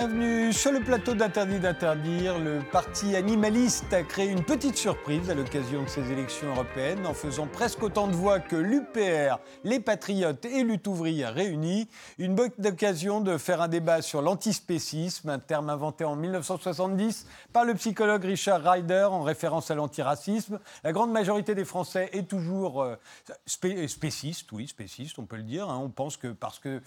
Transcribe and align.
Bienvenue 0.00 0.50
sur 0.54 0.72
le 0.72 0.80
plateau 0.80 1.12
d'Interdit 1.12 1.58
d'interdire. 1.58 2.38
Le 2.38 2.60
parti 2.72 3.16
animaliste 3.16 3.92
a 3.92 4.02
créé 4.02 4.30
une 4.30 4.42
petite 4.42 4.78
surprise 4.78 5.28
à 5.28 5.34
l'occasion 5.34 5.82
de 5.82 5.88
ces 5.90 6.10
élections 6.10 6.48
européennes 6.52 7.04
en 7.04 7.12
faisant 7.12 7.46
presque 7.46 7.82
autant 7.82 8.08
de 8.08 8.14
voix 8.14 8.40
que 8.40 8.56
l'UPR, 8.56 9.38
les 9.62 9.78
Patriotes 9.78 10.46
et 10.46 10.62
Lutte 10.62 10.86
ouvrière 10.86 11.34
réunis. 11.34 11.86
Une 12.16 12.34
bonne 12.34 12.50
occasion 12.64 13.20
de 13.20 13.36
faire 13.36 13.60
un 13.60 13.68
débat 13.68 14.00
sur 14.00 14.22
l'antispécisme, 14.22 15.28
un 15.28 15.38
terme 15.38 15.68
inventé 15.68 16.06
en 16.06 16.16
1970 16.16 17.26
par 17.52 17.66
le 17.66 17.74
psychologue 17.74 18.24
Richard 18.24 18.62
Ryder 18.62 19.06
en 19.10 19.22
référence 19.22 19.70
à 19.70 19.74
l'antiracisme. 19.74 20.60
La 20.82 20.92
grande 20.92 21.12
majorité 21.12 21.54
des 21.54 21.66
Français 21.66 22.08
est 22.14 22.26
toujours 22.26 22.82
euh, 22.82 22.96
spéciste, 23.44 24.50
oui, 24.52 24.66
spéciste, 24.66 25.18
on 25.18 25.26
peut 25.26 25.36
le 25.36 25.42
dire. 25.42 25.68
Hein. 25.68 25.78
On 25.84 25.90
pense 25.90 26.16
que 26.16 26.28
parce 26.28 26.58
que 26.58 26.80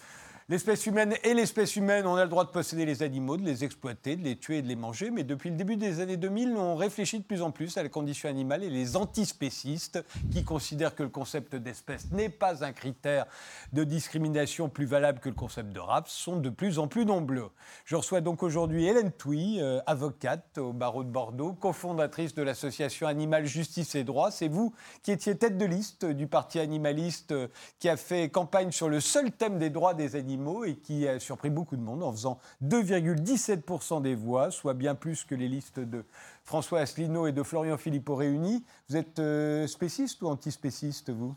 L'espèce 0.50 0.86
humaine 0.88 1.16
et 1.24 1.34
l'espèce 1.34 1.78
humaine, 1.78 2.06
on 2.06 2.16
a 2.16 2.24
le 2.26 2.30
droit 2.30 2.44
de 2.44 2.50
posséder 2.50 2.86
les 2.86 3.02
animaux, 3.02 3.38
de 3.38 3.46
les 3.46 3.64
exploiter, 3.64 4.18
de 4.18 4.26
les 4.26 4.36
tuer 4.36 4.58
et 4.58 4.62
de 4.62 4.68
les 4.68 4.76
manger, 4.76 5.10
mais 5.10 5.24
depuis 5.24 5.50
le 5.50 5.56
début 5.56 5.78
des 5.78 6.02
années 6.02 6.18
2000, 6.18 6.58
on 6.58 6.76
réfléchit 6.76 7.20
de 7.20 7.24
plus 7.24 7.42
en 7.42 7.52
plus 7.52 7.78
à 7.78 7.84
la 7.84 7.88
condition 7.88 8.28
animale 8.28 8.62
et 8.62 8.70
les 8.70 8.98
antispécistes 8.98 10.04
qui 10.34 10.44
considèrent 10.44 10.96
que 10.96 11.04
le 11.04 11.08
concept 11.08 11.56
d'espèce 11.56 12.12
n'est 12.12 12.28
pas 12.28 12.66
un 12.66 12.74
critère 12.74 13.26
de 13.72 13.86
discrimination 13.86 14.68
plus 14.68 14.85
valable 14.85 15.20
que 15.20 15.30
le 15.30 15.35
concept 15.35 15.72
de 15.72 15.80
race 15.80 16.10
sont 16.10 16.35
de 16.35 16.50
plus 16.50 16.78
en 16.78 16.90
plus 16.90 17.05
nombreux. 17.05 17.50
Je 17.85 17.96
reçois 17.96 18.20
donc 18.20 18.44
aujourd'hui 18.44 18.85
Hélène 18.85 19.13
Touy, 19.13 19.62
euh, 19.62 19.80
avocate 19.85 20.57
au 20.57 20.74
barreau 20.74 21.05
de 21.05 21.10
Bordeaux, 21.10 21.54
cofondatrice 21.54 22.35
de 22.35 22.44
l'association 22.44 23.07
Animal 23.07 23.46
Justice 23.46 23.96
et 23.96 24.04
Droit. 24.04 24.30
C'est 24.30 24.50
vous 24.50 24.74
qui 25.04 25.13
étiez 25.13 25.38
tête 25.38 25.57
de 25.57 25.66
liste 25.66 26.04
du 26.04 26.28
parti 26.28 26.60
animaliste 26.60 27.32
euh, 27.32 27.48
qui 27.80 27.88
a 27.88 27.96
fait 27.96 28.28
campagne 28.28 28.72
sur 28.74 28.90
le 28.90 29.00
seul 29.00 29.32
thème 29.32 29.57
des 29.57 29.70
droits 29.70 29.94
des 29.94 30.18
animaux 30.18 30.32
et 30.65 30.76
qui 30.76 31.07
a 31.07 31.20
surpris 31.20 31.49
beaucoup 31.49 31.76
de 31.76 31.81
monde 31.81 32.03
en 32.03 32.12
faisant 32.12 32.39
2,17% 32.63 34.01
des 34.01 34.15
voix, 34.15 34.51
soit 34.51 34.73
bien 34.73 34.95
plus 34.95 35.23
que 35.23 35.35
les 35.35 35.48
listes 35.48 35.79
de 35.79 36.03
François 36.43 36.79
Asselineau 36.79 37.27
et 37.27 37.31
de 37.31 37.43
Florian 37.43 37.77
Philippot 37.77 38.15
réunis. 38.15 38.63
Vous 38.89 38.98
êtes 38.98 39.20
euh, 39.20 39.67
spéciste 39.67 40.21
ou 40.21 40.27
antispéciste, 40.27 41.09
vous? 41.09 41.35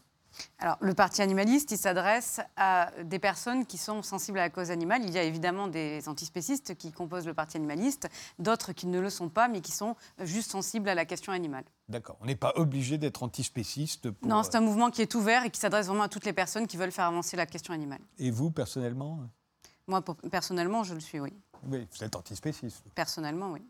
Alors, 0.59 0.77
le 0.81 0.95
parti 0.95 1.23
animaliste, 1.23 1.71
il 1.71 1.79
s'adresse 1.79 2.41
à 2.57 2.91
des 3.05 3.19
personnes 3.19 3.67
qui 3.67 3.79
sont 3.79 4.03
sensibles 4.03 4.39
à 4.39 4.43
la 4.43 4.51
cause 4.51 4.71
animale. 4.71 5.03
Il 5.05 5.11
y 5.11 5.19
a 5.19 5.23
évidemment 5.23 5.69
des 5.69 6.09
antispécistes 6.09 6.75
qui 6.77 6.93
composent 6.93 7.27
le 7.27 7.35
parti 7.35 7.57
animaliste, 7.57 8.09
d'autres 8.39 8.73
qui 8.73 8.87
ne 8.87 9.01
le 9.01 9.11
sont 9.11 9.29
pas, 9.29 9.49
mais 9.49 9.61
qui 9.61 9.73
sont 9.73 9.97
juste 10.21 10.51
sensibles 10.51 10.89
à 10.89 10.95
la 10.95 11.05
question 11.05 11.33
animale. 11.33 11.65
D'accord. 11.89 12.17
On 12.21 12.27
n'est 12.27 12.37
pas 12.37 12.53
obligé 12.57 12.99
d'être 12.99 13.23
antispéciste 13.23 14.11
pour... 14.11 14.29
Non, 14.29 14.43
c'est 14.43 14.57
un 14.57 14.61
mouvement 14.61 14.91
qui 14.91 15.03
est 15.03 15.15
ouvert 15.15 15.45
et 15.45 15.51
qui 15.51 15.61
s'adresse 15.61 15.87
vraiment 15.87 16.05
à 16.05 16.09
toutes 16.09 16.25
les 16.25 16.33
personnes 16.33 16.67
qui 16.67 16.77
veulent 16.77 16.93
faire 16.93 17.07
avancer 17.07 17.37
la 17.37 17.47
question 17.47 17.75
animale. 17.75 18.01
Et 18.19 18.31
vous, 18.31 18.51
personnellement? 18.51 19.21
Moi, 19.87 20.03
personnellement, 20.31 20.83
je 20.83 20.95
le 20.95 21.01
suis, 21.01 21.21
oui. 21.21 21.33
Oui, 21.69 21.87
vous 21.91 22.05
êtes 22.05 22.17
antispéciste. 22.17 22.83
Personnellement, 22.95 23.53
oui. 23.53 23.63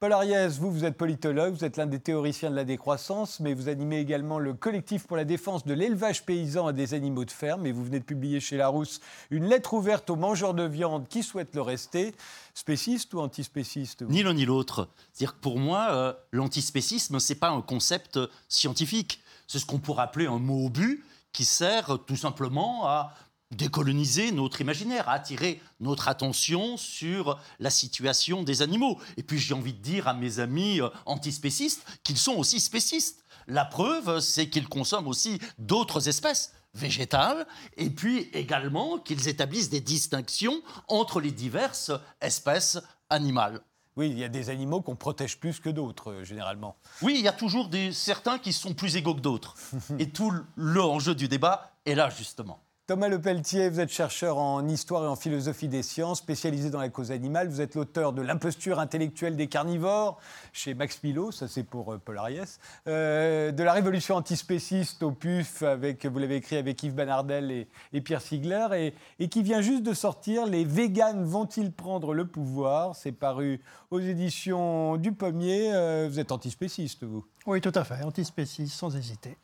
Paul 0.00 0.12
Ariès, 0.12 0.60
vous, 0.60 0.70
vous 0.70 0.84
êtes 0.84 0.96
politologue, 0.96 1.54
vous 1.54 1.64
êtes 1.64 1.76
l'un 1.76 1.86
des 1.86 1.98
théoriciens 1.98 2.52
de 2.52 2.54
la 2.54 2.62
décroissance, 2.62 3.40
mais 3.40 3.52
vous 3.52 3.68
animez 3.68 3.98
également 3.98 4.38
le 4.38 4.54
collectif 4.54 5.08
pour 5.08 5.16
la 5.16 5.24
défense 5.24 5.66
de 5.66 5.74
l'élevage 5.74 6.24
paysan 6.24 6.70
et 6.70 6.72
des 6.72 6.94
animaux 6.94 7.24
de 7.24 7.32
ferme, 7.32 7.66
et 7.66 7.72
vous 7.72 7.84
venez 7.84 7.98
de 7.98 8.04
publier 8.04 8.38
chez 8.38 8.56
Larousse 8.56 9.00
une 9.32 9.46
lettre 9.46 9.74
ouverte 9.74 10.08
aux 10.08 10.14
mangeurs 10.14 10.54
de 10.54 10.62
viande 10.62 11.08
qui 11.08 11.24
souhaitent 11.24 11.56
le 11.56 11.62
rester. 11.62 12.14
Spéciste 12.54 13.12
ou 13.12 13.18
antispéciste 13.18 14.02
Ni 14.02 14.22
l'un 14.22 14.34
ni 14.34 14.44
l'autre. 14.44 14.88
C'est-à-dire 15.12 15.34
que 15.34 15.40
pour 15.40 15.58
moi, 15.58 15.88
euh, 15.90 16.12
l'antispécisme, 16.30 17.18
ce 17.18 17.32
n'est 17.32 17.38
pas 17.40 17.50
un 17.50 17.60
concept 17.60 18.20
scientifique. 18.48 19.20
C'est 19.48 19.58
ce 19.58 19.66
qu'on 19.66 19.80
pourrait 19.80 20.04
appeler 20.04 20.28
un 20.28 20.38
mot 20.38 20.68
but 20.68 21.02
qui 21.32 21.44
sert 21.44 21.98
tout 22.06 22.16
simplement 22.16 22.86
à 22.86 23.14
décoloniser 23.50 24.30
notre 24.32 24.60
imaginaire, 24.60 25.08
à 25.08 25.12
attirer 25.12 25.60
notre 25.80 26.08
attention 26.08 26.76
sur 26.76 27.40
la 27.58 27.70
situation 27.70 28.42
des 28.42 28.62
animaux. 28.62 29.00
Et 29.16 29.22
puis 29.22 29.38
j'ai 29.38 29.54
envie 29.54 29.72
de 29.72 29.82
dire 29.82 30.08
à 30.08 30.14
mes 30.14 30.38
amis 30.40 30.80
euh, 30.80 30.88
antispécistes 31.06 31.84
qu'ils 32.04 32.18
sont 32.18 32.34
aussi 32.34 32.60
spécistes. 32.60 33.24
La 33.46 33.64
preuve, 33.64 34.20
c'est 34.20 34.50
qu'ils 34.50 34.68
consomment 34.68 35.08
aussi 35.08 35.38
d'autres 35.58 36.08
espèces 36.08 36.52
végétales, 36.74 37.46
et 37.78 37.88
puis 37.88 38.28
également 38.34 38.98
qu'ils 38.98 39.26
établissent 39.28 39.70
des 39.70 39.80
distinctions 39.80 40.60
entre 40.86 41.20
les 41.20 41.32
diverses 41.32 41.92
espèces 42.20 42.78
animales. 43.08 43.62
Oui, 43.96 44.10
il 44.10 44.18
y 44.18 44.22
a 44.22 44.28
des 44.28 44.48
animaux 44.48 44.80
qu'on 44.80 44.94
protège 44.94 45.40
plus 45.40 45.58
que 45.58 45.70
d'autres, 45.70 46.12
euh, 46.12 46.24
généralement. 46.24 46.76
Oui, 47.02 47.14
il 47.16 47.24
y 47.24 47.28
a 47.28 47.32
toujours 47.32 47.68
des, 47.68 47.92
certains 47.92 48.38
qui 48.38 48.52
sont 48.52 48.72
plus 48.72 48.94
égaux 48.94 49.14
que 49.14 49.20
d'autres. 49.20 49.56
et 49.98 50.10
tout 50.10 50.32
l'enjeu 50.56 51.16
du 51.16 51.26
débat 51.26 51.72
est 51.84 51.96
là, 51.96 52.08
justement. 52.08 52.60
Thomas 52.88 53.08
Lepelletier, 53.08 53.68
vous 53.68 53.80
êtes 53.80 53.90
chercheur 53.90 54.38
en 54.38 54.66
histoire 54.66 55.04
et 55.04 55.08
en 55.08 55.14
philosophie 55.14 55.68
des 55.68 55.82
sciences, 55.82 56.20
spécialisé 56.20 56.70
dans 56.70 56.80
la 56.80 56.88
cause 56.88 57.10
animale. 57.10 57.46
Vous 57.46 57.60
êtes 57.60 57.74
l'auteur 57.74 58.14
de 58.14 58.22
L'imposture 58.22 58.78
intellectuelle 58.78 59.36
des 59.36 59.46
carnivores 59.46 60.18
chez 60.54 60.72
Max 60.72 60.96
Pilot, 60.96 61.30
ça 61.32 61.48
c'est 61.48 61.64
pour 61.64 61.92
euh, 61.92 61.98
Paul 62.02 62.16
Ariès, 62.16 62.58
euh, 62.86 63.52
de 63.52 63.62
la 63.62 63.74
révolution 63.74 64.14
antispéciste 64.14 65.02
au 65.02 65.10
PUF, 65.10 65.62
avec, 65.62 66.06
vous 66.06 66.18
l'avez 66.18 66.36
écrit 66.36 66.56
avec 66.56 66.82
Yves 66.82 66.94
Banardel 66.94 67.66
et, 67.92 68.00
Pierre 68.00 68.22
Sigler, 68.22 68.94
et, 69.18 69.28
qui 69.28 69.42
vient 69.42 69.60
juste 69.60 69.82
de 69.82 69.92
sortir 69.92 70.46
Les 70.46 70.64
véganes 70.64 71.26
vont-ils 71.26 71.70
prendre 71.70 72.14
le 72.14 72.26
pouvoir? 72.26 72.96
C'est 72.96 73.12
paru 73.12 73.60
aux 73.90 74.00
éditions 74.00 74.96
du 74.96 75.12
Pommier. 75.12 75.74
Euh, 75.74 76.08
vous 76.10 76.20
êtes 76.20 76.32
antispéciste, 76.32 77.04
vous? 77.04 77.26
Oui, 77.44 77.60
tout 77.60 77.72
à 77.74 77.84
fait, 77.84 78.02
antispéciste, 78.02 78.72
sans 78.72 78.96
hésiter. 78.96 79.36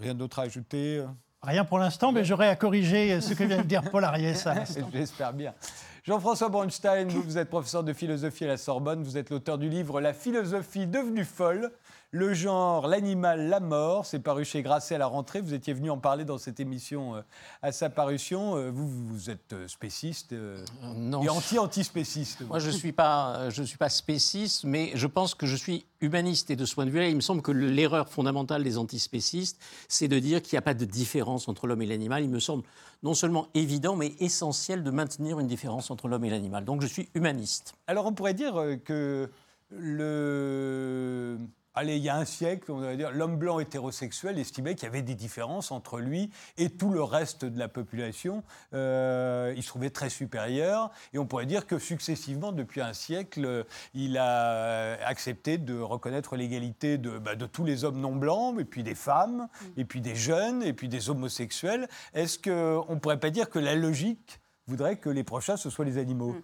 Rien 0.00 0.16
d'autre 0.16 0.40
à 0.40 0.42
ajouter 0.42 1.04
Rien 1.46 1.64
pour 1.66 1.78
l'instant, 1.78 2.10
mais 2.10 2.24
j'aurai 2.24 2.48
à 2.48 2.56
corriger 2.56 3.20
ce 3.20 3.34
que 3.34 3.44
vient 3.44 3.58
de 3.58 3.66
dire 3.66 3.82
Paul 3.90 4.02
Ariès 4.02 4.48
J'espère 4.92 5.32
bien. 5.34 5.52
Jean-François 6.02 6.48
Bronstein, 6.48 7.08
vous 7.08 7.36
êtes 7.36 7.50
professeur 7.50 7.84
de 7.84 7.92
philosophie 7.92 8.44
à 8.44 8.48
la 8.48 8.56
Sorbonne, 8.56 9.02
vous 9.02 9.18
êtes 9.18 9.28
l'auteur 9.28 9.58
du 9.58 9.68
livre 9.68 10.00
La 10.00 10.14
philosophie 10.14 10.86
devenue 10.86 11.24
folle, 11.24 11.70
le 12.14 12.32
genre, 12.32 12.86
l'animal, 12.86 13.48
la 13.48 13.58
mort, 13.58 14.06
c'est 14.06 14.20
paru 14.20 14.44
chez 14.44 14.62
Grasset 14.62 14.94
à 14.94 14.98
la 14.98 15.08
rentrée. 15.08 15.40
Vous 15.40 15.52
étiez 15.52 15.74
venu 15.74 15.90
en 15.90 15.98
parler 15.98 16.24
dans 16.24 16.38
cette 16.38 16.60
émission 16.60 17.16
euh, 17.16 17.22
à 17.60 17.72
sa 17.72 17.90
parution. 17.90 18.56
Euh, 18.56 18.70
vous, 18.70 18.88
vous 18.88 19.30
êtes 19.30 19.52
euh, 19.52 19.66
spéciste 19.66 20.32
et 20.32 21.28
anti-antispéciste. 21.28 22.42
Moi, 22.42 22.60
je 22.60 22.68
ne 22.68 22.72
suis, 22.72 22.92
pas, 22.92 23.50
je 23.50 23.64
suis 23.64 23.78
pas 23.78 23.88
spéciste, 23.88 24.62
mais 24.62 24.92
je 24.94 25.08
pense 25.08 25.34
que 25.34 25.44
je 25.44 25.56
suis 25.56 25.86
humaniste. 26.00 26.52
Et 26.52 26.56
de 26.56 26.64
ce 26.64 26.76
point 26.76 26.86
de 26.86 26.90
vue-là, 26.90 27.08
il 27.08 27.16
me 27.16 27.20
semble 27.20 27.42
que 27.42 27.50
l'erreur 27.50 28.08
fondamentale 28.08 28.62
des 28.62 28.78
antispécistes, 28.78 29.60
c'est 29.88 30.06
de 30.06 30.20
dire 30.20 30.40
qu'il 30.40 30.54
n'y 30.54 30.58
a 30.58 30.62
pas 30.62 30.74
de 30.74 30.84
différence 30.84 31.48
entre 31.48 31.66
l'homme 31.66 31.82
et 31.82 31.86
l'animal. 31.86 32.22
Il 32.22 32.30
me 32.30 32.38
semble 32.38 32.62
non 33.02 33.14
seulement 33.14 33.48
évident, 33.54 33.96
mais 33.96 34.14
essentiel 34.20 34.84
de 34.84 34.90
maintenir 34.92 35.40
une 35.40 35.48
différence 35.48 35.90
entre 35.90 36.06
l'homme 36.06 36.24
et 36.24 36.30
l'animal. 36.30 36.64
Donc 36.64 36.80
je 36.80 36.86
suis 36.86 37.08
humaniste. 37.16 37.74
Alors 37.88 38.06
on 38.06 38.12
pourrait 38.12 38.34
dire 38.34 38.54
que 38.84 39.28
le 39.70 41.38
allez, 41.74 41.96
il 41.96 42.02
y 42.02 42.08
a 42.08 42.16
un 42.16 42.24
siècle, 42.24 42.70
on 42.70 42.78
va 42.78 42.96
dire, 42.96 43.10
l'homme 43.10 43.36
blanc 43.36 43.58
hétérosexuel 43.58 44.38
estimait 44.38 44.74
qu'il 44.74 44.84
y 44.84 44.86
avait 44.86 45.02
des 45.02 45.14
différences 45.14 45.70
entre 45.70 46.00
lui 46.00 46.30
et 46.56 46.70
tout 46.70 46.90
le 46.90 47.02
reste 47.02 47.44
de 47.44 47.58
la 47.58 47.68
population. 47.68 48.42
Euh, 48.72 49.52
il 49.56 49.62
se 49.62 49.68
trouvait 49.68 49.90
très 49.90 50.10
supérieur. 50.10 50.90
Et 51.12 51.18
on 51.18 51.26
pourrait 51.26 51.46
dire 51.46 51.66
que 51.66 51.78
successivement, 51.78 52.52
depuis 52.52 52.80
un 52.80 52.92
siècle, 52.92 53.66
il 53.94 54.18
a 54.18 54.94
accepté 55.06 55.58
de 55.58 55.78
reconnaître 55.78 56.36
l'égalité 56.36 56.98
de, 56.98 57.18
bah, 57.18 57.34
de 57.34 57.46
tous 57.46 57.64
les 57.64 57.84
hommes 57.84 58.00
non 58.00 58.14
blancs, 58.14 58.58
et 58.60 58.64
puis 58.64 58.82
des 58.82 58.94
femmes, 58.94 59.48
mm. 59.48 59.66
et 59.80 59.84
puis 59.84 60.00
des 60.00 60.16
jeunes, 60.16 60.62
et 60.62 60.72
puis 60.72 60.88
des 60.88 61.10
homosexuels. 61.10 61.88
Est-ce 62.14 62.38
qu'on 62.38 62.94
ne 62.94 62.98
pourrait 62.98 63.20
pas 63.20 63.30
dire 63.30 63.50
que 63.50 63.58
la 63.58 63.74
logique 63.74 64.40
voudrait 64.66 64.96
que 64.96 65.10
les 65.10 65.24
prochains, 65.24 65.56
ce 65.56 65.70
soient 65.70 65.84
les 65.84 65.98
animaux? 65.98 66.32
Mm. 66.32 66.42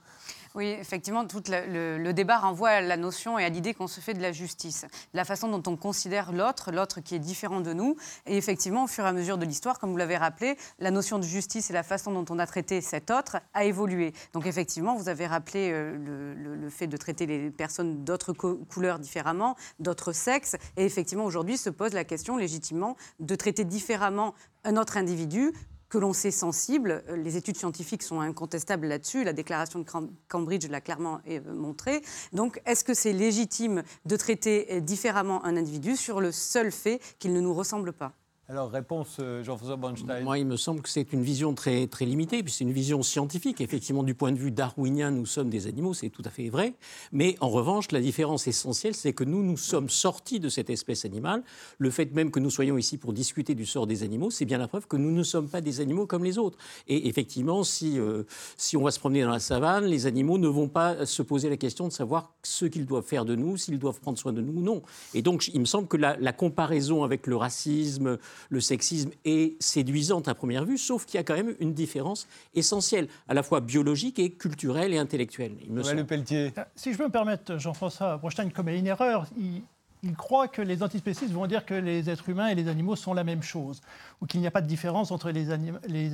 Oui, 0.57 0.67
effectivement, 0.67 1.25
tout 1.27 1.43
le, 1.49 2.11
débat 2.11 2.39
renvoie 2.39 2.71
à 2.71 2.81
la 2.81 2.97
notion 2.97 3.39
et 3.39 3.45
à 3.45 3.49
l'idée 3.49 3.73
qu'on 3.73 3.87
se 3.87 4.01
fait 4.01 4.15
de 4.15 4.21
la 4.23 4.33
justice, 4.33 4.85
la 5.15 5.25
façon 5.25 5.49
dont 5.49 5.63
on 5.71 5.77
considère 5.77 6.33
l'autre, 6.33 6.73
l'autre 6.73 7.01
qui 7.01 7.15
est 7.15 7.21
différent 7.21 7.61
de 7.61 7.73
nous. 7.73 7.97
Et 8.27 8.37
effectivement, 8.37 8.85
au 8.85 8.87
fur 8.89 9.05
et 9.05 9.09
à 9.09 9.13
mesure 9.13 9.39
de 9.39 9.45
l'histoire, 9.45 9.79
comme 9.79 9.93
vous 9.93 9.97
l'avez 9.97 10.17
rappelé, 10.17 10.57
la 10.81 10.91
notion 10.91 11.21
de 11.21 11.25
justice 11.25 11.71
et 11.71 11.73
la 11.73 11.85
façon 11.85 12.11
dont 12.11 12.25
on 12.31 12.41
a 12.41 12.47
traité 12.47 12.81
cet 12.81 13.13
autre 13.13 13.37
a 13.55 13.65
évolué. 13.65 14.13
Donc 14.33 14.47
effectivement, 14.47 14.97
vous 14.97 15.09
avez 15.09 15.29
rappelé 15.29 15.71
euh, 15.73 16.35
le, 16.57 16.69
fait 16.69 16.89
de 16.89 16.97
traiter 16.97 17.27
les 17.27 17.51
personnes 17.51 18.05
d'autres 18.05 18.33
couleurs 18.33 18.99
différemment, 18.99 19.57
d'autres 19.79 20.13
sexes. 20.13 20.57
Et 20.77 20.85
effectivement, 20.85 21.25
aujourd'hui 21.25 21.59
se 21.59 21.71
pose 21.71 21.93
la 21.93 22.05
question 22.05 22.37
légitimement 22.37 22.97
de 23.21 23.37
traiter 23.37 23.65
différemment 23.65 24.35
un 24.65 24.77
autre 24.77 24.97
individu 24.97 25.53
que 25.91 25.99
l'on 25.99 26.15
sait 26.15 26.31
sensible. 26.31 27.03
Euh, 27.09 27.17
les 27.17 27.37
études 27.37 27.57
scientifiques 27.57 28.03
sont 28.03 28.21
incontestables 28.21 28.87
là-dessus. 28.87 29.25
La 29.25 29.35
déclaration 29.35 29.81
de 29.81 29.87
Cambridge 30.29 30.67
l'a 30.69 30.81
clairement 30.81 31.21
euh, 31.29 31.41
montré. 31.53 32.01
Donc, 32.33 32.63
est-ce 32.65 32.85
que 32.85 32.95
c'est 32.95 33.13
légitime 33.13 33.83
de 34.07 34.17
traiter 34.17 34.69
euh, 34.71 34.81
différemment 34.81 35.45
un 35.45 35.57
individu 35.57 35.97
sur 35.97 36.21
le 36.21 36.33
seul 36.33 36.73
fait 36.73 37.01
qu'il 37.19 37.35
ne 37.35 37.41
nous 37.41 37.53
ressemble 37.53 37.93
pas? 37.93 38.13
Alors, 38.51 38.69
réponse 38.69 39.19
euh, 39.21 39.45
Jean-François 39.45 39.77
Bornstein. 39.77 40.25
Moi, 40.25 40.41
il 40.41 40.45
me 40.45 40.57
semble 40.57 40.83
que 40.83 40.89
c'est 40.89 41.13
une 41.13 41.23
vision 41.23 41.55
très, 41.55 41.87
très 41.87 42.05
limitée, 42.05 42.43
puis 42.43 42.53
c'est 42.53 42.65
une 42.65 42.73
vision 42.73 43.01
scientifique. 43.01 43.61
Effectivement, 43.61 44.03
du 44.03 44.15
point 44.15 44.33
de 44.33 44.39
vue 44.39 44.51
darwinien, 44.51 45.13
nous 45.13 45.25
sommes 45.25 45.51
des 45.51 45.69
animaux, 45.69 45.95
c'est 45.95 46.09
tout 46.09 46.25
à 46.25 46.31
fait 46.31 46.49
vrai. 46.49 46.75
Mais 47.13 47.37
en 47.39 47.49
revanche, 47.49 47.93
la 47.93 48.01
différence 48.01 48.49
essentielle, 48.49 48.97
c'est 48.97 49.13
que 49.13 49.23
nous, 49.23 49.45
nous 49.45 49.57
sommes 49.57 49.89
sortis 49.89 50.41
de 50.41 50.49
cette 50.49 50.69
espèce 50.69 51.05
animale. 51.05 51.45
Le 51.79 51.91
fait 51.91 52.13
même 52.13 52.33
que 52.33 52.41
nous 52.41 52.51
soyons 52.51 52.77
ici 52.77 52.99
pour 52.99 53.13
discuter 53.13 53.55
du 53.55 53.65
sort 53.67 53.87
des 53.87 54.03
animaux, 54.03 54.33
c'est 54.33 54.47
bien 54.47 54.59
la 54.59 54.67
preuve 54.67 54.89
que 54.89 54.97
nous 54.97 55.13
ne 55.13 55.23
sommes 55.23 55.49
pas 55.49 55.61
des 55.61 55.81
animaux 55.81 56.09
comme 56.09 56.25
les 56.25 56.37
autres. 56.37 56.59
Et 56.89 57.07
effectivement, 57.07 57.63
si, 57.63 58.01
euh, 58.01 58.25
si 58.57 58.77
on 58.77 58.83
va 58.83 58.91
se 58.91 58.99
promener 58.99 59.23
dans 59.23 59.31
la 59.31 59.39
savane, 59.39 59.85
les 59.85 60.07
animaux 60.07 60.39
ne 60.39 60.49
vont 60.49 60.69
pas 60.69 61.07
se 61.07 61.23
poser 61.23 61.51
la 61.51 61.57
question 61.57 61.87
de 61.87 61.93
savoir 61.93 62.33
ce 62.43 62.65
qu'ils 62.65 62.87
doivent 62.87 63.07
faire 63.07 63.25
de 63.25 63.37
nous, 63.37 63.57
s'ils 63.57 63.79
doivent 63.79 64.01
prendre 64.01 64.19
soin 64.19 64.33
de 64.33 64.41
nous 64.41 64.59
ou 64.61 64.65
non. 64.65 64.83
Et 65.15 65.23
donc, 65.23 65.47
il 65.55 65.61
me 65.61 65.67
semble 65.67 65.87
que 65.87 65.97
la, 65.97 66.17
la 66.17 66.33
comparaison 66.33 67.05
avec 67.05 67.29
le 67.29 67.37
racisme, 67.37 68.19
le 68.49 68.61
sexisme 68.61 69.11
est 69.25 69.61
séduisante 69.63 70.29
à 70.29 70.35
première 70.35 70.65
vue, 70.65 70.79
sauf 70.79 71.05
qu'il 71.05 71.17
y 71.17 71.21
a 71.21 71.25
quand 71.25 71.35
même 71.35 71.55
une 71.61 71.75
différence 71.75 72.27
essentielle, 72.55 73.09
à 73.29 73.35
la 73.35 73.43
fois 73.43 73.61
biologique 73.61 74.19
et 74.19 74.31
culturelle 74.31 74.95
et 74.95 74.99
intellectuelle. 74.99 75.53
Il 75.63 75.73
me 75.73 75.83
Ouais, 75.83 75.95
le 75.95 76.05
Pelletier. 76.05 76.53
Si 76.77 76.93
je 76.93 76.99
peux 76.99 77.05
me 77.05 77.11
permettre, 77.11 77.59
Jean-François 77.59 78.17
Brostein 78.19 78.49
commet 78.51 78.79
une 78.79 78.87
erreur. 78.87 79.27
Il, 79.37 79.63
il 80.03 80.17
croit 80.17 80.49
que 80.49 80.63
les 80.63 80.83
antispécistes 80.83 81.33
vont 81.33 81.47
dire 81.47 81.67
que 81.67 81.75
les 81.75 82.09
êtres 82.09 82.29
humains 82.29 82.49
et 82.49 82.55
les 82.55 82.69
animaux 82.69 82.97
sont 82.97 83.13
la 83.13 83.25
même 83.25 83.43
chose, 83.43 83.81
ou 84.21 84.27
qu'il 84.27 84.41
n'y 84.41 84.47
a 84.47 84.51
pas 84.51 84.61
de 84.63 84.67
différence 84.67 85.11
entre 85.11 85.31
les, 85.31 85.51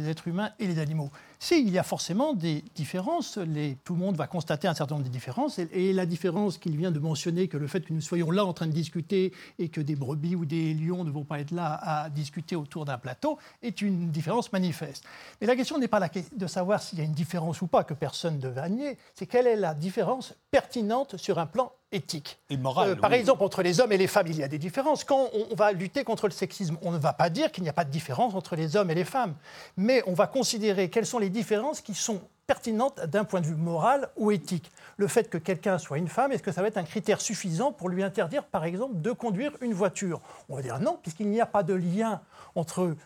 êtres 0.08 0.28
humains 0.28 0.50
et 0.58 0.66
les 0.66 0.78
animaux. 0.78 1.10
Si, 1.38 1.60
il 1.60 1.70
y 1.70 1.78
a 1.78 1.82
forcément 1.82 2.34
des 2.34 2.64
différences. 2.74 3.38
Tout 3.84 3.94
le 3.94 4.00
monde 4.00 4.16
va 4.16 4.26
constater 4.26 4.68
un 4.68 4.74
certain 4.74 4.96
nombre 4.96 5.06
de 5.06 5.12
différences. 5.12 5.58
Et, 5.58 5.92
la 5.92 6.06
différence 6.06 6.58
qu'il 6.58 6.76
vient 6.76 6.90
de 6.90 6.98
mentionner, 6.98 7.48
que 7.48 7.56
le 7.56 7.66
fait 7.66 7.80
que 7.82 7.92
nous 7.92 8.00
soyons 8.00 8.30
là 8.30 8.44
en 8.44 8.52
train 8.52 8.66
de 8.66 8.72
discuter 8.72 9.32
et 9.58 9.68
que 9.68 9.80
des 9.80 9.94
brebis 9.94 10.34
ou 10.34 10.44
des 10.44 10.74
lions 10.74 11.04
ne 11.04 11.10
vont 11.10 11.24
pas 11.24 11.40
être 11.40 11.52
là 11.52 11.74
à 11.74 12.10
discuter 12.10 12.56
autour 12.56 12.84
d'un 12.84 12.98
plateau, 12.98 13.38
est 13.62 13.82
une 13.82 14.10
différence 14.10 14.52
manifeste. 14.52 15.04
Mais 15.40 15.46
la 15.46 15.56
question 15.56 15.78
n'est 15.78 15.88
pas 15.88 16.00
la 16.00 16.10
de 16.32 16.46
savoir 16.46 16.82
s'il 16.82 16.98
y 16.98 17.02
a 17.02 17.04
une 17.04 17.12
différence 17.12 17.60
ou 17.62 17.66
pas, 17.66 17.84
que 17.84 17.94
personne 17.94 18.38
ne 18.38 18.48
va 18.48 18.68
nier, 18.68 18.96
c'est 19.14 19.26
quelle 19.26 19.46
est 19.46 19.56
la 19.56 19.74
différence 19.74 20.34
pertinente 20.50 21.16
sur 21.16 21.38
un 21.38 21.46
plan 21.46 21.72
éthique. 21.92 22.38
Et 22.50 22.56
Euh, 22.56 22.96
par 22.96 23.10
oui. 23.10 23.16
exemple, 23.16 23.42
entre 23.42 23.62
les 23.62 23.80
hommes 23.80 23.92
et 23.92 23.96
les 23.96 24.06
femmes, 24.06 24.26
il 24.28 24.36
y 24.36 24.42
a 24.42 24.48
des 24.48 24.58
différences. 24.58 25.04
Quand 25.04 25.30
on, 25.32 25.46
on 25.50 25.54
va 25.54 25.72
lutter 25.72 26.04
contre 26.04 26.26
le 26.26 26.32
sexisme, 26.32 26.76
on 26.82 26.90
ne 26.90 26.98
va 26.98 27.12
pas 27.12 27.30
dire 27.30 27.52
qu'il 27.52 27.62
n'y 27.62 27.68
a 27.68 27.72
pas 27.72 27.84
de 27.84 27.90
différence 27.90 28.34
entre 28.34 28.56
les 28.56 28.76
hommes 28.76 28.90
et 28.90 28.94
les 28.94 29.04
femmes, 29.04 29.34
mais 29.76 30.02
on 30.06 30.12
va 30.12 30.26
considérer 30.26 30.90
quelles 30.90 31.06
sont 31.06 31.18
les 31.18 31.30
différences 31.30 31.80
qui 31.80 31.94
sont 31.94 32.20
pertinentes 32.46 33.00
d'un 33.00 33.25
point 33.25 33.40
de 33.40 33.46
vue 33.46 33.54
moral 33.56 34.08
ou 34.16 34.31
éthique. 34.31 34.70
Le 34.96 35.08
fait 35.08 35.28
que 35.28 35.38
quelqu'un 35.38 35.78
soit 35.78 35.98
une 35.98 36.08
femme, 36.08 36.32
est-ce 36.32 36.43
que 36.43 36.52
ça 36.52 36.62
va 36.62 36.69
être 36.69 36.76
un 36.76 36.84
critère 36.84 37.20
suffisant 37.20 37.72
pour 37.72 37.88
lui 37.88 38.02
interdire, 38.02 38.44
par 38.44 38.64
exemple, 38.64 39.00
de 39.00 39.12
conduire 39.12 39.52
une 39.60 39.75
voiture? 39.75 40.20
On 40.48 40.56
va 40.56 40.62
dire 40.62 40.78
non, 40.81 40.98
puisqu'il 41.02 41.28
n'y 41.28 41.40
a 41.40 41.46
pas 41.46 41.62
de 41.62 41.75
lien 41.75 42.20
entre 42.54 42.96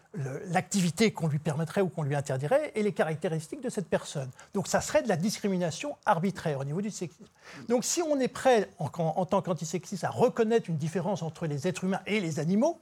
l'activité 0.47 1.13
qu'on 1.13 1.27
lui 1.29 1.39
permettrait 1.39 1.81
ou 1.81 1.89
qu'on 1.89 2.03
lui 2.03 2.15
interdirait 2.15 2.73
et 2.75 2.83
les 2.83 2.93
caractéristiques 2.93 3.63
de 3.63 3.71
cette 3.71 3.89
personne. 3.89 4.29
Donc 4.55 4.69
ça 4.69 4.81
serait 4.81 5.03
de 5.03 5.09
la 5.09 5.17
discrimination 5.17 5.97
arbitraire 6.05 6.59
au 6.61 6.65
niveau 6.65 6.81
du 6.83 6.91
sexisme. 6.91 7.31
Donc 7.69 7.85
si 7.85 8.03
on 8.03 8.19
est 8.21 8.29
prêt, 8.29 8.71
en, 8.79 8.91
en- 8.97 9.27
tant 9.27 9.43
qu'antisexiste, 9.43 10.05
à 10.05 10.11
reconnaître 10.11 10.69
une 10.69 10.77
différence 10.77 11.23
entre 11.23 11.47
les 11.47 11.67
êtres 11.67 11.85
humains 11.85 12.01
et 12.07 12.21
les 12.21 12.39
animaux, 12.39 12.81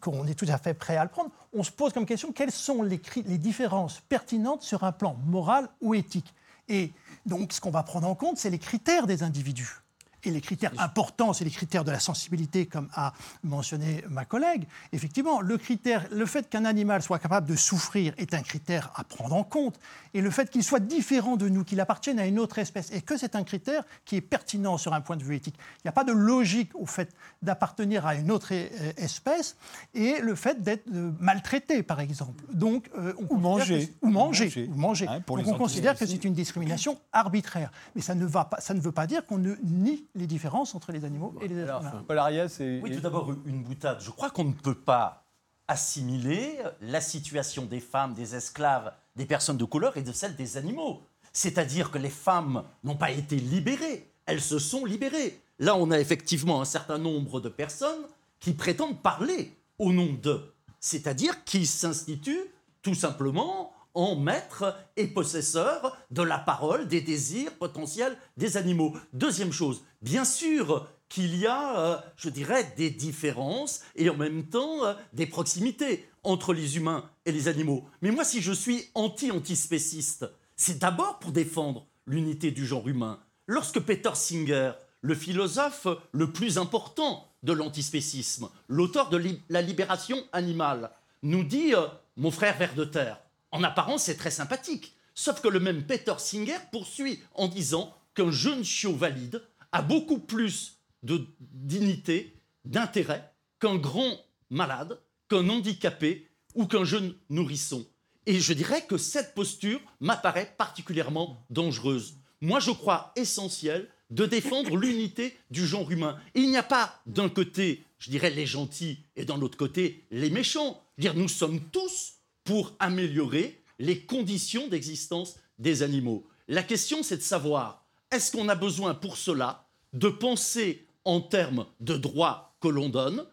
qu'on 0.00 0.26
est 0.26 0.34
tout 0.34 0.46
à 0.48 0.58
fait 0.58 0.74
prêt 0.74 0.96
à 0.96 1.04
le 1.04 1.10
prendre, 1.10 1.30
on 1.54 1.62
se 1.62 1.70
pose 1.70 1.92
comme 1.92 2.06
question 2.06 2.32
quelles 2.32 2.50
sont 2.50 2.82
les 2.82 2.98
différences 3.38 4.00
pertinentes 4.00 4.62
sur 4.62 4.84
un 4.84 4.92
plan 4.92 5.16
moral 5.26 5.51
ou 5.80 5.94
éthique. 5.94 6.34
Et 6.68 6.92
donc 7.26 7.52
ce 7.52 7.60
qu'on 7.60 7.70
va 7.70 7.82
prendre 7.82 8.08
en 8.08 8.14
compte, 8.14 8.38
c'est 8.38 8.50
les 8.50 8.58
critères 8.58 9.06
des 9.06 9.22
individus. 9.22 9.81
Et 10.24 10.30
les 10.30 10.40
critères 10.40 10.72
importants, 10.78 11.32
c'est 11.32 11.44
les 11.44 11.50
critères 11.50 11.84
de 11.84 11.90
la 11.90 11.98
sensibilité, 11.98 12.66
comme 12.66 12.88
a 12.94 13.12
mentionné 13.42 14.04
ma 14.08 14.24
collègue. 14.24 14.66
Effectivement, 14.92 15.40
le, 15.40 15.58
critère, 15.58 16.06
le 16.12 16.26
fait 16.26 16.48
qu'un 16.48 16.64
animal 16.64 17.02
soit 17.02 17.18
capable 17.18 17.48
de 17.48 17.56
souffrir 17.56 18.14
est 18.18 18.32
un 18.34 18.42
critère 18.42 18.92
à 18.94 19.02
prendre 19.04 19.34
en 19.34 19.42
compte. 19.44 19.80
Et 20.14 20.20
le 20.20 20.30
fait 20.30 20.48
qu'il 20.50 20.62
soit 20.62 20.78
différent 20.80 21.36
de 21.36 21.48
nous, 21.48 21.64
qu'il 21.64 21.80
appartienne 21.80 22.20
à 22.20 22.26
une 22.26 22.38
autre 22.38 22.58
espèce, 22.58 22.92
et 22.92 23.00
que 23.00 23.16
c'est 23.16 23.34
un 23.34 23.42
critère 23.42 23.82
qui 24.04 24.16
est 24.16 24.20
pertinent 24.20 24.78
sur 24.78 24.92
un 24.94 25.00
point 25.00 25.16
de 25.16 25.24
vue 25.24 25.34
éthique. 25.36 25.56
Il 25.78 25.86
n'y 25.86 25.88
a 25.88 25.92
pas 25.92 26.04
de 26.04 26.12
logique 26.12 26.70
au 26.74 26.86
fait 26.86 27.12
d'appartenir 27.42 28.06
à 28.06 28.14
une 28.14 28.30
autre 28.30 28.50
euh, 28.52 28.92
espèce 28.96 29.56
et 29.94 30.20
le 30.20 30.34
fait 30.34 30.62
d'être 30.62 30.84
euh, 30.94 31.10
maltraité, 31.18 31.82
par 31.82 32.00
exemple. 32.00 32.44
Donc, 32.52 32.88
euh, 32.96 33.12
on 33.30 33.34
Ou 33.34 33.38
manger. 33.38 33.88
que- 33.88 34.06
Ou 34.06 34.10
manger. 34.10 34.44
Manger. 34.44 34.68
Ou 34.70 34.74
manger. 34.78 35.06
Hein, 35.08 35.20
pour 35.20 35.38
Donc, 35.38 35.48
on 35.48 35.54
considère 35.54 35.96
que 35.96 36.06
c'est 36.06 36.24
une 36.24 36.34
discrimination 36.34 36.98
arbitraire. 37.12 37.72
Mais 37.96 38.02
ça 38.02 38.14
ne, 38.14 38.24
va 38.24 38.44
pas, 38.44 38.60
ça 38.60 38.74
ne 38.74 38.80
veut 38.80 38.92
pas 38.92 39.06
dire 39.06 39.26
qu'on 39.26 39.38
ne 39.38 39.54
nie 39.64 40.04
les 40.14 40.26
différences 40.26 40.74
entre 40.74 40.92
les 40.92 41.04
animaux 41.04 41.34
et 41.40 41.48
les 41.48 41.58
êtres 41.58 41.80
humains. 41.80 42.04
Paul 42.06 42.18
Arias 42.18 42.56
et. 42.60 42.80
Oui, 42.82 42.94
tout 42.94 43.00
d'abord, 43.00 43.32
une 43.46 43.62
boutade. 43.62 44.00
Je 44.00 44.10
crois 44.10 44.30
qu'on 44.30 44.44
ne 44.44 44.52
peut 44.52 44.78
pas 44.78 45.24
assimiler 45.68 46.58
la 46.80 47.00
situation 47.00 47.64
des 47.64 47.80
femmes, 47.80 48.14
des 48.14 48.34
esclaves, 48.34 48.92
des 49.16 49.26
personnes 49.26 49.56
de 49.56 49.64
couleur 49.64 49.96
et 49.96 50.02
de 50.02 50.12
celle 50.12 50.36
des 50.36 50.56
animaux. 50.56 51.02
C'est-à-dire 51.32 51.90
que 51.90 51.98
les 51.98 52.10
femmes 52.10 52.64
n'ont 52.84 52.96
pas 52.96 53.10
été 53.10 53.36
libérées, 53.36 54.10
elles 54.26 54.42
se 54.42 54.58
sont 54.58 54.84
libérées. 54.84 55.40
Là, 55.58 55.76
on 55.76 55.90
a 55.90 55.98
effectivement 55.98 56.60
un 56.60 56.66
certain 56.66 56.98
nombre 56.98 57.40
de 57.40 57.48
personnes 57.48 58.04
qui 58.38 58.52
prétendent 58.52 59.00
parler 59.00 59.56
au 59.78 59.92
nom 59.92 60.12
d'eux, 60.12 60.52
c'est-à-dire 60.80 61.44
qui 61.44 61.64
s'instituent 61.64 62.50
tout 62.82 62.94
simplement 62.94 63.71
en 63.94 64.16
maître 64.16 64.76
et 64.96 65.06
possesseur 65.06 65.96
de 66.10 66.22
la 66.22 66.38
parole, 66.38 66.88
des 66.88 67.00
désirs 67.00 67.52
potentiels 67.54 68.16
des 68.36 68.56
animaux. 68.56 68.94
Deuxième 69.12 69.52
chose, 69.52 69.82
bien 70.00 70.24
sûr 70.24 70.88
qu'il 71.08 71.36
y 71.36 71.46
a, 71.46 71.78
euh, 71.78 71.96
je 72.16 72.30
dirais, 72.30 72.72
des 72.76 72.88
différences 72.90 73.82
et 73.96 74.08
en 74.08 74.16
même 74.16 74.44
temps 74.44 74.84
euh, 74.84 74.94
des 75.12 75.26
proximités 75.26 76.08
entre 76.22 76.54
les 76.54 76.76
humains 76.78 77.10
et 77.26 77.32
les 77.32 77.48
animaux. 77.48 77.84
Mais 78.00 78.10
moi, 78.10 78.24
si 78.24 78.40
je 78.40 78.52
suis 78.52 78.88
anti-antispéciste, 78.94 80.26
c'est 80.56 80.78
d'abord 80.78 81.18
pour 81.18 81.32
défendre 81.32 81.86
l'unité 82.06 82.50
du 82.50 82.66
genre 82.66 82.88
humain. 82.88 83.20
Lorsque 83.46 83.80
Peter 83.80 84.12
Singer, 84.14 84.72
le 85.02 85.14
philosophe 85.14 85.86
le 86.12 86.32
plus 86.32 86.56
important 86.56 87.28
de 87.42 87.52
l'antispécisme, 87.52 88.48
l'auteur 88.68 89.10
de 89.10 89.20
La 89.50 89.60
libération 89.60 90.16
animale, 90.32 90.92
nous 91.22 91.44
dit 91.44 91.74
euh, 91.74 91.86
Mon 92.16 92.30
frère 92.30 92.56
ver 92.56 92.74
de 92.74 92.84
terre, 92.84 93.20
en 93.52 93.62
apparence, 93.62 94.04
c'est 94.04 94.16
très 94.16 94.30
sympathique. 94.30 94.96
Sauf 95.14 95.40
que 95.40 95.48
le 95.48 95.60
même 95.60 95.86
Peter 95.86 96.14
Singer 96.18 96.58
poursuit 96.72 97.20
en 97.34 97.48
disant 97.48 97.94
qu'un 98.14 98.30
jeune 98.30 98.64
chiot 98.64 98.94
valide 98.94 99.42
a 99.70 99.82
beaucoup 99.82 100.18
plus 100.18 100.78
de 101.02 101.26
dignité, 101.40 102.34
d'intérêt 102.64 103.32
qu'un 103.60 103.76
grand 103.76 104.18
malade, 104.50 105.00
qu'un 105.28 105.48
handicapé 105.48 106.28
ou 106.54 106.66
qu'un 106.66 106.84
jeune 106.84 107.14
nourrisson. 107.28 107.86
Et 108.26 108.40
je 108.40 108.52
dirais 108.52 108.86
que 108.86 108.98
cette 108.98 109.34
posture 109.34 109.80
m'apparaît 110.00 110.54
particulièrement 110.56 111.44
dangereuse. 111.50 112.14
Moi, 112.40 112.60
je 112.60 112.70
crois 112.70 113.12
essentiel 113.16 113.88
de 114.10 114.26
défendre 114.26 114.76
l'unité 114.76 115.36
du 115.50 115.66
genre 115.66 115.90
humain. 115.90 116.18
Il 116.34 116.50
n'y 116.50 116.56
a 116.56 116.62
pas 116.62 117.00
d'un 117.06 117.28
côté, 117.28 117.84
je 117.98 118.10
dirais, 118.10 118.30
les 118.30 118.46
gentils 118.46 119.04
et 119.16 119.24
d'un 119.24 119.40
autre 119.40 119.56
côté, 119.56 120.04
les 120.10 120.30
méchants. 120.30 120.82
Dire, 120.98 121.14
nous 121.14 121.28
sommes 121.28 121.60
tous 121.70 122.14
pour 122.44 122.74
améliorer 122.78 123.62
les 123.78 124.04
conditions 124.04 124.68
d'existence 124.68 125.36
des 125.58 125.82
animaux. 125.82 126.26
La 126.48 126.62
question, 126.62 127.02
c'est 127.02 127.16
de 127.16 127.22
savoir, 127.22 127.86
est-ce 128.10 128.32
qu'on 128.32 128.48
a 128.48 128.54
besoin 128.54 128.94
pour 128.94 129.16
cela 129.16 129.68
de 129.92 130.08
penser 130.08 130.86
en 131.04 131.20
termes 131.20 131.66
de 131.80 131.96
droits 131.96 132.56
que 132.60 132.68
l'on 132.68 132.88
donne, 132.88 133.26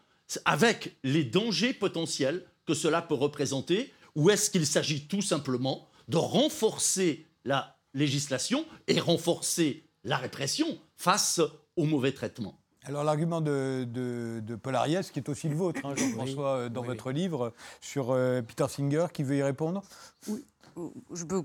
avec 0.45 0.97
les 1.03 1.23
dangers 1.23 1.73
potentiels 1.73 2.45
que 2.65 2.73
cela 2.73 3.01
peut 3.01 3.15
représenter, 3.15 3.91
ou 4.15 4.29
est-ce 4.29 4.49
qu'il 4.49 4.65
s'agit 4.65 5.07
tout 5.07 5.21
simplement 5.21 5.87
de 6.07 6.17
renforcer 6.17 7.25
la 7.45 7.77
législation 7.93 8.65
et 8.87 8.99
renforcer 8.99 9.85
la 10.03 10.17
répression 10.17 10.79
face 10.95 11.41
au 11.75 11.85
mauvais 11.85 12.11
traitement? 12.11 12.59
Alors 12.89 13.03
l'argument 13.03 13.39
de, 13.39 13.85
de- 13.87 14.39
de 14.43 14.55
Paul 14.55 14.75
Arias, 14.75 15.09
qui 15.13 15.19
est 15.19 15.29
aussi 15.29 15.47
le 15.47 15.55
vôtre, 15.55 15.79
hein, 15.83 15.93
Jean-François, 15.95 16.55
euh, 16.55 16.69
dans 16.69 16.81
Oui, 16.81 16.87
votre 16.87 17.11
livre, 17.11 17.53
sur 17.81 18.07
euh, 18.11 18.41
Peter 18.41 18.65
Singer, 18.67 19.05
qui 19.13 19.21
veut 19.21 19.35
y 19.35 19.43
répondre? 19.43 19.83
Je 21.13 21.23
peux 21.23 21.41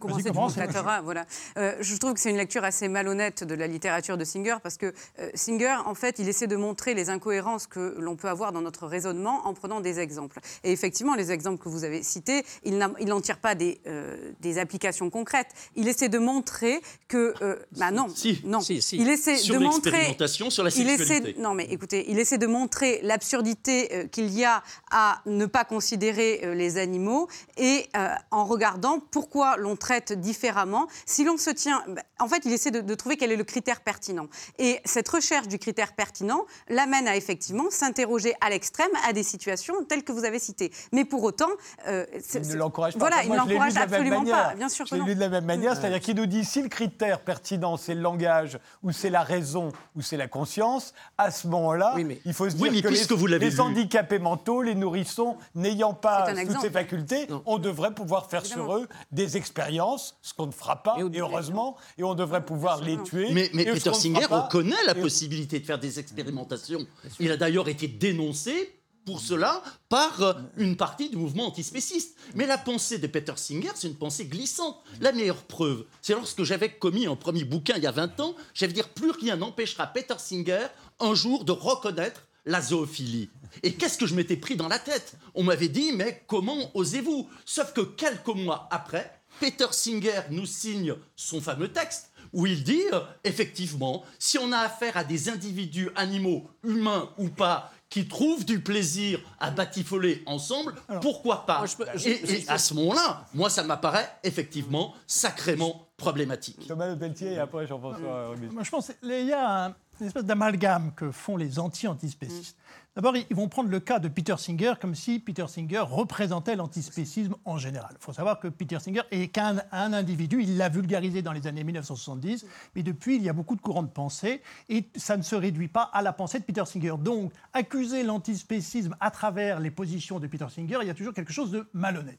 commencer 0.00 0.30
commence. 0.30 0.54
Platera, 0.54 1.00
voilà. 1.02 1.26
Euh, 1.58 1.74
je 1.80 1.96
trouve 1.96 2.14
que 2.14 2.20
c'est 2.20 2.30
une 2.30 2.36
lecture 2.36 2.64
assez 2.64 2.88
malhonnête 2.88 3.44
de 3.44 3.54
la 3.54 3.66
littérature 3.66 4.16
de 4.16 4.24
Singer 4.24 4.56
parce 4.62 4.76
que 4.76 4.92
euh, 5.18 5.30
Singer, 5.34 5.76
en 5.86 5.94
fait, 5.94 6.18
il 6.18 6.28
essaie 6.28 6.46
de 6.46 6.56
montrer 6.56 6.94
les 6.94 7.10
incohérences 7.10 7.66
que 7.66 7.96
l'on 7.98 8.16
peut 8.16 8.28
avoir 8.28 8.52
dans 8.52 8.60
notre 8.60 8.86
raisonnement 8.86 9.46
en 9.46 9.54
prenant 9.54 9.80
des 9.80 9.98
exemples. 10.00 10.40
Et 10.64 10.72
effectivement, 10.72 11.14
les 11.14 11.32
exemples 11.32 11.62
que 11.62 11.68
vous 11.68 11.84
avez 11.84 12.02
cités, 12.02 12.44
il 12.64 12.78
n'en 12.78 13.20
tire 13.20 13.38
pas 13.38 13.54
des, 13.54 13.80
euh, 13.86 14.32
des 14.40 14.58
applications 14.58 15.10
concrètes. 15.10 15.48
Il 15.76 15.88
essaie 15.88 16.08
de 16.08 16.18
montrer 16.18 16.80
que, 17.08 17.34
euh, 17.42 17.56
bah 17.76 17.90
non, 17.90 18.08
Si, 18.14 18.40
non, 18.44 18.60
si, 18.60 18.80
si. 18.82 18.96
il 18.96 19.08
essaie 19.08 19.36
Sur 19.36 19.54
de 19.54 19.64
montrer 19.64 20.16
sur 20.50 20.62
la 20.62 20.70
il 20.70 20.72
sexualité. 20.72 21.30
essaie, 21.30 21.40
non, 21.40 21.54
mais 21.54 21.64
écoutez, 21.70 22.04
il 22.08 22.18
essaie 22.18 22.38
de 22.38 22.46
montrer 22.46 23.00
l'absurdité 23.02 23.88
euh, 23.92 24.06
qu'il 24.06 24.30
y 24.30 24.44
a 24.44 24.62
à 24.90 25.20
ne 25.26 25.46
pas 25.46 25.64
considérer 25.64 26.40
euh, 26.44 26.54
les 26.54 26.78
animaux 26.78 27.28
et 27.56 27.86
euh, 27.96 28.08
en 28.30 28.44
regardant 28.44 28.77
regardant 28.78 29.00
pourquoi 29.10 29.56
l'on 29.56 29.76
traite 29.76 30.12
différemment? 30.12 30.86
Si 31.06 31.24
l'on 31.24 31.36
se 31.36 31.50
tient, 31.50 31.82
bah, 31.88 32.02
en 32.18 32.28
fait, 32.28 32.42
il 32.44 32.52
essaie 32.52 32.70
de, 32.70 32.80
de 32.80 32.94
trouver 32.94 33.16
quel 33.16 33.32
est 33.32 33.36
le 33.36 33.44
critère 33.44 33.80
pertinent. 33.80 34.26
Et 34.58 34.80
cette 34.84 35.08
recherche 35.08 35.48
du 35.48 35.58
critère 35.58 35.94
pertinent 35.94 36.44
l'amène 36.68 37.08
à 37.08 37.16
effectivement 37.16 37.64
s'interroger 37.70 38.34
à 38.40 38.50
l'extrême 38.50 38.88
à 39.08 39.12
des 39.12 39.22
situations 39.22 39.74
telles 39.88 40.04
que 40.04 40.12
vous 40.12 40.24
avez 40.24 40.38
citées. 40.38 40.70
Mais 40.92 41.04
pour 41.04 41.22
autant, 41.22 41.48
euh, 41.86 42.06
Il 42.34 42.48
ne 42.48 42.54
l'encourage 42.54 42.94
pas. 42.94 42.98
Voilà, 42.98 43.22
il 43.24 43.30
ne 43.30 43.36
l'encourage 43.36 43.76
absolument 43.76 44.24
pas. 44.24 44.54
Bien 44.54 44.68
sûr 44.68 44.86
Je 44.86 44.94
l'ai 44.94 45.02
lu 45.02 45.14
de 45.14 45.20
la 45.20 45.28
même 45.28 45.44
manière, 45.44 45.76
c'est-à-dire 45.76 46.00
qu'il 46.00 46.16
nous 46.16 46.26
dit 46.26 46.44
si 46.44 46.62
le 46.62 46.68
critère 46.68 47.20
pertinent, 47.20 47.76
c'est 47.76 47.94
le 47.94 48.00
langage, 48.00 48.58
ou 48.82 48.92
c'est 48.92 49.10
la 49.10 49.22
raison, 49.22 49.70
ou 49.96 50.02
c'est 50.02 50.16
la 50.16 50.28
conscience, 50.28 50.94
à 51.16 51.30
ce 51.30 51.46
moment-là, 51.48 51.92
Oui, 51.96 52.04
mais- 52.04 52.20
il 52.24 52.32
faut 52.34 52.48
se 52.48 52.54
dire 52.54 52.68
que 52.82 53.26
les, 53.26 53.48
vous 53.48 53.60
handicapés 53.60 54.18
mentaux, 54.18 54.62
les 54.62 54.74
nourrissons, 54.74 55.36
n'ayant 55.54 55.94
pas 55.94 56.32
toutes 56.32 56.60
ces 56.60 56.70
facultés, 56.70 57.26
Non. 57.28 57.42
on 57.46 57.58
devrait 57.58 57.94
pouvoir 57.94 58.28
faire 58.28 58.44
Évidemment. 58.44 58.57
Sur 58.58 58.76
eux 58.76 58.88
des 59.12 59.36
expériences, 59.36 60.16
ce 60.22 60.34
qu'on 60.34 60.46
ne 60.46 60.52
fera 60.52 60.82
pas, 60.82 60.96
Et 60.98 61.18
heureusement, 61.18 61.76
et 61.96 62.04
on 62.04 62.14
devrait 62.14 62.44
pouvoir 62.44 62.82
les 62.82 63.00
tuer. 63.02 63.28
Mais, 63.32 63.48
Peter 63.48 63.94
Singer 63.94 64.26
reconnaît 64.26 64.84
la 64.86 64.96
et- 64.96 65.00
possibilité 65.00 65.60
de 65.60 65.64
faire 65.66 65.78
des 65.78 65.98
expérimentations. 65.98 66.86
Il 67.20 67.30
a 67.30 67.36
d'ailleurs 67.36 67.68
été 67.68 67.88
dénoncé 67.88 68.74
pour 69.04 69.20
cela 69.20 69.62
par 69.88 70.20
euh, 70.20 70.34
une 70.58 70.76
partie 70.76 71.08
du 71.08 71.16
mouvement 71.16 71.46
antispéciste. 71.46 72.14
Mais 72.34 72.46
la 72.46 72.58
pensée 72.58 72.98
de 72.98 73.06
Peter 73.06 73.32
Singer, 73.36 73.70
c'est 73.74 73.88
une 73.88 73.94
pensée 73.96 74.26
glissante. 74.26 74.76
La 75.00 75.12
meilleure 75.12 75.44
preuve, 75.44 75.86
c'est 76.02 76.12
lorsque 76.12 76.42
j'avais 76.42 76.70
commis 76.74 77.06
un 77.06 77.16
premier 77.16 77.44
bouquin 77.44 77.74
il 77.78 77.82
y 77.82 77.86
a 77.86 77.90
20 77.90 78.20
ans, 78.20 78.34
j'allais 78.52 78.74
dire 78.74 78.90
plus 78.90 79.10
rien 79.10 79.36
n'empêchera 79.36 79.86
Peter 79.86 80.16
Singer 80.18 80.66
un 81.00 81.14
jour 81.14 81.46
de 81.46 81.52
reconnaître 81.52 82.24
la 82.48 82.60
zoophilie. 82.60 83.30
Et 83.62 83.74
qu'est-ce 83.74 83.98
que 83.98 84.06
je 84.06 84.14
m'étais 84.14 84.36
pris 84.36 84.56
dans 84.56 84.68
la 84.68 84.78
tête? 84.78 85.14
On 85.34 85.44
m'avait 85.44 85.68
dit, 85.68 85.92
mais 85.92 86.22
comment 86.26 86.70
osez-vous? 86.74 87.28
Sauf 87.44 87.72
que 87.72 87.80
quelques 87.82 88.26
mois 88.28 88.68
après, 88.70 89.20
Peter 89.40 89.66
Singer 89.70 90.22
nous 90.30 90.46
signe 90.46 90.94
son 91.14 91.40
fameux 91.40 91.68
texte 91.72 92.10
où 92.32 92.46
il 92.46 92.62
dit, 92.64 92.82
euh, 92.92 93.00
effectivement, 93.24 94.04
si 94.18 94.36
on 94.38 94.52
a 94.52 94.58
affaire 94.58 94.96
à 94.96 95.04
des 95.04 95.28
individus, 95.28 95.88
animaux, 95.96 96.50
humains 96.64 97.08
ou 97.18 97.28
pas, 97.28 97.72
qui 97.88 98.06
trouvent 98.06 98.44
du 98.44 98.60
plaisir 98.60 99.18
à 99.40 99.50
batifoler 99.50 100.22
ensemble, 100.26 100.74
pourquoi 101.00 101.46
pas? 101.46 101.58
moi, 101.58 101.66
je 101.66 101.76
peux- 101.76 101.86
je- 101.94 102.08
Et, 102.10 102.20
je- 102.26 102.34
et 102.34 102.44
à 102.48 102.58
ce 102.58 102.74
moment-là, 102.74 103.24
moi, 103.32 103.48
ça 103.48 103.62
m'apparaît 103.62 104.10
effectivement 104.24 104.94
sacrément 105.06 105.88
problématique. 105.96 106.66
Thomas 106.68 106.86
Le 106.88 106.98
Pelletier 106.98 107.32
et 107.32 107.38
après 107.38 107.66
Jean-François. 107.66 108.34
Moi, 108.52 108.62
je 108.62 108.70
pense 108.70 108.90
qu'il 109.00 109.26
y 109.26 109.32
a 109.32 109.64
un- 109.66 109.74
une 110.00 110.06
espèce 110.06 110.24
d'amalgame 110.24 110.92
que 110.94 111.10
font 111.10 111.36
les 111.36 111.58
anti-antispécistes. 111.58 112.56
D'abord, 112.96 113.16
ils 113.16 113.26
ils 113.30 113.36
vont 113.36 113.48
prendre 113.48 113.68
le 113.68 113.78
cas 113.78 113.98
de 113.98 114.08
Peter 114.08 114.34
Singer 114.38 114.72
comme 114.80 114.94
si 114.94 115.20
Peter 115.20 115.46
Singer 115.46 115.80
représentait 115.80 116.56
l'antispécisme 116.56 117.36
en 117.44 117.58
général. 117.58 117.94
Il 118.00 118.04
faut 118.04 118.12
savoir 118.12 118.40
que 118.40 118.48
Peter 118.48 118.78
Singer 118.80 119.02
est 119.10 119.28
qu'un 119.28 119.62
un 119.70 119.92
individu, 119.92 120.42
il 120.42 120.56
l'a 120.56 120.68
vulgarisé 120.68 121.22
dans 121.22 121.32
les 121.32 121.46
années 121.46 121.62
1970, 121.62 122.44
mais 122.74 122.82
depuis, 122.82 123.16
il 123.16 123.22
y 123.22 123.28
a 123.28 123.32
beaucoup 123.32 123.54
de 123.54 123.60
courants 123.60 123.82
de 123.82 123.88
pensée 123.88 124.42
et 124.68 124.88
ça 124.96 125.16
ne 125.16 125.22
se 125.22 125.36
réduit 125.36 125.68
pas 125.68 125.90
à 125.92 126.02
la 126.02 126.12
pensée 126.12 126.40
de 126.40 126.44
Peter 126.44 126.64
Singer. 126.64 126.94
Donc, 126.98 127.32
accuser 127.52 128.02
l'antispécisme 128.02 128.96
à 128.98 129.10
travers 129.10 129.60
les 129.60 129.70
positions 129.70 130.18
de 130.18 130.26
Peter 130.26 130.46
Singer, 130.48 130.78
il 130.82 130.88
y 130.88 130.90
a 130.90 130.94
toujours 130.94 131.14
quelque 131.14 131.32
chose 131.32 131.52
de 131.52 131.68
malhonnête. 131.72 132.18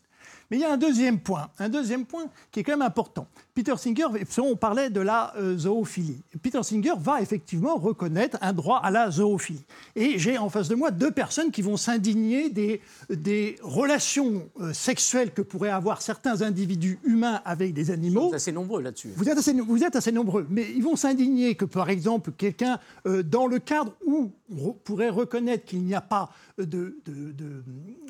Mais 0.52 0.58
il 0.58 0.62
y 0.62 0.66
a 0.66 0.72
un 0.74 0.78
deuxième 0.78 1.20
point, 1.20 1.50
un 1.60 1.70
deuxième 1.70 2.06
point 2.06 2.26
qui 2.52 2.60
est 2.60 2.64
quand 2.64 2.72
même 2.74 2.82
important. 2.82 3.28
Peter 3.54 3.76
Singer, 3.78 4.06
on 4.40 4.56
parlait 4.56 4.90
de 4.90 5.02
la 5.02 5.34
euh, 5.38 5.58
zoophilie. 5.58 6.22
Peter 6.42 6.64
Singer 6.64 6.94
va 6.98 7.22
effectivement 7.22 7.76
reconnaître 7.76 8.38
un 8.42 8.54
droit 8.54 8.78
à 8.82 8.90
la 8.90 9.12
zoophilie. 9.12 9.66
Et 9.96 10.18
j'ai 10.18 10.38
en 10.38 10.50
face 10.50 10.70
de 10.70 10.76
moi 10.76 10.92
deux 10.92 11.12
personnes 11.12 11.52
qui 11.52 11.62
vont 11.62 11.78
s'indigner 11.78 12.50
des, 12.50 12.82
des 13.10 13.58
relations 13.62 14.50
euh, 14.62 14.74
sexuelles 14.74 15.34
que 15.34 15.42
pourraient 15.42 15.70
avoir 15.70 16.02
certains 16.02 16.42
individus 16.42 17.00
humains 17.04 17.42
avec 17.46 17.74
des 17.74 17.92
animaux. 17.92 18.30
C'est 18.30 18.36
assez 18.38 18.52
nombreux 18.52 18.82
là-dessus. 18.82 19.12
Vous 19.16 19.30
êtes, 19.30 19.38
assez, 19.38 19.54
vous 19.54 19.84
êtes 19.84 19.96
assez 19.96 20.12
nombreux, 20.12 20.48
mais 20.50 20.66
ils 20.76 20.84
vont 20.84 20.96
s'indigner 20.96 21.56
que, 21.56 21.66
par 21.66 21.90
exemple, 21.90 22.32
quelqu'un, 22.32 22.80
euh, 23.06 23.24
dans 23.24 23.46
le 23.46 23.60
cadre 23.60 23.94
où 24.06 24.32
on 24.52 24.72
pourrait 24.74 25.10
reconnaître 25.10 25.66
qu'il 25.66 25.84
n'y 25.84 25.94
a 25.96 26.02
pas 26.02 26.30
de, 26.58 26.66
de, 27.06 27.32
de- 27.34 27.64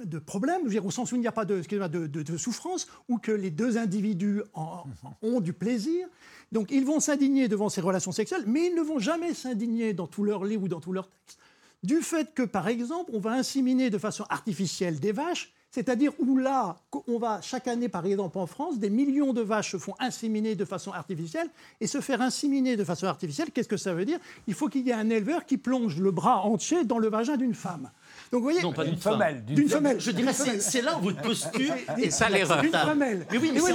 de 0.06 0.20
problème, 0.20 0.60
je 0.62 0.66
veux 0.66 0.72
dire, 0.72 0.86
au 0.86 0.92
sens 0.92 1.12
où 1.12 1.16
il 1.16 1.22
n'y 1.22 1.28
a 1.28 1.32
pas 1.32 1.44
de, 1.46 1.58
excusez-moi, 1.58 1.90
de, 1.90 1.99
de- 2.08 2.24
de 2.24 2.38
souffrance, 2.38 2.88
ou 3.08 3.18
que 3.18 3.32
les 3.32 3.52
deux 3.52 3.78
individus 3.78 4.42
en- 4.54 4.84
ont 5.22 5.40
du 5.42 5.54
plaisir. 5.54 6.08
Donc, 6.52 6.72
ils 6.72 6.86
vont 6.86 7.00
s'indigner 7.00 7.48
devant 7.48 7.70
ces 7.70 7.82
relations 7.82 8.12
sexuelles, 8.12 8.44
mais 8.48 8.68
ils 8.68 8.76
ne 8.76 8.82
vont 8.82 9.00
jamais 9.00 9.34
s'indigner 9.34 9.94
dans 9.94 10.08
tous 10.08 10.24
leurs 10.24 10.44
livres 10.46 10.64
ou 10.64 10.68
dans 10.68 10.80
tous 10.80 10.94
leurs 10.94 11.08
textes 11.10 11.40
du 11.82 12.02
fait 12.02 12.34
que, 12.34 12.44
par 12.44 12.68
exemple, 12.68 13.10
on 13.14 13.20
va 13.20 13.32
inséminer 13.32 13.90
de 13.90 13.98
façon 13.98 14.26
artificielle 14.30 15.00
des 15.00 15.14
vaches, 15.14 15.54
c'est-à-dire 15.72 16.12
où 16.20 16.36
là, 16.36 16.76
on 17.08 17.20
va 17.20 17.40
chaque 17.42 17.70
année, 17.70 17.88
par 17.88 18.06
exemple 18.06 18.38
en 18.38 18.48
France, 18.48 18.80
des 18.80 18.90
millions 18.90 19.32
de 19.32 19.40
vaches 19.42 19.72
se 19.72 19.78
font 19.78 19.94
inséminer 20.00 20.56
de 20.56 20.66
façon 20.66 20.92
artificielle, 20.92 21.48
et 21.80 21.88
se 21.88 22.02
faire 22.02 22.22
inséminer 22.22 22.76
de 22.76 22.84
façon 22.84 23.06
artificielle, 23.06 23.52
qu'est-ce 23.52 23.70
que 23.70 23.78
ça 23.78 23.94
veut 23.94 24.04
dire? 24.04 24.20
Il 24.48 24.56
faut 24.56 24.68
qu'il 24.68 24.86
y 24.86 24.90
ait 24.90 24.94
un 24.94 25.10
éleveur 25.10 25.46
qui 25.46 25.58
plonge 25.58 26.00
le 26.02 26.12
bras 26.12 26.42
entier 26.42 26.84
dans 26.84 26.98
le 27.00 27.08
vagin 27.08 27.38
d'une 27.38 27.54
femme. 27.54 27.90
Donc, 28.32 28.40
vous 28.42 28.44
voyez, 28.44 28.62
Non, 28.62 28.74
pas 28.74 28.84
D'une 28.84 28.94
d'une 28.94 29.02
femme. 29.02 29.14
femelle. 29.14 29.44
d'une 29.46 29.70
femelle. 29.70 30.00
Je 30.00 30.12
dirais, 30.12 30.34
c'est 30.34 30.62
c'est 30.62 30.82
là 30.82 30.98
votre 31.02 31.22
posture. 31.22 31.74
Et 31.98 32.12
ça, 32.12 32.30
l'erreur. 32.30 32.64
Une 32.64 32.72
femelle. 32.72 33.26
Mais 33.32 33.38
oui, 33.38 33.52
mais 33.54 33.60
c'est 33.60 33.74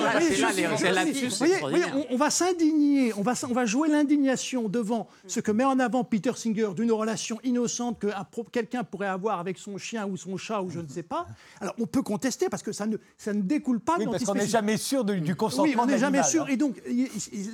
là-dessus, 0.93 1.27
vous 1.29 1.69
voyez, 1.69 1.85
on, 2.11 2.15
on 2.15 2.17
va 2.17 2.31
s'indigner, 2.31 3.13
on 3.17 3.23
va, 3.23 3.33
on 3.49 3.53
va 3.53 3.67
jouer 3.67 3.89
l'indignation 3.89 4.69
devant 4.69 5.09
ce 5.27 5.41
que 5.41 5.51
met 5.51 5.65
en 5.65 5.79
avant 5.81 6.05
Peter 6.05 6.33
Singer 6.37 6.69
d'une 6.77 6.93
relation 6.93 7.39
innocente 7.43 7.99
que 7.99 8.09
quelqu'un 8.53 8.85
pourrait 8.85 9.09
avoir 9.09 9.41
avec 9.41 9.59
son 9.59 9.77
chien 9.79 10.07
ou 10.07 10.17
son 10.17 10.37
chat 10.37 10.63
ou 10.63 10.71
je 10.71 10.81
ne 10.81 10.89
sais 10.89 11.03
pas. 11.03 11.27
Alors 11.61 11.75
on 11.81 11.87
peut 11.87 12.03
contester 12.03 12.49
parce 12.49 12.63
que 12.63 12.73
ça 12.73 12.87
ne, 12.87 12.97
ça 13.19 13.33
ne 13.33 13.43
découle 13.43 13.81
pas 13.81 13.95
Oui, 13.99 14.07
de 14.07 14.11
parce 14.11 14.25
qu'on 14.25 14.35
n'est 14.35 14.41
l'antispécisme. 14.41 14.53
jamais 14.67 14.77
sûr 14.77 15.05
de- 15.05 15.15
du 15.15 15.35
consentement 15.35 15.65
Oui, 15.65 15.77
on 15.79 15.87
n'est 15.87 15.99
jamais 15.99 16.23
sûr. 16.23 16.45
hein. 16.45 16.49
Et 16.51 16.57
donc, 16.57 16.81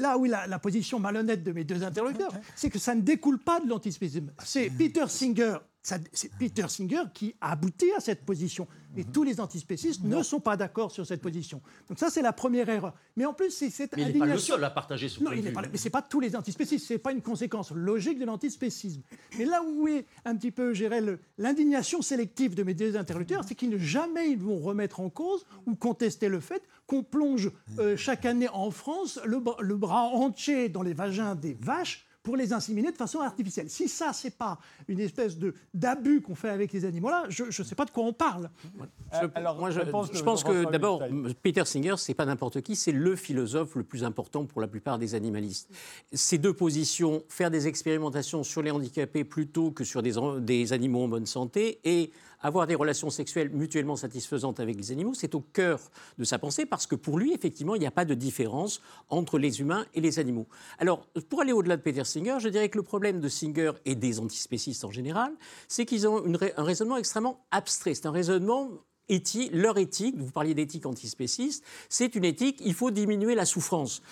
là 0.00 0.18
où 0.18 0.26
est 0.26 0.28
la, 0.28 0.46
la 0.46 0.58
position 0.58 0.98
malhonnête 0.98 1.42
de 1.42 1.52
mes 1.52 1.64
deux 1.64 1.82
interlocuteurs, 1.82 2.32
c'est 2.56 2.70
que 2.70 2.78
ça 2.78 2.94
ne 2.94 3.00
découle 3.00 3.38
pas 3.38 3.60
de 3.60 3.68
l'antispécisme. 3.68 4.30
C'est 4.44 4.70
Peter 4.70 5.04
Singer. 5.08 5.56
C'est 5.82 6.30
Peter 6.38 6.66
Singer 6.68 7.04
qui 7.14 7.34
a 7.40 7.52
abouti 7.52 7.90
à 7.96 8.00
cette 8.00 8.24
position. 8.26 8.68
Et 8.96 9.04
tous 9.04 9.22
les 9.22 9.40
antispécistes 9.40 10.02
ne 10.04 10.22
sont 10.22 10.40
pas 10.40 10.56
d'accord 10.56 10.90
sur 10.90 11.06
cette 11.06 11.22
position. 11.22 11.62
Donc 11.88 11.98
ça, 11.98 12.10
c'est 12.10 12.20
la 12.22 12.32
première 12.34 12.68
erreur. 12.68 12.92
Mais 13.16 13.24
en 13.24 13.32
plus, 13.32 13.50
c'est 13.50 13.70
cette 13.70 13.96
Mais 13.96 14.02
il 14.02 14.12
n'est 14.12 14.18
pas 14.18 14.26
le 14.26 14.36
seul 14.38 14.62
à 14.62 14.68
partager 14.70 15.08
ce 15.08 15.20
non, 15.20 15.26
point 15.30 15.36
de 15.36 15.42
n'est 15.42 15.48
vue. 15.48 15.54
pas, 15.54 15.62
mais 15.62 15.78
c'est 15.78 15.88
pas 15.90 16.02
tous 16.02 16.20
les 16.20 16.36
antispécistes, 16.36 16.86
c'est 16.86 16.98
pas 16.98 17.12
une 17.12 17.22
conséquence 17.22 17.70
logique 17.70 18.18
de 18.18 18.24
l'antispécisme. 18.26 19.00
Mais 19.38 19.44
là 19.46 19.62
où 19.62 19.88
est 19.88 20.04
un 20.26 20.36
petit 20.36 20.50
peu, 20.50 20.72
le- 20.72 21.18
l'indignation 21.38 22.02
sélective 22.02 22.54
de 22.54 22.62
mes 22.62 22.74
deux 22.74 22.96
interlocuteurs, 22.96 23.44
c'est 23.46 23.54
qu'ils 23.54 23.70
ne 23.70 23.78
jamais 23.78 24.30
ils 24.30 24.38
vont 24.38 24.58
remettre 24.58 25.00
en 25.00 25.08
cause 25.08 25.46
ou 25.66 25.76
contester 25.76 26.28
le 26.28 26.40
fait 26.40 26.62
qu'on 26.86 27.02
plonge 27.02 27.50
euh, 27.78 27.96
chaque 27.96 28.26
année 28.26 28.48
en 28.48 28.70
France 28.70 29.18
le, 29.24 29.38
bra- 29.38 29.56
le 29.60 29.76
bras 29.76 30.02
entier 30.08 30.68
dans 30.68 30.82
les 30.82 30.92
vagins 30.94 31.36
des 31.36 31.54
vaches 31.54 32.06
pour 32.22 32.36
les 32.36 32.52
inséminer 32.52 32.92
de 32.92 32.96
façon 32.96 33.20
artificielle. 33.20 33.70
Si 33.70 33.88
ça, 33.88 34.12
c'est 34.12 34.36
pas 34.36 34.58
une 34.88 35.00
espèce 35.00 35.38
de 35.38 35.54
d'abus 35.72 36.20
qu'on 36.20 36.34
fait 36.34 36.50
avec 36.50 36.72
les 36.72 36.84
animaux-là, 36.84 37.24
je 37.28 37.44
ne 37.44 37.50
sais 37.50 37.74
pas 37.74 37.84
de 37.84 37.90
quoi 37.90 38.04
on 38.04 38.12
parle. 38.12 38.50
Je, 39.12 39.26
alors, 39.34 39.58
moi, 39.58 39.70
je, 39.70 39.80
pense 39.80 40.44
que 40.44 40.70
d'abord, 40.70 41.00
Wittgenstein. 41.00 41.34
Peter 41.42 41.64
Singer, 41.64 41.94
c'est 41.96 42.14
pas 42.14 42.26
n'importe 42.26 42.60
qui, 42.60 42.76
c'est 42.76 42.92
le 42.92 43.16
philosophe 43.16 43.74
le 43.74 43.84
plus 43.84 44.04
important 44.04 44.44
pour 44.44 44.60
la 44.60 44.68
plupart 44.68 44.98
des 44.98 45.14
animalistes. 45.14 45.70
Ces 46.12 46.38
deux 46.38 46.52
positions, 46.52 47.22
faire 47.28 47.50
des 47.50 47.66
expérimentations 47.66 48.42
sur 48.42 48.62
les 48.62 48.70
handicapés 48.70 49.24
plutôt 49.24 49.70
que 49.70 49.84
sur 49.84 50.02
des, 50.02 50.12
des 50.40 50.72
animaux 50.72 51.04
en 51.04 51.08
bonne 51.08 51.26
santé 51.26 51.80
et 51.84 52.10
avoir 52.40 52.66
des 52.66 52.74
relations 52.74 53.10
sexuelles 53.10 53.50
mutuellement 53.50 53.96
satisfaisantes 53.96 54.60
avec 54.60 54.76
les 54.76 54.92
animaux, 54.92 55.14
c'est 55.14 55.34
au 55.34 55.40
cœur 55.40 55.80
de 56.18 56.24
sa 56.24 56.38
pensée 56.38 56.66
parce 56.66 56.86
que 56.86 56.94
pour 56.94 57.18
lui, 57.18 57.32
effectivement, 57.32 57.74
il 57.74 57.80
n'y 57.80 57.86
a 57.86 57.90
pas 57.90 58.04
de 58.04 58.14
différence 58.14 58.80
entre 59.08 59.38
les 59.38 59.60
humains 59.60 59.86
et 59.94 60.00
les 60.00 60.18
animaux. 60.18 60.46
Alors, 60.78 61.06
pour 61.28 61.40
aller 61.42 61.52
au-delà 61.52 61.76
de 61.76 61.82
Peter 61.82 62.04
Singer, 62.04 62.36
je 62.38 62.48
dirais 62.48 62.68
que 62.68 62.78
le 62.78 62.84
problème 62.84 63.20
de 63.20 63.28
Singer 63.28 63.72
et 63.84 63.94
des 63.94 64.20
antispécistes 64.20 64.84
en 64.84 64.90
général, 64.90 65.32
c'est 65.68 65.84
qu'ils 65.84 66.08
ont 66.08 66.22
un 66.56 66.64
raisonnement 66.64 66.96
extrêmement 66.96 67.44
abstrait. 67.50 67.94
C'est 67.94 68.06
un 68.06 68.12
raisonnement 68.12 68.70
éthique, 69.08 69.50
leur 69.52 69.76
éthique, 69.78 70.16
vous 70.16 70.30
parliez 70.30 70.54
d'éthique 70.54 70.86
antispéciste, 70.86 71.64
c'est 71.88 72.14
une 72.14 72.24
éthique, 72.24 72.60
il 72.64 72.74
faut 72.74 72.90
diminuer 72.90 73.34
la 73.34 73.44
souffrance. 73.44 74.02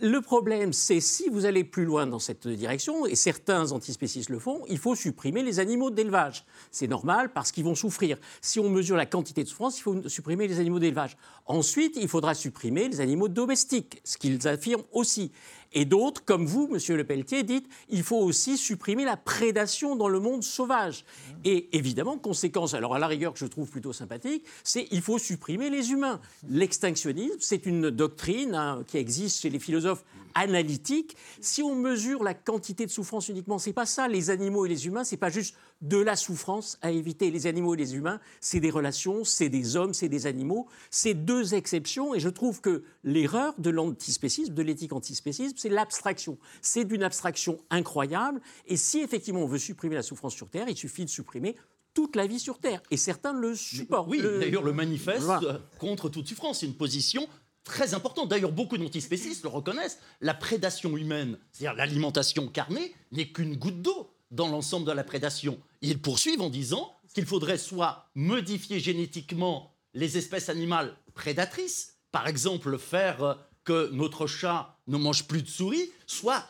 Le 0.00 0.20
problème, 0.20 0.72
c'est 0.72 0.98
si 0.98 1.28
vous 1.28 1.44
allez 1.44 1.62
plus 1.62 1.84
loin 1.84 2.08
dans 2.08 2.18
cette 2.18 2.48
direction, 2.48 3.06
et 3.06 3.14
certains 3.14 3.70
antispécistes 3.70 4.28
le 4.28 4.40
font, 4.40 4.64
il 4.68 4.78
faut 4.78 4.96
supprimer 4.96 5.44
les 5.44 5.60
animaux 5.60 5.92
d'élevage. 5.92 6.44
C'est 6.72 6.88
normal 6.88 7.32
parce 7.32 7.52
qu'ils 7.52 7.62
vont 7.62 7.76
souffrir. 7.76 8.18
Si 8.40 8.58
on 8.58 8.68
mesure 8.68 8.96
la 8.96 9.06
quantité 9.06 9.44
de 9.44 9.48
souffrance, 9.48 9.78
il 9.78 9.82
faut 9.82 10.08
supprimer 10.08 10.48
les 10.48 10.58
animaux 10.58 10.80
d'élevage. 10.80 11.16
Ensuite, 11.46 11.96
il 11.96 12.08
faudra 12.08 12.34
supprimer 12.34 12.88
les 12.88 13.00
animaux 13.00 13.28
domestiques, 13.28 14.00
ce 14.02 14.18
qu'ils 14.18 14.48
affirment 14.48 14.82
aussi. 14.90 15.30
Et 15.74 15.84
d'autres, 15.84 16.24
comme 16.24 16.46
vous, 16.46 16.68
Monsieur 16.68 16.96
Le 16.96 17.04
Pelletier, 17.04 17.42
dites 17.42 17.68
il 17.88 18.02
faut 18.02 18.18
aussi 18.18 18.56
supprimer 18.56 19.04
la 19.04 19.16
prédation 19.16 19.96
dans 19.96 20.08
le 20.08 20.20
monde 20.20 20.42
sauvage. 20.42 21.04
Et 21.44 21.76
évidemment, 21.76 22.16
conséquence, 22.16 22.74
alors 22.74 22.94
à 22.94 22.98
la 22.98 23.08
rigueur 23.08 23.32
que 23.32 23.38
je 23.38 23.46
trouve 23.46 23.68
plutôt 23.68 23.92
sympathique, 23.92 24.44
c'est 24.62 24.86
il 24.90 25.02
faut 25.02 25.18
supprimer 25.18 25.70
les 25.70 25.90
humains. 25.90 26.20
L'extinctionnisme, 26.48 27.38
c'est 27.40 27.66
une 27.66 27.90
doctrine 27.90 28.54
hein, 28.54 28.84
qui 28.86 28.98
existe 28.98 29.42
chez 29.42 29.50
les 29.50 29.58
philosophes 29.58 30.04
analytiques. 30.34 31.16
Si 31.40 31.62
on 31.62 31.74
mesure 31.74 32.22
la 32.22 32.34
quantité 32.34 32.86
de 32.86 32.90
souffrance 32.90 33.28
uniquement, 33.28 33.58
c'est 33.58 33.72
pas 33.72 33.86
ça. 33.86 34.08
Les 34.08 34.30
animaux 34.30 34.66
et 34.66 34.68
les 34.68 34.86
humains, 34.86 35.04
c'est 35.04 35.16
pas 35.16 35.30
juste 35.30 35.56
de 35.84 35.98
la 35.98 36.16
souffrance 36.16 36.78
à 36.82 36.90
éviter. 36.90 37.30
Les 37.30 37.46
animaux 37.46 37.74
et 37.74 37.76
les 37.76 37.94
humains, 37.94 38.18
c'est 38.40 38.58
des 38.58 38.70
relations, 38.70 39.22
c'est 39.22 39.48
des 39.50 39.76
hommes, 39.76 39.94
c'est 39.94 40.08
des 40.08 40.26
animaux. 40.26 40.66
C'est 40.90 41.14
deux 41.14 41.54
exceptions 41.54 42.14
et 42.14 42.20
je 42.20 42.28
trouve 42.30 42.60
que 42.60 42.82
l'erreur 43.04 43.54
de 43.58 43.70
l'antispécisme, 43.70 44.54
de 44.54 44.62
l'éthique 44.62 44.92
antispécisme, 44.94 45.54
c'est 45.58 45.68
l'abstraction. 45.68 46.38
C'est 46.62 46.84
d'une 46.84 47.02
abstraction 47.02 47.58
incroyable 47.70 48.40
et 48.66 48.76
si 48.78 48.98
effectivement 49.00 49.40
on 49.42 49.46
veut 49.46 49.58
supprimer 49.58 49.94
la 49.94 50.02
souffrance 50.02 50.34
sur 50.34 50.48
Terre, 50.48 50.68
il 50.68 50.76
suffit 50.76 51.04
de 51.04 51.10
supprimer 51.10 51.54
toute 51.92 52.16
la 52.16 52.26
vie 52.26 52.40
sur 52.40 52.58
Terre. 52.58 52.82
Et 52.90 52.96
certains 52.96 53.32
le 53.32 53.54
supportent. 53.54 54.08
Oui, 54.10 54.18
Le- 54.18 54.40
d'ailleurs, 54.40 54.62
le 54.64 54.72
manifeste 54.72 55.20
Voilà. 55.22 55.60
contre 55.78 56.08
toute 56.08 56.26
souffrance, 56.26 56.60
c'est 56.60 56.66
une 56.66 56.74
position 56.74 57.28
très 57.62 57.92
importante. 57.94 58.28
D'ailleurs, 58.30 58.52
beaucoup 58.52 58.78
d'antispécistes 58.78 59.42
le 59.44 59.48
reconnaissent. 59.50 59.98
La 60.22 60.34
prédation 60.34 60.96
humaine, 60.96 61.38
c'est-à-dire 61.52 61.76
l'alimentation 61.76 62.48
carnée, 62.48 62.94
n'est 63.12 63.28
qu'une 63.30 63.56
goutte 63.56 63.80
d'eau 63.82 64.10
dans 64.30 64.48
l'ensemble 64.48 64.86
de 64.86 64.90
la 64.92 65.04
prédation. 65.04 65.58
Ils 65.84 66.00
poursuivent 66.00 66.40
en 66.40 66.48
disant 66.50 66.96
qu'il 67.14 67.26
faudrait 67.26 67.58
soit 67.58 68.08
modifier 68.14 68.80
génétiquement 68.80 69.74
les 69.92 70.16
espèces 70.16 70.48
animales 70.48 70.96
prédatrices, 71.14 71.98
par 72.10 72.26
exemple 72.26 72.78
faire 72.78 73.22
euh, 73.22 73.34
que 73.64 73.90
notre 73.92 74.26
chat 74.26 74.78
ne 74.86 74.96
mange 74.96 75.24
plus 75.24 75.42
de 75.42 75.48
souris, 75.48 75.90
soit 76.06 76.44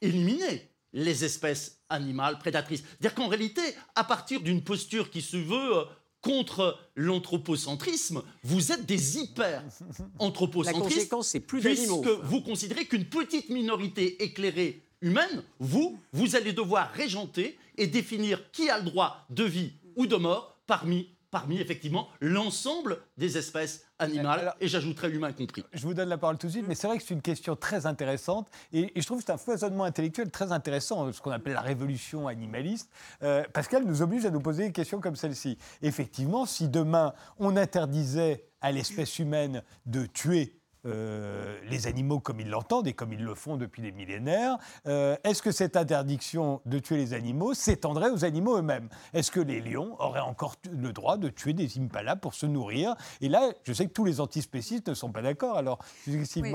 éliminer 0.00 0.68
les 0.92 1.24
espèces 1.24 1.78
animales 1.88 2.38
prédatrices. 2.38 2.82
C'est-à-dire 2.82 3.14
qu'en 3.14 3.28
réalité, 3.28 3.62
à 3.94 4.04
partir 4.04 4.40
d'une 4.40 4.62
posture 4.62 5.10
qui 5.10 5.22
se 5.22 5.36
veut 5.36 5.78
euh, 5.78 5.84
contre 6.20 6.78
l'anthropocentrisme, 6.96 8.22
vous 8.42 8.72
êtes 8.72 8.86
des 8.86 9.16
La 9.16 9.22
hyper-anthropocentristes, 9.22 10.94
conséquence, 10.94 11.28
c'est 11.28 11.40
plus 11.40 11.60
puisque 11.60 11.80
d'animaux. 11.80 12.04
vous 12.24 12.42
considérez 12.42 12.86
qu'une 12.86 13.06
petite 13.06 13.50
minorité 13.50 14.22
éclairée 14.22 14.82
humaine, 15.00 15.42
vous, 15.58 15.98
vous 16.12 16.36
allez 16.36 16.52
devoir 16.52 16.90
régenter 16.92 17.58
et 17.76 17.86
définir 17.86 18.50
qui 18.52 18.68
a 18.70 18.78
le 18.78 18.84
droit 18.84 19.24
de 19.30 19.44
vie 19.44 19.72
ou 19.96 20.06
de 20.06 20.16
mort 20.16 20.58
parmi, 20.66 21.08
parmi 21.30 21.58
effectivement, 21.60 22.08
l'ensemble 22.20 22.98
des 23.16 23.38
espèces 23.38 23.84
animales, 23.98 24.40
Alors- 24.40 24.54
et 24.60 24.68
j'ajouterai 24.68 25.10
humains 25.10 25.32
compris. 25.32 25.64
Je 25.72 25.82
vous 25.86 25.94
donne 25.94 26.08
la 26.08 26.18
parole 26.18 26.38
tout 26.38 26.46
de 26.46 26.52
suite, 26.52 26.64
mais 26.68 26.74
c'est 26.74 26.86
vrai 26.86 26.98
que 26.98 27.02
c'est 27.04 27.14
une 27.14 27.22
question 27.22 27.56
très 27.56 27.86
intéressante 27.86 28.48
et, 28.72 28.92
et 28.96 29.00
je 29.00 29.06
trouve 29.06 29.18
que 29.18 29.24
c'est 29.26 29.32
un 29.32 29.36
foisonnement 29.38 29.84
intellectuel 29.84 30.30
très 30.30 30.52
intéressant, 30.52 31.12
ce 31.12 31.20
qu'on 31.20 31.30
appelle 31.30 31.52
la 31.54 31.60
révolution 31.60 32.26
animaliste, 32.28 32.90
euh, 33.22 33.42
parce 33.52 33.68
qu'elle 33.68 33.84
nous 33.84 34.02
oblige 34.02 34.24
à 34.26 34.30
nous 34.30 34.40
poser 34.40 34.64
des 34.66 34.72
questions 34.72 35.00
comme 35.00 35.16
celle-ci. 35.16 35.58
Effectivement, 35.82 36.46
si 36.46 36.68
demain 36.68 37.12
on 37.38 37.56
interdisait 37.56 38.44
à 38.60 38.72
l'espèce 38.72 39.18
humaine 39.18 39.62
de 39.86 40.04
tuer 40.06 40.59
euh, 40.86 41.58
les 41.68 41.86
animaux 41.86 42.20
comme 42.20 42.40
ils 42.40 42.48
l'entendent 42.48 42.86
et 42.86 42.92
comme 42.92 43.12
ils 43.12 43.22
le 43.24 43.34
font 43.34 43.56
depuis 43.56 43.82
des 43.82 43.92
millénaires, 43.92 44.58
euh, 44.86 45.16
est-ce 45.24 45.42
que 45.42 45.52
cette 45.52 45.76
interdiction 45.76 46.60
de 46.66 46.78
tuer 46.78 46.96
les 46.96 47.12
animaux 47.14 47.54
s'étendrait 47.54 48.10
aux 48.10 48.24
animaux 48.24 48.56
eux-mêmes? 48.58 48.88
Est-ce 49.12 49.30
que 49.30 49.40
les 49.40 49.60
lions 49.60 49.96
auraient 50.00 50.20
encore 50.20 50.56
le 50.70 50.92
droit 50.92 51.16
de 51.16 51.28
tuer 51.28 51.52
des 51.52 51.78
impalas 51.78 52.16
pour 52.16 52.34
se 52.34 52.46
nourrir? 52.46 52.94
Et 53.20 53.28
là, 53.28 53.50
je 53.64 53.72
sais 53.72 53.86
que 53.86 53.92
tous 53.92 54.04
les 54.04 54.20
antispécistes 54.20 54.88
ne 54.88 54.94
sont 54.94 55.12
pas 55.12 55.22
d'accord. 55.22 55.56
Alors, 55.56 55.78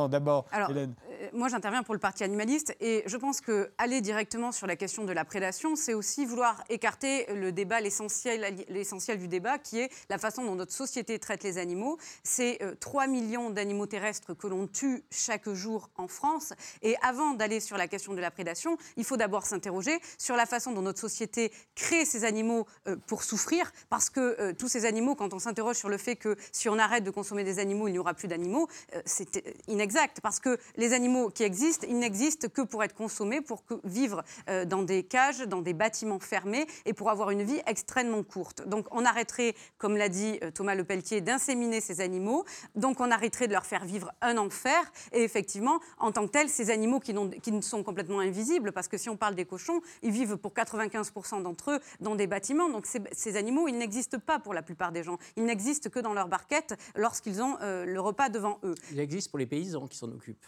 Oui. 0.05 0.09
d'abord, 0.09 0.45
Hélène. 0.69 0.93
euh, 1.09 1.27
moi, 1.33 1.47
j'interviens 1.49 1.83
pour 1.83 1.93
le 1.93 1.99
parti 1.99 2.23
animaliste 2.23 2.75
et 2.79 3.03
je 3.05 3.17
pense 3.17 3.41
que 3.41 3.71
aller 3.77 4.01
directement 4.01 4.51
sur 4.51 4.67
la 4.67 4.75
question 4.75 5.03
de 5.05 5.11
la 5.13 5.25
prédation, 5.25 5.75
c'est 5.75 5.93
aussi 5.93 6.25
vouloir 6.25 6.63
écarter 6.69 7.25
le 7.33 7.51
débat, 7.51 7.81
l'essentiel, 7.81 8.65
l'essentiel 8.69 9.17
du 9.19 9.27
débat, 9.27 9.57
qui 9.59 9.79
est 9.79 9.89
la 10.09 10.17
façon 10.17 10.43
dont 10.43 10.55
notre 10.55 10.71
société 10.73 11.19
traite 11.19 11.43
les 11.43 11.57
animaux. 11.57 11.97
C'est 12.23 12.61
euh, 12.63 12.75
3 12.79 13.07
millions 13.07 13.49
d'animaux 13.49 13.85
terrestres 13.85 14.14
que 14.33 14.47
l'on 14.47 14.67
tue 14.67 15.03
chaque 15.11 15.49
jour 15.49 15.89
en 15.97 16.07
France. 16.07 16.53
Et 16.81 16.95
avant 17.01 17.33
d'aller 17.33 17.59
sur 17.59 17.77
la 17.77 17.87
question 17.87 18.13
de 18.13 18.21
la 18.21 18.31
prédation, 18.31 18.77
il 18.97 19.03
faut 19.03 19.17
d'abord 19.17 19.45
s'interroger 19.45 19.99
sur 20.17 20.35
la 20.35 20.45
façon 20.45 20.71
dont 20.71 20.81
notre 20.81 20.99
société 20.99 21.51
crée 21.75 22.05
ces 22.05 22.23
animaux 22.23 22.65
euh, 22.87 22.95
pour 23.07 23.23
souffrir, 23.23 23.71
parce 23.89 24.09
que 24.09 24.35
euh, 24.39 24.53
tous 24.53 24.67
ces 24.67 24.85
animaux, 24.85 25.15
quand 25.15 25.33
on 25.33 25.39
s'interroge 25.39 25.75
sur 25.75 25.89
le 25.89 25.97
fait 25.97 26.15
que 26.15 26.35
si 26.51 26.69
on 26.69 26.77
arrête 26.77 27.03
de 27.03 27.11
consommer 27.11 27.43
des 27.43 27.59
animaux, 27.59 27.87
il 27.87 27.91
n'y 27.91 27.99
aura 27.99 28.13
plus 28.13 28.27
d'animaux, 28.27 28.67
euh, 28.95 29.01
c'est 29.05 29.43
inexact, 29.67 30.21
parce 30.21 30.39
que 30.39 30.57
les 30.77 30.93
animaux 30.93 31.29
qui 31.29 31.43
existent, 31.43 31.85
ils 31.89 31.99
n'existent 31.99 32.47
que 32.47 32.61
pour 32.61 32.83
être 32.83 32.95
consommés, 32.95 33.41
pour 33.41 33.63
vivre 33.83 34.23
dans 34.67 34.83
des 34.83 35.03
cages, 35.03 35.39
dans 35.39 35.61
des 35.61 35.73
bâtiments 35.73 36.19
fermés, 36.19 36.67
et 36.85 36.93
pour 36.93 37.09
avoir 37.09 37.31
une 37.31 37.43
vie 37.43 37.61
extrêmement 37.65 38.23
courte. 38.23 38.67
Donc 38.67 38.87
on 38.91 39.05
arrêterait, 39.05 39.55
comme 39.77 39.97
l'a 39.97 40.09
dit 40.09 40.39
Thomas 40.53 40.75
Lepelletier, 40.75 41.21
d'inséminer 41.21 41.81
ces 41.81 42.01
animaux, 42.01 42.45
donc 42.75 42.99
on 42.99 43.11
arrêterait 43.11 43.47
de 43.47 43.53
leur 43.53 43.65
faire 43.65 43.85
vivre 43.85 44.04
un 44.21 44.37
enfer, 44.37 44.91
et 45.11 45.23
effectivement, 45.23 45.79
en 45.99 46.11
tant 46.11 46.25
que 46.25 46.31
tels, 46.31 46.49
ces 46.49 46.69
animaux 46.69 46.99
qui, 46.99 47.13
ne 47.13 47.61
sont 47.61 47.83
complètement 47.83 48.19
invisibles, 48.19 48.71
parce 48.71 48.87
que 48.87 48.97
si 48.97 49.09
on 49.09 49.17
parle 49.17 49.35
des 49.35 49.45
cochons, 49.45 49.81
ils 50.03 50.11
vivent 50.11 50.37
pour 50.37 50.53
95% 50.53 51.41
d'entre 51.41 51.71
eux 51.71 51.79
dans 51.99 52.15
des 52.15 52.27
bâtiments, 52.27 52.69
donc 52.69 52.85
ces, 52.85 53.01
ces 53.11 53.35
animaux, 53.37 53.67
ils 53.67 53.77
n'existent 53.77 54.19
pas 54.19 54.39
pour 54.39 54.53
la 54.53 54.61
plupart 54.61 54.91
des 54.91 55.03
gens. 55.03 55.17
Ils 55.35 55.45
n'existent 55.45 55.89
que 55.89 55.99
dans 55.99 56.13
leur 56.13 56.27
barquette 56.27 56.75
lorsqu'ils 56.95 57.41
ont 57.41 57.57
euh, 57.61 57.85
le 57.85 57.99
repas 57.99 58.29
devant 58.29 58.59
eux. 58.63 58.75
Il 58.91 58.99
existe 58.99 59.29
pour 59.29 59.39
les 59.39 59.45
paysans 59.45 59.87
qui 59.87 59.97
s'en 59.97 60.11
occupent. 60.11 60.45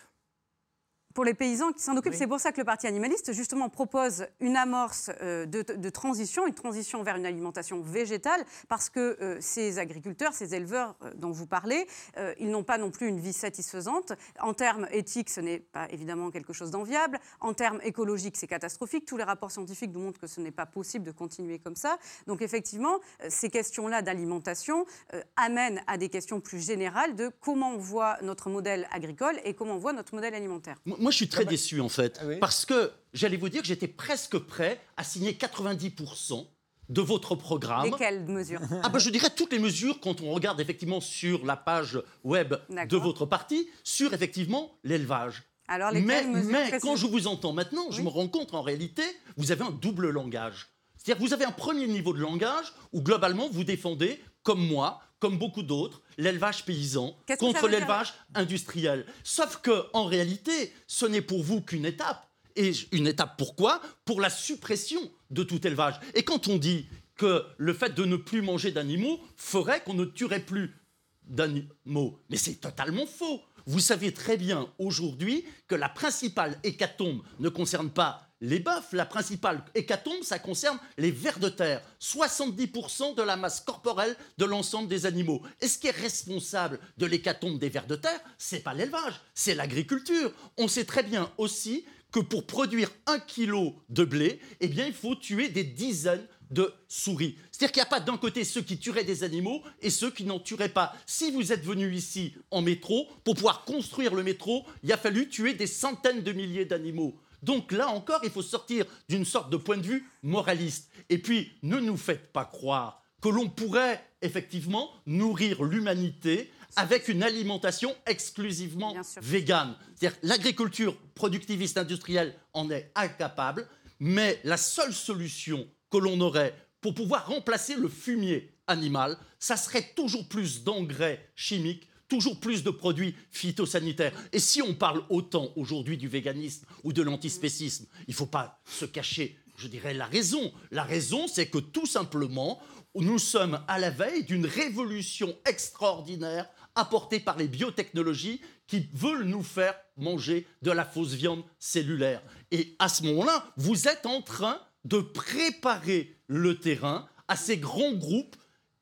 Pour 1.18 1.26
les 1.26 1.34
paysans 1.34 1.72
qui 1.72 1.82
s'en 1.82 1.98
occupent, 1.98 2.12
Oui. 2.12 2.18
c'est 2.20 2.28
pour 2.28 2.40
ça 2.40 2.52
que 2.52 2.60
le 2.60 2.64
Parti 2.64 2.86
animaliste, 2.86 3.34
justement, 3.34 3.70
propose 3.70 4.28
une 4.40 4.56
amorce 4.56 5.10
euh, 5.24 5.48
de, 5.48 5.64
de 5.64 5.90
transition, 5.90 6.46
une 6.46 6.54
transition 6.54 7.02
vers 7.02 7.16
une 7.16 7.26
alimentation 7.26 7.82
végétale, 7.82 8.46
parce 8.70 8.92
que 8.92 9.18
euh, 9.20 9.38
ces 9.42 9.80
agriculteurs, 9.80 10.34
ces 10.34 10.54
éleveurs 10.54 10.96
euh, 11.02 11.12
dont 11.16 11.32
vous 11.32 11.48
parlez, 11.48 11.88
euh, 12.18 12.36
ils 12.40 12.52
n'ont 12.52 12.62
pas 12.64 12.78
non 12.78 12.92
plus 12.92 13.08
une 13.08 13.20
vie 13.20 13.34
satisfaisante. 13.34 14.14
En 14.40 14.54
termes 14.54 14.88
éthiques, 14.92 15.32
ce 15.32 15.42
n'est 15.42 15.58
pas 15.58 15.88
évidemment 15.90 16.30
quelque 16.30 16.54
chose 16.54 16.70
d'enviable. 16.70 17.18
En 17.40 17.56
termes 17.56 17.80
écologiques, 17.84 18.38
c'est 18.38 18.46
catastrophique. 18.46 19.06
Tous 19.08 19.18
les 19.18 19.24
rapports 19.24 19.50
scientifiques 19.50 19.92
nous 19.96 20.02
montrent 20.02 20.20
que 20.22 20.28
ce 20.28 20.40
n'est 20.40 20.52
pas 20.52 20.68
possible 20.68 21.04
de 21.04 21.12
continuer 21.12 21.58
comme 21.58 21.76
ça. 21.76 21.98
Donc, 22.28 22.44
effectivement, 22.44 23.00
euh, 23.24 23.28
ces 23.30 23.50
questions-là 23.50 24.04
d'alimentation 24.04 24.86
euh, 25.16 25.24
amènent 25.36 25.82
à 25.88 25.98
des 25.98 26.10
questions 26.10 26.42
plus 26.42 26.64
générales 26.64 27.16
de 27.16 27.32
comment 27.42 27.72
on 27.72 27.80
voit 27.80 28.18
notre 28.22 28.52
modèle 28.52 28.88
agricole 28.92 29.40
et 29.46 29.56
comment 29.56 29.74
on 29.74 29.80
voit 29.80 29.94
notre 29.94 30.14
modèle 30.14 30.36
alimentaire. 30.36 30.78
Moi, 30.86 31.07
moi, 31.08 31.12
je 31.14 31.16
suis 31.18 31.30
très 31.30 31.46
déçu, 31.46 31.80
en 31.80 31.88
fait, 31.88 32.18
Ah 32.22 32.26
oui 32.28 32.36
parce 32.38 32.66
que 32.66 32.92
j'allais 33.14 33.38
vous 33.38 33.48
dire 33.48 33.62
que 33.62 33.68
j'étais 33.68 33.88
presque 33.88 34.38
prêt 34.38 34.82
à 34.98 35.06
signer 35.06 35.32
90% 35.32 36.46
de 36.90 37.02
votre 37.02 37.36
programme. 37.36 37.86
Lesquelles 37.86 38.26
mesures? 38.26 38.60
Ah 38.84 38.90
ben, 38.90 39.00
je 39.00 39.10
dirais 39.10 39.30
toutes 39.34 39.54
les 39.54 39.60
mesures 39.60 40.02
quand 40.02 40.20
on 40.20 40.34
regarde 40.34 40.60
effectivement 40.60 41.00
sur 41.00 41.46
la 41.46 41.56
page 41.56 41.98
web 42.26 42.56
de 42.70 42.98
votre 42.98 43.26
parti 43.26 43.70
sur 43.86 44.14
effectivement 44.14 44.78
l'élevage. 44.84 45.44
Alors, 45.70 45.92
Mais, 45.94 46.00
lesquelles 46.02 46.28
mesures 46.32 46.52
mais 46.52 46.80
quand 46.82 46.98
je 46.98 47.08
vous 47.08 47.28
entends 47.28 47.54
maintenant, 47.54 47.90
je 47.90 48.00
Oui. 48.00 48.04
me 48.04 48.10
rends 48.10 48.28
compte 48.28 48.54
en 48.54 48.62
réalité, 48.62 49.04
vous 49.38 49.52
avez 49.54 49.64
un 49.64 49.72
double 49.72 50.10
langage. 50.10 50.68
C'est-à-dire 50.98 51.22
que 51.24 51.28
vous 51.28 51.34
avez 51.34 51.46
un 51.46 51.52
premier 51.52 51.88
niveau 51.88 52.12
de 52.14 52.20
langage 52.20 52.74
où 52.92 53.02
globalement 53.02 53.48
vous 53.50 53.64
défendez, 53.64 54.22
comme 54.44 54.66
moi, 54.66 55.00
comme 55.20 55.38
beaucoup 55.38 55.64
d'autres, 55.64 56.02
l'élevage 56.18 56.66
paysan 56.66 57.16
contre 57.40 57.68
l'élevage 57.68 58.14
industriel. 58.36 59.06
Sauf 59.24 59.58
que 59.58 59.86
en 59.94 60.06
réalité, 60.06 60.74
ce 60.88 61.06
n'est 61.06 61.22
pour 61.22 61.44
vous 61.44 61.62
qu'une 61.62 61.86
étape. 61.86 62.28
Et 62.56 62.72
une 62.92 63.06
étape 63.06 63.36
pourquoi? 63.38 63.82
Pour 64.04 64.20
la 64.20 64.32
suppression 64.32 65.00
de 65.30 65.44
tout 65.44 65.66
élevage. 65.66 66.00
Et 66.16 66.24
quand 66.24 66.48
on 66.48 66.58
dit 66.58 66.88
que 67.16 67.46
le 67.58 67.74
fait 67.74 67.94
de 67.94 68.04
ne 68.04 68.16
plus 68.16 68.42
manger 68.42 68.72
d'animaux 68.72 69.20
ferait 69.36 69.84
qu'on 69.84 69.94
ne 69.94 70.06
tuerait 70.06 70.46
plus 70.46 70.76
d'animaux, 71.24 72.20
mais 72.30 72.38
c'est 72.38 72.56
totalement 72.56 73.06
faux. 73.06 73.42
Vous 73.66 73.80
savez 73.80 74.14
très 74.14 74.38
bien 74.38 74.72
aujourd'hui 74.80 75.46
que 75.68 75.76
la 75.76 75.90
principale 75.90 76.58
hécatombe 76.64 77.22
ne 77.40 77.50
concerne 77.50 77.90
pas 77.90 78.27
les 78.42 78.60
bœufs, 78.60 78.94
la 78.94 79.06
principale 79.06 79.64
hécatombe, 79.74 80.24
ça 80.24 80.40
concerne 80.40 80.80
les 80.98 81.12
vers 81.12 81.40
de 81.40 81.50
terre. 81.50 81.82
70% 82.02 83.16
de 83.16 83.22
la 83.22 83.36
masse 83.36 83.62
corporelle 83.62 84.16
de 84.38 84.46
l'ensemble 84.46 84.88
des 84.88 85.06
animaux. 85.06 85.42
Et 85.62 85.68
ce 85.68 85.78
qui 85.78 85.88
est 85.88 85.92
responsable 85.92 86.80
de 86.98 87.06
l'hécatombe 87.06 87.60
des 87.60 87.70
vers 87.70 87.88
de 87.88 87.96
terre, 87.96 88.20
c'est 88.38 88.60
pas 88.60 88.74
l'élevage, 88.74 89.16
c'est 89.34 89.56
l'agriculture. 89.56 90.32
On 90.58 90.68
sait 90.68 90.86
très 90.86 91.04
bien 91.04 91.32
aussi 91.38 91.86
que 92.12 92.20
pour 92.20 92.46
produire 92.46 92.92
un 93.06 93.20
kilo 93.20 93.76
de 93.90 94.04
blé, 94.04 94.40
eh 94.60 94.68
bien, 94.68 94.86
il 94.86 94.94
faut 94.94 95.16
tuer 95.16 95.50
des 95.50 95.64
dizaines 95.64 96.26
de 96.52 96.74
souris. 96.88 97.38
C'est-à-dire 97.52 97.74
qu'il 97.74 97.82
n'y 97.82 97.88
a 97.88 97.90
pas 97.90 98.00
d'un 98.00 98.18
côté 98.18 98.44
ceux 98.44 98.62
qui 98.62 98.78
tueraient 98.78 99.04
des 99.04 99.24
animaux 99.24 99.62
et 99.82 99.90
ceux 99.90 100.12
qui 100.12 100.24
n'en 100.24 100.40
tueraient 100.40 100.70
pas. 100.70 100.96
Si 101.06 101.32
vous 101.32 101.52
êtes 101.52 101.66
venu 101.66 101.94
ici 101.94 102.36
en 102.52 102.62
métro, 102.62 103.08
pour 103.26 103.36
pouvoir 103.36 103.66
construire 103.66 104.14
le 104.14 104.24
métro, 104.24 104.66
il 104.84 104.94
a 104.94 104.98
fallu 104.98 105.28
tuer 105.28 105.54
des 105.54 105.68
centaines 105.68 106.24
de 106.24 106.32
milliers 106.32 106.66
d'animaux. 106.66 107.20
Donc 107.44 107.72
là 107.72 107.90
encore, 107.90 108.22
il 108.24 108.30
faut 108.30 108.42
sortir 108.42 108.86
d'une 109.10 109.26
sorte 109.26 109.50
de 109.50 109.58
point 109.58 109.78
de 109.78 109.86
vue 109.86 110.10
moraliste. 110.24 110.90
Et 111.10 111.18
puis, 111.18 111.52
ne 111.64 111.80
nous 111.80 111.98
faites 111.98 112.32
pas 112.32 112.46
croire 112.46 113.02
que 113.22 113.30
l'on 113.30 113.50
pourrait 113.50 114.04
effectivement 114.22 114.90
nourrir 115.06 115.64
l'humanité 115.64 116.52
avec 116.76 117.08
une 117.08 117.24
alimentation 117.24 117.96
exclusivement 118.06 118.94
végane. 119.22 119.76
C'est-à-dire 119.96 120.20
l'agriculture 120.24 120.96
productiviste 121.16 121.78
industrielle 121.78 122.36
en 122.54 122.70
est 122.70 122.92
incapable, 122.96 123.68
mais 124.00 124.40
la 124.44 124.58
seule 124.58 124.94
solution 124.94 125.68
que 125.90 125.98
l'on 125.98 126.20
aurait 126.22 126.54
pour 126.82 126.94
pouvoir 126.94 127.28
remplacer 127.28 127.76
le 127.76 127.88
fumier 127.90 128.54
animal, 128.68 129.18
ça 129.40 129.58
serait 129.58 129.94
toujours 129.96 130.28
plus 130.28 130.64
d'engrais 130.64 131.30
chimiques, 131.36 131.88
toujours 132.08 132.40
plus 132.40 132.64
de 132.64 132.70
produits 132.70 133.16
phytosanitaires. 133.32 134.14
Et 134.32 134.40
si 134.40 134.62
on 134.62 134.74
parle 134.74 135.04
autant 135.10 135.52
aujourd'hui 135.56 135.98
du 135.98 136.08
véganisme 136.08 136.66
ou 136.84 136.94
de 136.94 137.02
l'antispécisme, 137.02 137.86
il 138.08 138.12
ne 138.12 138.16
faut 138.16 138.26
pas 138.26 138.62
se 138.66 138.86
cacher 138.86 139.38
je 139.58 139.68
dirais, 139.68 139.94
la 139.94 140.06
raison. 140.06 140.54
La 140.72 140.84
raison, 140.84 141.28
c'est 141.28 141.48
que 141.48 141.58
tout 141.58 141.88
simplement, 141.88 142.62
nous 142.96 143.20
sommes 143.20 143.60
à 143.68 143.80
la 143.80 143.90
veille 143.90 144.24
d'une 144.24 144.46
révolution 144.46 145.36
extraordinaire 145.46 146.48
apportée 146.76 147.20
par 147.20 147.38
les 147.38 147.48
biotechnologies 147.48 148.42
qui 148.68 148.88
veulent 148.94 149.26
nous 149.26 149.44
faire 149.44 149.76
manger 149.98 150.48
de 150.62 150.72
la 150.72 150.86
fausse 150.86 151.14
viande 151.14 151.44
cellulaire. 151.60 152.22
Et 152.52 152.76
à 152.80 152.88
ce 152.88 153.04
moment-là, 153.04 153.48
vous 153.58 153.88
êtes 153.88 154.06
en 154.06 154.22
train 154.22 154.62
de 154.86 155.00
préparer 155.00 156.16
le 156.28 156.60
terrain 156.60 157.08
à 157.28 157.36
ces 157.36 157.58
grands 157.58 157.94
groupes 157.94 158.36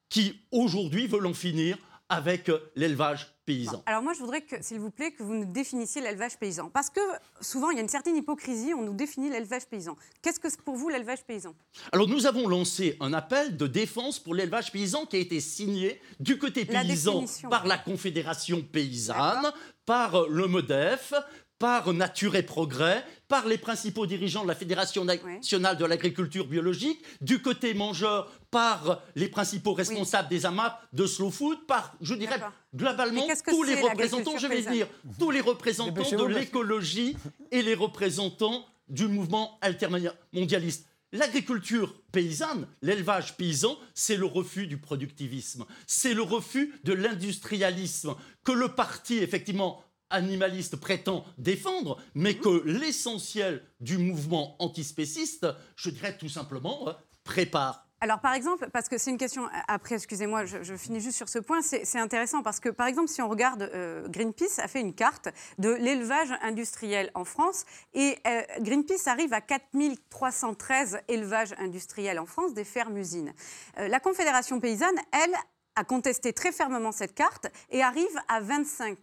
qui 0.10 0.40
aujourd'hui 0.52 1.08
veulent 1.08 1.26
en 1.26 1.34
finir 1.34 1.78
avec 2.10 2.50
euh, 2.50 2.60
l'élevage 2.76 3.36
paysan. 3.46 3.82
Alors 3.86 4.02
moi, 4.04 4.14
je 4.14 4.20
voudrais 4.20 4.42
que, 4.42 4.62
s'il 4.62 4.80
vous 4.80 4.92
plaît, 4.92 5.12
que 5.12 5.24
vous 5.24 5.34
nous 5.34 5.46
définissiez 5.52 6.02
l'élevage 6.02 6.38
paysan. 6.38 6.70
Parce 6.70 6.90
que 6.90 7.00
souvent, 7.42 7.70
il 7.72 7.76
y 7.76 7.80
a 7.80 7.82
une 7.82 7.90
certaine 7.90 8.16
hypocrisie, 8.16 8.74
on 8.74 8.84
nous 8.84 8.94
définit 8.94 9.30
l'élevage 9.30 9.66
paysan. 9.66 9.96
Qu'est-ce 10.22 10.40
que 10.40 10.50
c'est 10.50 10.62
pour 10.62 10.76
vous 10.76 10.90
l'élevage 10.90 11.24
paysan? 11.24 11.56
Alors 11.92 12.08
nous 12.08 12.26
avons 12.26 12.48
lancé 12.48 12.98
un 13.00 13.14
appel 13.14 13.58
de 13.58 13.68
défense 13.68 14.20
pour 14.20 14.36
l'élevage 14.36 14.72
paysan 14.72 15.06
qui 15.06 15.16
a 15.18 15.20
été 15.20 15.40
signé 15.40 16.00
du 16.20 16.38
côté 16.38 16.66
La 16.66 16.82
paysan 16.82 17.22
définition. 17.22 17.50
par 17.50 17.66
la 17.66 17.78
Confédération 17.78 18.62
paysanne, 18.62 19.52
par 19.86 20.16
euh, 20.16 20.28
le 20.30 20.48
MEDEF, 20.48 21.14
par 21.58 21.94
Nature 21.94 22.36
et 22.36 22.44
Progrès, 22.44 23.04
par 23.28 23.48
les 23.48 23.58
principaux 23.58 24.06
dirigeants 24.06 24.44
de 24.44 24.48
la 24.48 24.56
Fédération 24.56 25.06
nationale 25.06 25.78
de 25.78 25.86
l'agriculture 25.86 26.48
biologique, 26.48 27.04
du 27.22 27.42
côté 27.42 27.74
mangeur, 27.74 28.32
par 28.52 29.02
les 29.16 29.28
principaux 29.28 29.74
responsables 29.74 30.30
des 30.30 30.46
AMAP, 30.46 30.80
de 30.94 31.06
Slow 31.06 31.32
Food, 31.32 31.66
par, 31.68 31.96
je 32.02 32.14
dirais, 32.14 32.40
globalement, 32.76 33.26
tous 33.48 33.64
les 33.64 33.82
représentants, 33.82 34.38
je 34.38 34.48
vais 34.48 34.62
dire, 34.62 34.88
tous 35.20 35.32
les 35.32 35.42
représentants 35.42 36.10
de 36.10 36.26
l'écologie 36.26 37.18
et 37.52 37.62
les 37.62 37.76
représentants 37.76 38.66
du 38.88 39.08
mouvement 39.08 39.58
altermondialiste. 39.62 40.88
L'agriculture 41.12 41.96
paysanne, 42.12 42.68
l'élevage 42.82 43.38
paysan, 43.38 43.78
c'est 43.94 44.18
le 44.18 44.26
refus 44.26 44.68
du 44.68 44.78
productivisme, 44.78 45.66
c'est 45.88 46.14
le 46.14 46.22
refus 46.22 46.74
de 46.84 46.92
l'industrialisme. 46.92 48.16
Que 48.44 48.52
le 48.52 48.70
parti, 48.70 49.20
effectivement, 49.20 49.85
animaliste 50.10 50.76
prétend 50.78 51.26
défendre, 51.38 52.02
mais 52.14 52.36
que 52.36 52.64
l'essentiel 52.66 53.64
du 53.80 53.98
mouvement 53.98 54.56
antispéciste, 54.60 55.48
je 55.76 55.90
dirais 55.90 56.18
tout 56.18 56.30
simplement, 56.30 56.90
euh, 56.90 56.94
prépare. 57.24 57.86
Alors, 58.02 58.20
par 58.20 58.34
exemple, 58.34 58.70
parce 58.72 58.90
que 58.90 58.98
c'est 58.98 59.10
une 59.10 59.18
question, 59.18 59.50
après, 59.68 59.96
excusez-moi, 59.96 60.46
je, 60.46 60.62
je 60.62 60.76
finis 60.76 61.00
juste 61.00 61.16
sur 61.16 61.30
ce 61.30 61.40
point, 61.40 61.62
c'est 61.62 61.86
c'est 61.86 61.98
intéressant 61.98 62.44
parce 62.44 62.60
que, 62.60 62.70
par 62.70 62.88
exemple, 62.88 63.08
si 63.08 63.22
on 63.22 63.30
regarde, 63.30 63.64
euh, 63.74 64.08
Greenpeace 64.10 64.60
a 64.60 64.68
fait 64.68 64.82
une 64.82 64.94
carte 64.94 65.30
de 65.60 65.70
l'élevage 65.70 66.32
industriel 66.42 67.10
en 67.16 67.24
France 67.24 67.66
et 67.94 68.18
euh, 68.28 68.42
Greenpeace 68.60 69.08
arrive 69.08 69.34
à 69.34 69.42
4313 69.42 71.00
élevages 71.08 71.56
industriels 71.58 72.20
en 72.20 72.26
France, 72.26 72.54
des 72.54 72.66
fermes-usines. 72.66 73.34
Euh, 73.80 73.88
la 73.88 74.00
Confédération 74.00 74.60
paysanne, 74.60 74.98
elle, 75.12 75.34
a 75.76 75.84
contesté 75.84 76.32
très 76.32 76.52
fermement 76.52 76.92
cette 76.92 77.16
carte 77.16 77.48
et 77.70 77.82
arrive 77.82 78.20
à 78.28 78.40
25. 78.40 78.98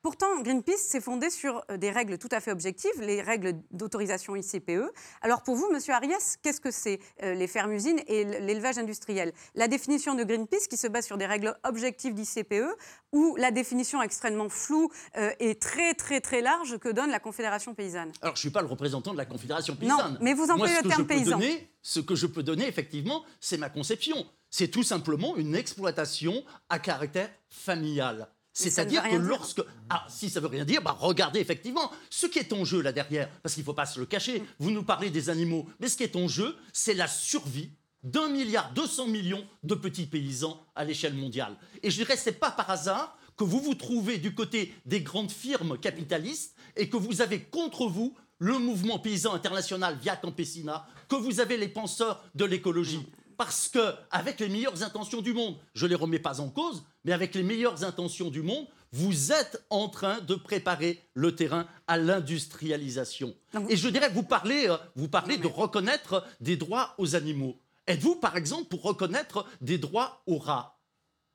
Pourtant, 0.00 0.40
Greenpeace 0.42 0.76
s'est 0.78 1.00
fondé 1.00 1.28
sur 1.28 1.64
euh, 1.70 1.76
des 1.76 1.90
règles 1.90 2.18
tout 2.18 2.28
à 2.30 2.38
fait 2.40 2.52
objectives, 2.52 3.00
les 3.00 3.20
règles 3.20 3.54
d'autorisation 3.72 4.36
ICPE. 4.36 4.92
Alors 5.22 5.42
pour 5.42 5.56
vous, 5.56 5.68
Monsieur 5.72 5.92
Ariès, 5.92 6.38
qu'est-ce 6.40 6.60
que 6.60 6.70
c'est 6.70 7.00
euh, 7.24 7.34
les 7.34 7.48
fermes-usines 7.48 8.00
et 8.06 8.24
l'élevage 8.24 8.78
industriel? 8.78 9.32
La 9.56 9.66
définition 9.66 10.14
de 10.14 10.22
Greenpeace 10.22 10.68
qui 10.70 10.76
se 10.76 10.86
base 10.86 11.04
sur 11.06 11.18
des 11.18 11.26
règles 11.26 11.52
objectives 11.64 12.14
d'ICPE 12.14 12.64
ou 13.12 13.34
la 13.38 13.50
définition 13.50 14.00
extrêmement 14.00 14.48
floue 14.48 14.88
euh, 15.16 15.30
et 15.40 15.56
très 15.56 15.94
très 15.94 16.20
très 16.20 16.42
large 16.42 16.78
que 16.78 16.88
donne 16.90 17.10
la 17.10 17.18
Confédération 17.20 17.74
paysanne? 17.74 18.12
Alors, 18.22 18.36
je 18.36 18.38
ne 18.40 18.42
suis 18.42 18.50
pas 18.50 18.62
le 18.62 18.68
représentant 18.68 19.12
de 19.12 19.18
la 19.18 19.26
Confédération 19.26 19.74
paysanne. 19.74 20.16
mais 20.20 20.32
vous 20.34 20.48
employez 20.50 20.76
le 20.80 20.88
terme 20.88 21.06
paysan. 21.06 21.38
donner- 21.38 21.68
ce 21.82 22.00
que 22.00 22.14
je 22.14 22.26
peux 22.26 22.42
donner, 22.42 22.68
effectivement, 22.68 23.24
c'est 23.40 23.56
ma 23.56 23.68
conception. 23.70 24.26
C'est 24.50 24.68
tout 24.68 24.82
simplement 24.82 25.36
une 25.36 25.54
exploitation 25.54 26.44
à 26.68 26.78
caractère 26.78 27.30
familial. 27.48 28.28
C'est-à-dire 28.58 29.08
que 29.08 29.16
lorsque... 29.16 29.62
Ah, 29.88 30.04
si 30.08 30.28
ça 30.28 30.40
veut 30.40 30.48
rien 30.48 30.64
dire, 30.64 30.82
bah 30.82 30.96
regardez 30.98 31.40
effectivement 31.40 31.90
ce 32.10 32.26
qui 32.26 32.38
est 32.38 32.52
en 32.52 32.64
jeu 32.64 32.82
là 32.82 32.92
derrière, 32.92 33.28
parce 33.42 33.54
qu'il 33.54 33.62
ne 33.62 33.66
faut 33.66 33.74
pas 33.74 33.86
se 33.86 34.00
le 34.00 34.06
cacher. 34.06 34.42
Vous 34.58 34.70
nous 34.70 34.82
parlez 34.82 35.10
des 35.10 35.30
animaux, 35.30 35.66
mais 35.80 35.88
ce 35.88 35.96
qui 35.96 36.02
est 36.02 36.16
en 36.16 36.28
jeu, 36.28 36.56
c'est 36.72 36.94
la 36.94 37.06
survie 37.06 37.70
d'un 38.02 38.28
milliard 38.28 38.72
200 38.74 39.06
millions 39.06 39.46
de 39.62 39.74
petits 39.74 40.06
paysans 40.06 40.60
à 40.74 40.84
l'échelle 40.84 41.14
mondiale. 41.14 41.56
Et 41.82 41.90
je 41.90 41.96
dirais, 41.96 42.16
c'est 42.16 42.32
pas 42.32 42.50
par 42.50 42.68
hasard 42.70 43.16
que 43.36 43.44
vous 43.44 43.60
vous 43.60 43.74
trouvez 43.74 44.18
du 44.18 44.34
côté 44.34 44.74
des 44.86 45.00
grandes 45.00 45.30
firmes 45.30 45.78
capitalistes 45.78 46.56
et 46.76 46.88
que 46.88 46.96
vous 46.96 47.20
avez 47.20 47.40
contre 47.40 47.86
vous 47.86 48.14
le 48.38 48.58
mouvement 48.58 48.98
paysan 48.98 49.34
international 49.34 49.96
via 50.00 50.16
Campesina, 50.16 50.86
que 51.08 51.16
vous 51.16 51.40
avez 51.40 51.56
les 51.56 51.68
penseurs 51.68 52.22
de 52.34 52.44
l'écologie. 52.44 53.06
Parce 53.36 53.68
que, 53.68 53.94
avec 54.10 54.40
les 54.40 54.48
meilleures 54.48 54.82
intentions 54.82 55.22
du 55.22 55.32
monde, 55.32 55.56
je 55.74 55.86
ne 55.86 55.90
les 55.90 55.94
remets 55.94 56.18
pas 56.18 56.40
en 56.40 56.48
cause, 56.48 56.84
mais 57.08 57.14
avec 57.14 57.34
les 57.34 57.42
meilleures 57.42 57.84
intentions 57.84 58.28
du 58.28 58.42
monde, 58.42 58.66
vous 58.92 59.32
êtes 59.32 59.64
en 59.70 59.88
train 59.88 60.20
de 60.20 60.34
préparer 60.34 61.02
le 61.14 61.34
terrain 61.34 61.66
à 61.86 61.96
l'industrialisation. 61.96 63.34
Et 63.70 63.78
je 63.78 63.88
dirais, 63.88 64.10
vous 64.10 64.22
parlez, 64.22 64.68
euh, 64.68 64.76
vous 64.94 65.08
parlez 65.08 65.38
de 65.38 65.46
reconnaître 65.46 66.26
des 66.42 66.58
droits 66.58 66.94
aux 66.98 67.16
animaux. 67.16 67.58
Êtes-vous, 67.86 68.16
par 68.16 68.36
exemple, 68.36 68.64
pour 68.64 68.82
reconnaître 68.82 69.46
des 69.62 69.78
droits 69.78 70.22
aux 70.26 70.36
rats? 70.36 70.82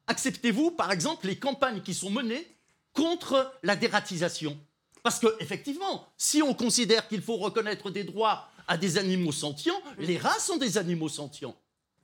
Acceptez-vous, 0.06 0.70
par 0.70 0.92
exemple, 0.92 1.26
les 1.26 1.40
campagnes 1.40 1.82
qui 1.82 1.96
sont 1.96 2.12
menées 2.12 2.46
contre 2.94 3.52
la 3.64 3.76
dératisation? 3.76 4.56
Parce 5.02 5.18
que, 5.18 5.36
effectivement, 5.40 6.08
si 6.18 6.44
on 6.44 6.54
considère 6.54 7.08
qu'il 7.08 7.24
faut 7.24 7.38
reconnaître 7.38 7.90
des 7.90 8.04
droits 8.04 8.48
à 8.68 8.78
des 8.78 9.00
animaux 9.00 9.32
sentients, 9.32 9.82
les 9.98 10.20
rats 10.20 10.40
sont 10.40 10.58
des 10.58 10.78
animaux 10.78 11.10
sentients. 11.10 11.56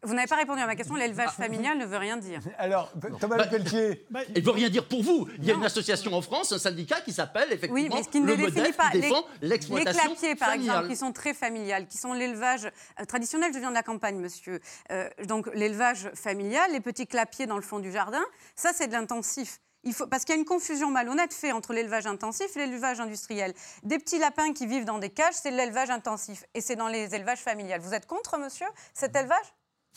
Vous 0.04 0.14
n'avez 0.14 0.28
pas 0.28 0.38
répondu 0.38 0.62
à 0.62 0.66
ma 0.66 0.76
question, 0.76 0.96
l'élevage 0.96 1.32
familial 1.32 1.78
ne 1.78 1.86
veut 1.86 1.98
rien 1.98 2.16
dire. 2.18 2.40
Alors, 2.58 2.92
Thomas 3.20 3.38
Bah, 3.38 3.44
Lepelletier, 3.46 4.06
Bah, 4.10 4.22
Il 4.34 4.42
ne 4.42 4.46
veut 4.46 4.52
rien 4.54 4.70
dire 4.70 4.88
pour 4.88 5.04
vous. 5.04 5.28
Il 5.38 5.46
y 5.46 5.52
a 5.52 5.54
Non. 5.54 5.60
une 5.60 5.66
association 5.66 6.14
en 6.14 6.22
France, 6.22 6.52
un 6.54 6.58
syndicat 6.60 7.02
qui 7.02 7.12
s'appelle 7.12 7.48
effectivement 7.52 7.74
Oui, 7.76 7.90
mais 7.94 8.04
ce 8.04 8.10
qui 8.10 8.22
ne 8.22 8.34
le 8.34 8.72
pas. 8.74 8.90
qui 8.92 8.98
Les- 9.00 9.10
clapiers, 9.60 10.36
par 10.36 10.50
familiale. 10.50 10.76
exemple, 10.78 10.88
qui 10.90 10.96
sont 10.96 11.12
très 11.12 11.34
familiales, 11.34 11.88
qui 11.88 11.98
sont 11.98 12.14
l'élevage 12.14 12.66
euh, 13.00 13.06
traditionnel, 13.06 13.52
je 13.54 13.60
viens 13.60 13.70
de 13.70 13.76
la 13.76 13.84
campagne, 13.84 14.18
monsieur. 14.20 14.60
Euh, 14.92 15.10
donc 15.26 15.50
l'élevage 15.54 16.10
familial, 16.16 16.72
les 16.72 16.80
petits 16.82 17.08
clapiers 17.08 17.46
dans 17.46 17.56
le 17.58 17.62
fond 17.62 17.80
du 17.80 17.92
jardin, 17.92 18.24
ça 18.56 18.72
c'est 18.74 18.88
de 18.88 18.94
l'intensif. 18.94 19.60
Il 19.84 19.94
faut, 19.94 20.08
parce 20.08 20.26
qu'il 20.26 20.36
y 20.36 20.38
a 20.38 20.40
une 20.40 20.46
confusion 20.46 20.92
malhonnête 20.92 21.34
faite 21.34 21.54
entre 21.54 21.72
l'élevage 21.72 22.06
intensif 22.06 22.56
et 22.58 22.60
l'élevage 22.60 23.00
industriel. 23.00 23.54
Des 23.84 23.98
petits 23.98 24.20
lapins 24.20 24.52
qui 24.54 24.66
vivent 24.68 24.84
dans 24.86 24.98
des 24.98 25.10
cages, 25.10 25.36
c'est 25.36 25.52
de 25.52 25.56
l'élevage 25.56 25.90
intensif. 25.90 26.44
Et 26.54 26.60
c'est 26.60 26.76
dans 26.76 26.90
les 26.90 27.16
élevages 27.16 27.40
familiales. 27.40 27.80
Vous 27.80 27.94
êtes 27.94 28.06
contre, 28.06 28.38
monsieur, 28.38 28.68
cet 28.94 29.16
élevage? 29.16 29.38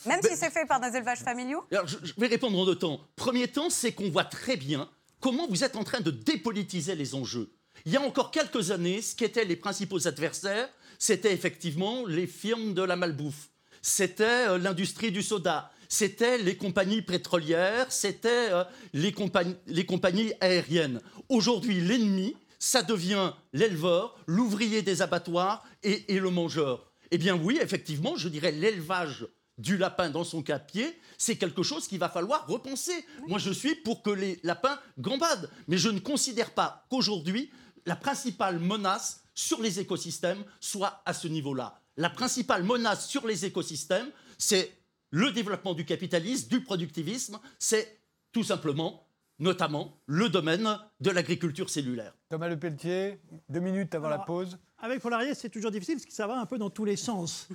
Même 0.05 0.21
si 0.21 0.35
c'est 0.35 0.49
fait 0.49 0.65
par 0.65 0.79
des 0.79 0.95
élevages 0.97 1.19
familiaux 1.19 1.63
Alors, 1.71 1.87
je, 1.87 1.97
je 2.03 2.13
vais 2.17 2.27
répondre 2.27 2.57
en 2.59 2.65
deux 2.65 2.75
temps. 2.75 2.99
Premier 3.15 3.47
temps, 3.47 3.69
c'est 3.69 3.93
qu'on 3.93 4.09
voit 4.09 4.25
très 4.25 4.57
bien 4.57 4.89
comment 5.23 5.47
vous 5.47 5.63
êtes 5.63 5.77
en 5.77 5.85
train 5.85 6.01
de 6.01 6.11
dépolitiser 6.11 6.95
les 6.95 7.15
enjeux. 7.15 7.49
Il 7.85 7.93
y 7.93 7.97
a 7.97 8.01
encore 8.01 8.29
quelques 8.29 8.71
années, 8.71 9.01
ce 9.01 9.15
qui 9.15 9.23
étaient 9.23 9.45
les 9.45 9.55
principaux 9.55 10.05
adversaires, 10.05 10.69
c'était 10.99 11.33
effectivement 11.33 12.05
les 12.05 12.27
firmes 12.27 12.73
de 12.73 12.81
la 12.81 12.97
malbouffe, 12.97 13.49
c'était 13.81 14.47
euh, 14.47 14.57
l'industrie 14.57 15.11
du 15.11 15.21
soda, 15.21 15.71
c'était 15.87 16.37
les 16.37 16.57
compagnies 16.57 17.01
pétrolières, 17.01 17.89
c'était 17.89 18.51
euh, 18.51 18.63
les, 18.91 19.13
compagnies, 19.13 19.55
les 19.67 19.85
compagnies 19.85 20.33
aériennes. 20.41 21.01
Aujourd'hui, 21.29 21.79
l'ennemi, 21.79 22.35
ça 22.59 22.83
devient 22.83 23.31
l'éleveur, 23.53 24.17
l'ouvrier 24.27 24.81
des 24.81 25.01
abattoirs 25.01 25.63
et, 25.83 26.13
et 26.13 26.19
le 26.19 26.29
mangeur. 26.29 26.91
Eh 27.11 27.17
bien 27.17 27.35
oui, 27.35 27.59
effectivement, 27.61 28.17
je 28.17 28.27
dirais 28.27 28.51
l'élevage 28.51 29.25
du 29.57 29.77
lapin 29.77 30.09
dans 30.09 30.23
son 30.23 30.41
capier, 30.41 30.99
c'est 31.17 31.35
quelque 31.35 31.63
chose 31.63 31.87
qu'il 31.87 31.99
va 31.99 32.09
falloir 32.09 32.47
repenser. 32.47 33.05
Moi, 33.27 33.39
je 33.39 33.51
suis 33.51 33.75
pour 33.75 34.01
que 34.01 34.09
les 34.09 34.39
lapins 34.43 34.79
gambadent, 34.97 35.49
mais 35.67 35.77
je 35.77 35.89
ne 35.89 35.99
considère 35.99 36.51
pas 36.51 36.85
qu'aujourd'hui, 36.89 37.51
la 37.85 37.95
principale 37.95 38.59
menace 38.59 39.23
sur 39.35 39.61
les 39.61 39.79
écosystèmes 39.79 40.43
soit 40.59 41.01
à 41.05 41.13
ce 41.13 41.27
niveau-là. 41.27 41.79
La 41.97 42.09
principale 42.09 42.63
menace 42.63 43.07
sur 43.07 43.27
les 43.27 43.45
écosystèmes, 43.45 44.09
c'est 44.37 44.71
le 45.11 45.31
développement 45.31 45.73
du 45.73 45.85
capitalisme, 45.85 46.49
du 46.49 46.61
productivisme, 46.63 47.39
c'est 47.59 47.99
tout 48.31 48.43
simplement, 48.43 49.05
notamment, 49.37 49.99
le 50.07 50.27
domaine 50.29 50.79
de 51.01 51.11
l'agriculture 51.11 51.69
cellulaire. 51.69 52.15
Thomas 52.29 52.47
Lepelletier, 52.47 53.19
deux 53.47 53.59
minutes 53.59 53.93
avant 53.93 54.09
la 54.09 54.19
pause. 54.19 54.57
Avec 54.79 55.01
Polarier, 55.01 55.35
c'est 55.35 55.49
toujours 55.49 55.69
difficile 55.69 55.95
parce 55.95 56.05
que 56.05 56.13
ça 56.13 56.25
va 56.25 56.39
un 56.39 56.47
peu 56.47 56.57
dans 56.57 56.71
tous 56.71 56.83
les 56.83 56.95
sens. 56.95 57.47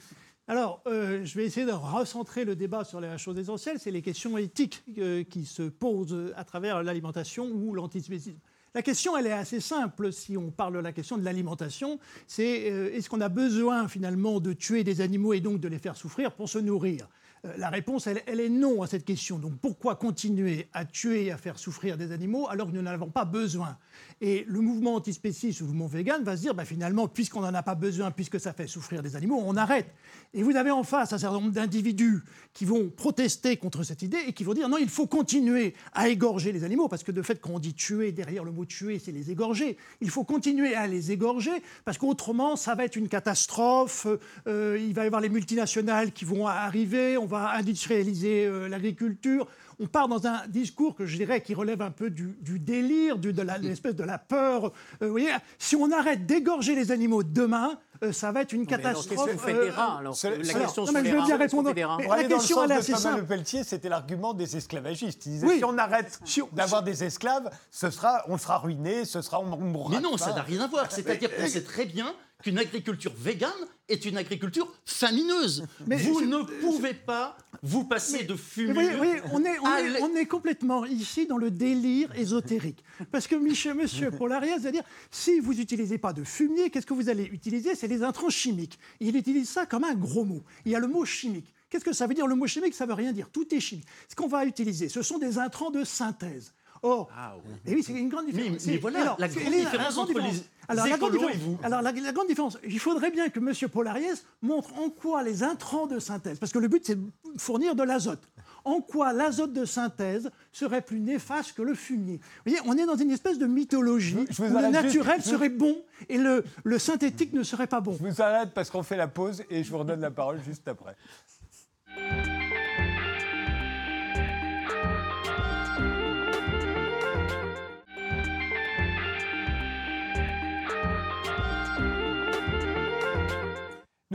Alors, 0.51 0.81
euh, 0.87 1.27
je 1.27 1.37
vais 1.37 1.45
essayer 1.45 1.67
de 1.67 1.73
recentrer 1.73 2.47
le 2.47 2.57
débat 2.57 2.83
sur 2.83 3.03
la 3.03 3.19
chose 3.19 3.39
essentielle, 3.39 3.79
c'est 3.79 3.91
les 3.91 4.01
questions 4.01 4.39
éthiques 4.39 4.83
euh, 4.97 5.23
qui 5.23 5.45
se 5.45 5.63
posent 5.63 6.33
à 6.37 6.45
travers 6.45 6.83
l'alimentation 6.83 7.45
ou 7.45 7.75
l'antispécisme. 7.75 8.39
La 8.75 8.81
question, 8.81 9.15
elle 9.15 9.27
est 9.27 9.33
assez 9.33 9.61
simple 9.61 10.11
si 10.11 10.39
on 10.39 10.51
parle 10.51 10.75
de 10.75 10.79
la 10.79 10.93
question 10.93 11.19
de 11.19 11.25
l'alimentation. 11.25 11.99
C'est 12.27 12.71
euh, 12.71 12.95
est-ce 12.95 13.11
qu'on 13.11 13.21
a 13.21 13.29
besoin 13.29 13.89
finalement 13.89 14.41
de 14.41 14.55
tuer 14.55 14.85
des 14.85 15.03
animaux 15.03 15.35
et 15.35 15.41
donc 15.41 15.61
de 15.61 15.69
les 15.69 15.79
faire 15.79 15.97
souffrir 15.97 16.33
pour 16.33 16.49
se 16.49 16.59
nourrir? 16.59 17.09
La 17.57 17.71
réponse, 17.71 18.07
elle, 18.07 18.41
est 18.41 18.49
non 18.49 18.83
à 18.83 18.87
cette 18.87 19.05
question. 19.05 19.39
Donc 19.39 19.59
pourquoi 19.61 19.97
continuer 19.97 20.69
à 20.73 20.85
tuer 20.85 21.31
à 21.31 21.37
faire 21.37 21.59
souffrir 21.59 21.97
des 21.97 22.13
animaux 22.13 22.49
alors 22.49 22.69
que 22.69 22.73
nous 22.73 22.83
n'en 22.83 22.91
avons 22.91 23.11
pas 23.11 23.25
besoin? 23.25 23.77
Et 24.21 24.45
le 24.49 24.61
mouvement 24.61 24.97
antispéciste 24.97 25.61
ou 25.61 25.65
le 25.65 25.71
mouvement 25.71 25.87
vegan 25.87 26.25
va 26.25 26.37
se 26.37 26.43
dire, 26.43 26.55
bah, 26.55 26.65
finalement, 26.65 27.07
puisqu'on 27.07 27.41
n'en 27.41 27.55
a 27.55 27.63
pas 27.63 27.77
besoin, 27.77 28.11
puisque 28.11 28.41
ça 28.41 28.53
fait 28.53 28.67
souffrir 28.67 29.03
des 29.03 29.15
animaux, 29.15 29.41
on 29.45 29.57
arrête. 29.57 29.87
Et 30.35 30.43
vous 30.43 30.57
avez 30.57 30.71
en 30.71 30.83
face 30.83 31.13
un 31.13 31.19
certain 31.19 31.41
nombre 31.41 31.53
d'individus 31.53 32.23
qui 32.53 32.65
vont 32.65 32.91
protester 32.91 33.57
contre 33.57 33.85
cette 33.85 34.03
idée 34.03 34.19
et 34.27 34.33
qui 34.33 34.43
vont 34.43 34.55
dire, 34.55 34.69
non, 34.69 34.79
il 34.79 34.89
faut 34.89 35.07
continuer 35.07 35.75
à 35.93 36.09
égorger 36.09 36.53
les 36.53 36.65
animaux, 36.65 36.89
parce 36.89 37.05
que 37.05 37.13
de 37.13 37.23
fait, 37.23 37.41
quand 37.41 37.53
on 37.55 37.59
dit 37.59 37.75
tuer, 37.75 38.11
derrière 38.13 38.45
le 38.45 38.51
mot 38.51 38.65
tuer, 38.65 38.99
c'est 38.99 39.13
les 39.13 39.31
égorger. 39.31 39.77
Il 40.01 40.11
faut 40.11 40.25
continuer 40.25 40.75
à 40.75 40.87
les 40.87 41.13
égorger, 41.13 41.63
parce 41.85 41.97
qu'autrement, 41.99 42.57
ça 42.57 42.75
va 42.75 42.85
être 42.85 42.97
une 42.97 43.09
catastrophe. 43.09 44.07
Euh, 44.49 44.79
il 44.81 44.95
va 44.95 45.05
y 45.05 45.07
avoir 45.07 45.21
les 45.21 45.29
multinationales 45.29 46.13
qui 46.13 46.25
vont 46.25 46.47
arriver, 46.47 47.17
industrialiser 47.47 48.47
euh, 48.47 48.69
l'agriculture. 48.69 49.47
On 49.81 49.87
part 49.87 50.09
dans 50.09 50.27
un 50.27 50.47
discours 50.49 50.95
que 50.95 51.07
je 51.07 51.17
dirais 51.17 51.41
qui 51.41 51.55
relève 51.55 51.83
un 51.83 51.91
peu 51.91 52.11
du, 52.11 52.37
délire, 52.43 53.17
de 53.17 53.31
l'espèce 53.63 53.95
de 53.95 54.05
la 54.05 54.19
peur. 54.19 54.67
Euh, 55.03 55.07
vous 55.07 55.11
voyez, 55.11 55.31
si 55.59 55.77
on 55.77 55.93
arrête 55.93 56.27
d'égorger 56.27 56.75
les 56.75 56.91
animaux 56.91 57.23
demain, 57.23 57.79
euh, 58.03 58.13
ça 58.13 58.33
va 58.33 58.43
être 58.43 58.53
une 58.53 58.67
catastrophe. 58.67 59.31
Mais 59.47 59.53
non, 59.53 59.61
des 59.61 59.71
rats, 59.71 59.99
alors, 59.99 60.19
la 60.25 60.55
question 60.55 60.85
non, 60.85 60.93
mais 60.93 61.05
je 61.05 61.15
veux 61.15 61.23
bien 61.23 61.37
répondre. 61.37 61.73
Pour 61.73 62.15
la 62.15 62.25
question, 62.25 62.65
elle 62.65 62.73
est 62.73 62.75
assez 62.75 62.95
simple. 62.95 63.21
Le 63.21 63.27
Pelletier, 63.27 63.65
c'était 63.65 63.89
l'argument 63.89 64.35
des 64.35 64.57
esclavagistes. 64.57 65.27
Ils 65.27 65.33
disaient 65.33 65.59
si 65.59 65.65
on 65.65 65.79
arrête 65.79 66.21
d'avoir 66.53 66.83
des 66.83 67.05
esclaves, 67.05 67.51
ce 67.71 67.91
sera, 67.91 68.25
on 68.29 68.39
sera 68.39 68.59
ruiné, 68.59 69.05
ce 69.05 69.23
sera, 69.23 69.41
on 69.41 69.57
mourra. 69.57 69.91
Mais 69.95 70.01
non, 70.01 70.17
ça 70.17 70.33
n'a 70.33 70.43
rien 70.43 70.63
à 70.63 70.67
voir. 70.67 70.87
C'est-à-dire 70.91 71.35
qu'on 71.35 71.47
sait 71.47 71.63
très 71.63 71.87
bien 71.87 72.15
qu'une 72.43 72.59
agriculture 72.59 73.13
végane 73.17 73.51
est 73.89 74.05
une 74.05 74.17
agriculture 74.17 74.73
famineuse. 74.85 75.67
Mais 75.87 75.97
vous 75.97 76.25
ne 76.25 76.43
pouvez 76.61 76.95
pas 76.95 77.37
vous 77.63 77.85
passer 77.85 78.25
de 78.25 78.37
fumier. 78.37 78.73
Oui, 78.75 79.09
on, 79.33 79.45
est, 79.45 79.59
on, 80.01 80.15
est, 80.15 80.27
complètement 80.27 80.85
ici 80.85 81.27
dans 81.27 81.39
le 81.39 81.51
délire 81.51 82.15
ésotérique. 82.15 82.85
Parce 83.11 83.27
que 83.27 83.35
Michel, 83.35 83.75
monsieur 83.75 84.11
Polarias 84.11 84.59
va 84.59 84.71
dire 84.71 84.85
si 85.11 85.41
vous 85.41 85.55
n'utilisez 85.55 85.99
pas 85.99 86.13
de 86.13 86.23
fumier, 86.23 86.71
qu'est-ce 86.71 86.87
que 86.87 86.95
vous 86.95 87.09
allez 87.09 87.25
utiliser? 87.25 87.75
C'est 87.75 87.89
les 87.89 88.03
intrants 88.03 88.31
chimiques. 88.31 88.79
il 89.01 89.17
utilise 89.17 89.49
ça 89.49 89.67
comme 89.67 89.85
un 89.85 89.95
gros 89.95 90.25
mot. 90.25 90.45
Il 90.65 90.73
y 90.73 90.77
a 90.77 90.81
le 90.81 90.87
mot 90.87 91.05
chimique. 91.05 91.53
Qu'est-ce 91.71 91.85
que 91.85 91.93
ça 91.93 92.07
veut 92.07 92.15
dire? 92.15 92.27
Le 92.27 92.35
mot 92.35 92.47
chimique, 92.47 92.75
ça 92.75 92.85
ne 92.85 92.91
veut 92.91 92.95
rien 92.95 93.13
dire. 93.13 93.29
Tout 93.31 93.53
est 93.55 93.61
chimique. 93.61 93.87
Ce 94.09 94.15
qu'on 94.15 94.29
va 94.29 94.45
utiliser, 94.45 94.89
ce 94.89 95.03
sont 95.03 95.19
des 95.19 95.39
intrants 95.39 95.71
de 95.71 95.85
synthèse. 95.85 96.55
Or, 96.83 97.09
ah, 97.17 97.35
oui, 97.67 97.83
c'est 97.83 97.93
une 97.93 98.09
grande 98.09 98.27
différence. 98.27 98.67
Mais, 98.67 98.77
voilà, 98.79 99.17
la 99.19 99.29
grande 99.29 99.53
différence 99.53 99.97
entre 99.99 100.19
les 100.19 100.43
alors, 100.71 100.87
la 100.87 100.99
grande 100.99 101.13
différence, 101.13 101.35
et 101.35 101.39
vous. 101.39 101.59
Alors, 101.63 101.81
la, 101.81 101.93
grande 101.93 102.27
différence, 102.29 102.59
il 102.63 102.79
faudrait 102.79 103.11
bien 103.11 103.31
que 103.31 103.39
M. 103.39 103.71
Polariès 103.71 104.27
montre 104.43 104.79
en 104.79 104.91
quoi 104.91 105.23
les 105.23 105.43
intrants 105.43 105.87
de 105.87 105.99
synthèse, 105.99 106.39
parce 106.39 106.53
que 106.53 106.59
le 106.59 106.69
but, 106.69 106.85
c'est 106.85 106.97
de 106.97 107.11
fournir 107.39 107.75
de 107.75 107.83
l'azote, 107.83 108.29
en 108.67 108.83
quoi 108.83 109.15
l'azote 109.15 109.55
de 109.55 109.65
synthèse 109.65 110.31
serait 110.53 110.83
plus 110.83 111.01
néfaste 111.01 111.53
que 111.53 111.63
le 111.63 111.75
fumier. 111.75 112.21
Vous 112.45 112.53
voyez, 112.53 112.59
on 112.67 112.77
est 112.77 112.85
dans 112.85 112.97
une 112.97 113.11
espèce 113.11 113.39
de 113.39 113.47
mythologie 113.47 114.27
où 114.39 114.43
le 114.43 114.71
naturel 114.71 115.23
serait 115.23 115.49
bon 115.49 115.75
et 116.11 116.19
le, 116.19 116.45
le 116.65 116.79
synthétique 116.79 117.33
ne 117.33 117.43
serait 117.43 117.67
pas 117.67 117.81
bon. 117.81 117.97
Je 117.99 118.07
vous 118.07 118.23
arrête 118.23 118.51
parce 118.55 118.69
qu'on 118.69 118.83
fait 118.83 118.97
la 118.97 119.09
pause 119.09 119.43
et 119.49 119.65
je 119.65 119.71
vous 119.71 119.79
redonne 119.79 120.01
la 120.01 120.11
parole 120.11 120.41
juste 120.45 120.69
après. 120.69 120.97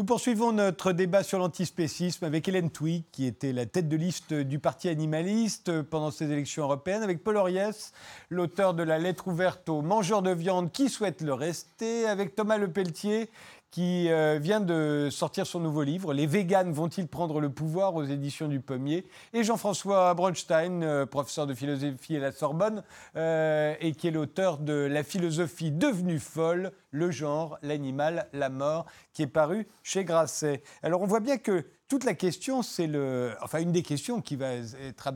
Nous 0.04 0.08
poursuivons 0.08 0.52
notre 0.52 0.92
débat 0.92 1.24
sur 1.24 1.40
l'antispécisme 1.40 2.26
avec 2.26 2.46
Hélène 2.50 2.70
Touy, 2.70 3.06
qui 3.14 3.26
était 3.26 3.54
la 3.54 3.66
tête 3.66 3.88
de 3.88 3.96
liste 3.96 4.34
du 4.34 4.60
Parti 4.60 4.90
animaliste 4.90 5.82
pendant 5.84 6.12
ces 6.12 6.30
élections 6.30 6.64
européennes, 6.64 7.04
avec 7.04 7.24
Paul 7.24 7.38
Oriès, 7.38 7.94
l'auteur 8.30 8.74
de 8.74 8.84
la 8.84 9.00
lettre 9.00 9.30
ouverte 9.30 9.70
aux 9.70 9.82
mangeurs 9.82 10.22
de 10.22 10.32
viande 10.32 10.74
qui 10.74 10.90
souhaitent 10.90 11.22
le 11.22 11.34
rester, 11.34 12.06
avec 12.06 12.36
Thomas 12.36 12.58
Lepelletier, 12.58 13.30
qui 13.74 14.12
euh, 14.12 14.38
vient 14.40 14.60
de 14.62 15.08
sortir 15.10 15.48
son 15.48 15.60
nouveau 15.60 15.82
livre, 15.82 16.14
Les 16.14 16.28
véganes 16.28 16.72
vont-ils 16.72 17.08
prendre 17.08 17.40
le 17.40 17.50
pouvoir 17.50 17.96
aux 17.96 18.04
éditions 18.04 18.48
du 18.48 18.60
Pommier, 18.60 19.04
et 19.34 19.44
Jean-François 19.44 20.14
Bronstein, 20.14 20.84
euh, 20.84 21.08
professeur 21.08 21.48
de 21.48 21.56
philosophie 21.56 22.16
à 22.18 22.20
la 22.20 22.32
Sorbonne, 22.32 22.84
euh, 23.16 23.74
et 23.80 23.94
qui 23.94 24.08
est 24.08 24.12
l'auteur 24.12 24.60
de 24.60 24.74
La 24.74 25.02
philosophie 25.02 25.72
devenue 25.72 26.20
folle, 26.20 26.72
le 26.92 27.10
genre, 27.10 27.58
l'animal, 27.64 28.30
la 28.32 28.50
mort, 28.50 28.86
qui 29.12 29.24
est 29.24 29.28
paru 29.28 29.68
chez 29.82 30.06
Grasset. 30.06 30.62
Alors 30.84 31.02
on 31.02 31.08
voit 31.08 31.20
bien 31.20 31.40
que 31.40 31.66
toute 31.88 32.06
la 32.06 32.14
question, 32.14 32.62
c'est 32.62 32.88
le, 32.88 33.36
enfin 33.42 33.60
une 33.60 33.72
des 33.72 33.84
questions 33.84 34.22
qui 34.22 34.36
va 34.36 34.54
être 34.54 35.12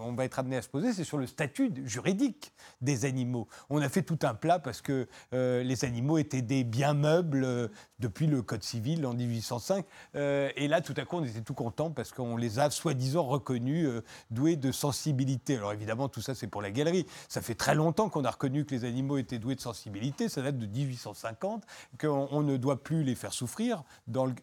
on 0.00 0.14
va 0.14 0.24
être 0.24 0.38
amené 0.38 0.56
à 0.56 0.62
se 0.62 0.68
poser, 0.68 0.92
c'est 0.92 1.04
sur 1.04 1.18
le 1.18 1.26
statut 1.26 1.72
juridique 1.84 2.52
des 2.80 3.04
animaux. 3.04 3.46
On 3.70 3.80
a 3.80 3.88
fait 3.88 4.02
tout 4.02 4.18
un 4.22 4.34
plat 4.34 4.58
parce 4.58 4.80
que 4.82 5.06
les 5.32 5.84
animaux 5.84 6.18
étaient 6.18 6.42
des 6.42 6.64
biens 6.64 6.94
meubles 6.94 7.70
depuis 8.00 8.26
le 8.26 8.42
Code 8.42 8.62
civil 8.62 9.06
en 9.06 9.14
1805, 9.14 9.84
euh, 10.14 10.50
et 10.56 10.68
là 10.68 10.80
tout 10.80 10.94
à 10.96 11.04
coup 11.04 11.16
on 11.16 11.24
était 11.24 11.40
tout 11.40 11.54
content 11.54 11.90
parce 11.90 12.12
qu'on 12.12 12.36
les 12.36 12.58
a 12.58 12.70
soi-disant 12.70 13.24
reconnus 13.24 13.88
doués 14.30 14.56
de 14.56 14.72
sensibilité. 14.72 15.56
Alors 15.56 15.72
évidemment 15.72 16.08
tout 16.08 16.20
ça 16.20 16.34
c'est 16.34 16.46
pour 16.46 16.62
la 16.62 16.70
galerie. 16.70 17.06
Ça 17.28 17.40
fait 17.40 17.54
très 17.54 17.74
longtemps 17.74 18.08
qu'on 18.08 18.24
a 18.24 18.30
reconnu 18.30 18.64
que 18.64 18.74
les 18.74 18.84
animaux 18.84 19.18
étaient 19.18 19.38
doués 19.38 19.54
de 19.54 19.60
sensibilité. 19.60 20.28
Ça 20.28 20.42
date 20.42 20.58
de 20.58 20.66
1850, 20.66 21.64
qu'on 22.00 22.42
ne 22.42 22.56
doit 22.56 22.82
plus 22.82 23.02
les 23.02 23.14
faire 23.14 23.32
souffrir 23.32 23.82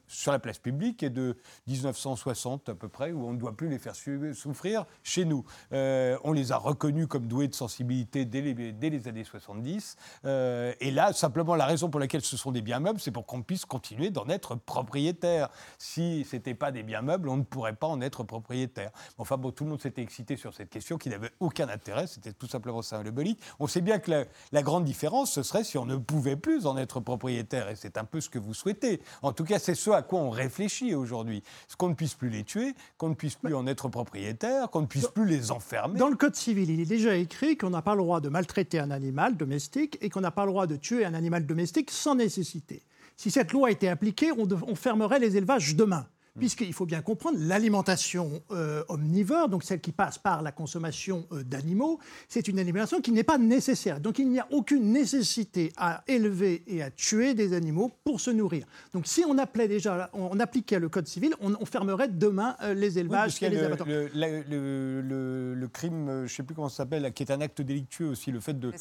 sur 0.08 0.32
la 0.32 0.39
place 0.39 0.60
publique 0.60 1.04
et 1.04 1.10
de 1.10 1.38
1960 1.68 2.70
à 2.70 2.76
peu 2.76 2.89
près, 2.89 3.12
où 3.12 3.26
on 3.26 3.34
ne 3.34 3.38
doit 3.38 3.56
plus 3.56 3.70
les 3.70 3.80
faire 3.80 3.96
souffrir 3.96 4.86
chez 5.04 5.26
nous. 5.26 5.46
Euh, 5.72 6.18
on 6.24 6.32
les 6.32 6.52
a 6.52 6.58
reconnus 6.58 7.08
comme 7.08 7.28
doués 7.28 7.48
de 7.48 7.56
sensibilité 7.56 8.26
dès 8.26 8.42
les, 8.42 9.08
années 9.08 9.24
70. 9.24 9.98
Euh, 10.26 10.74
et 10.80 10.92
là, 10.92 11.13
simplement, 11.13 11.56
la 11.56 11.66
raison 11.66 11.89
pour 11.89 12.00
laquelle 12.00 12.22
ce 12.22 12.38
sont 12.38 12.52
des 12.52 12.62
biens 12.62 12.80
meubles, 12.80 13.00
c'est 13.00 13.12
pour 13.12 13.26
qu'on 13.26 13.42
puisse 13.43 13.65
continuer 13.65 14.10
d'en 14.10 14.27
être 14.29 14.56
propriétaire. 14.56 15.49
Si 15.77 16.25
ce 16.29 16.36
n'était 16.36 16.56
pas 16.56 16.71
des 16.71 16.82
biens 16.82 17.03
meubles, 17.03 17.29
on 17.29 17.38
ne 17.38 17.43
pourrait 17.43 17.75
pas 17.75 17.88
en 17.88 18.01
être 18.01 18.23
propriétaire. 18.23 18.91
Enfin 19.19 19.38
bon, 19.38 19.51
tout 19.51 19.63
le 19.65 19.69
monde 19.69 19.82
s'était 19.82 20.01
excité 20.01 20.36
sur 20.36 20.53
cette 20.53 20.69
question 20.69 20.97
qui 20.97 21.10
n'avait 21.10 21.32
aucun 21.39 21.69
intérêt, 21.69 22.08
c'était 22.08 22.34
tout 22.34 22.47
simplement 22.47 22.82
symbolique. 22.82 23.39
On 23.60 23.67
sait 23.67 23.82
bien 23.82 23.99
que 23.99 24.10
la, 24.10 24.25
la 24.51 24.63
grande 24.63 24.86
différence, 24.86 25.32
ce 25.32 25.43
serait 25.43 25.63
si 25.63 25.77
on 25.77 25.86
ne 25.86 25.97
pouvait 25.97 26.38
plus 26.38 26.65
en 26.65 26.77
être 26.77 26.99
propriétaire, 26.99 27.69
et 27.69 27.75
c'est 27.75 27.97
un 27.97 28.06
peu 28.06 28.19
ce 28.19 28.29
que 28.29 28.39
vous 28.39 28.56
souhaitez. 28.56 29.01
En 29.21 29.34
tout 29.34 29.43
cas, 29.43 29.60
c'est 29.60 29.75
ce 29.75 29.91
à 29.91 30.01
quoi 30.01 30.19
on 30.19 30.29
réfléchit 30.29 30.95
aujourd'hui 30.95 31.43
qu'on 31.84 31.89
ne 31.89 31.95
puisse 31.95 32.13
plus 32.13 32.29
les 32.29 32.45
tuer, 32.45 32.75
qu'on 32.97 33.10
ne 33.10 33.13
puisse 33.13 33.36
plus 33.36 33.53
en 33.53 33.67
être 33.67 33.89
propriétaire, 33.89 34.69
qu'on 34.69 34.79
ne 34.79 34.86
puisse 34.86 35.08
plus 35.08 35.25
les 35.25 35.51
enfermer. 35.51 35.99
Dans 35.99 36.08
le 36.08 36.15
Code 36.15 36.36
civil, 36.36 36.69
il 36.69 36.79
est 36.79 36.86
déjà 36.86 37.13
écrit 37.17 37.58
qu'on 37.58 37.71
n'a 37.71 37.82
pas 37.82 37.93
le 37.93 38.01
droit 38.01 38.21
de 38.21 38.29
maltraiter 38.29 38.79
un 38.79 38.89
animal 38.89 39.36
domestique 39.36 39.97
et 39.99 40.10
qu'on 40.10 40.21
n'a 40.21 40.32
pas 40.32 40.45
le 40.45 40.51
droit 40.51 40.65
de 40.65 40.77
tuer 40.77 41.03
un 41.03 41.13
animal 41.13 41.45
domestique 41.45 41.91
sans 41.91 42.15
nécessité. 42.15 42.84
Si 43.17 43.32
cette 43.32 43.52
loi 43.52 43.71
était 43.71 43.88
appliquée, 43.88 44.32
on 44.32 44.76
fermerait 44.76 45.19
les 45.19 45.38
élevages 45.38 45.76
demain 45.76 46.08
puisqu'il 46.38 46.74
faut 46.74 46.86
bien 46.86 47.02
comprendre, 47.02 47.38
l'alimentation 47.39 48.41
euh, 48.52 48.84
omnivore, 48.89 49.50
donc 49.50 49.63
celle 49.63 49.80
qui 49.80 49.91
passe 49.91 50.17
par 50.17 50.41
la 50.41 50.52
consommation 50.52 51.26
euh, 51.32 51.43
d'animaux, 51.43 52.00
c'est 52.28 52.48
une 52.48 52.60
alimentation 52.60 53.02
qui 53.02 53.12
n'est 53.12 53.24
pas 53.24 53.38
nécessaire. 53.38 54.00
Donc 54.00 54.19
il 54.19 54.30
n'y 54.30 54.39
a 54.39 54.48
aucune 54.52 54.91
nécessité 54.91 55.72
à 55.78 56.04
élever 56.08 56.63
et 56.67 56.82
à 56.82 56.89
tuer 56.89 57.34
des 57.34 57.54
animaux 57.54 57.91
pour 58.04 58.19
se 58.19 58.32
nourrir. 58.32 58.65
Donc 58.93 59.06
si 59.06 59.24
on 59.28 59.38
appelait 59.38 59.67
déjà, 59.67 60.10
on 60.13 60.39
appliquait 60.39 60.80
le 60.80 60.89
code 60.89 61.08
civil, 61.08 61.36
on, 61.39 61.54
fermerait 61.65 62.10
demain 62.10 62.56
euh, 62.62 62.74
les 62.74 63.00
élevages 63.00 63.41
et 63.41 63.50
les 63.50 63.63
abattoirs. 63.63 63.88
Le, 63.88 65.54
le, 65.56 65.67
crime, 65.67 66.08
je 66.08 66.24
ne 66.24 66.28
sais 66.28 66.43
plus 66.43 66.54
comment 66.54 66.69
ça 66.69 66.78
s'appelle, 66.78 67.12
qui 67.13 67.24
est 67.24 67.32
un 67.32 67.41
acte 67.41 67.62
délictueux 67.62 68.10
aussi, 68.10 68.32
le 68.32 68.39
fait 68.39 68.60
de, 68.60 68.72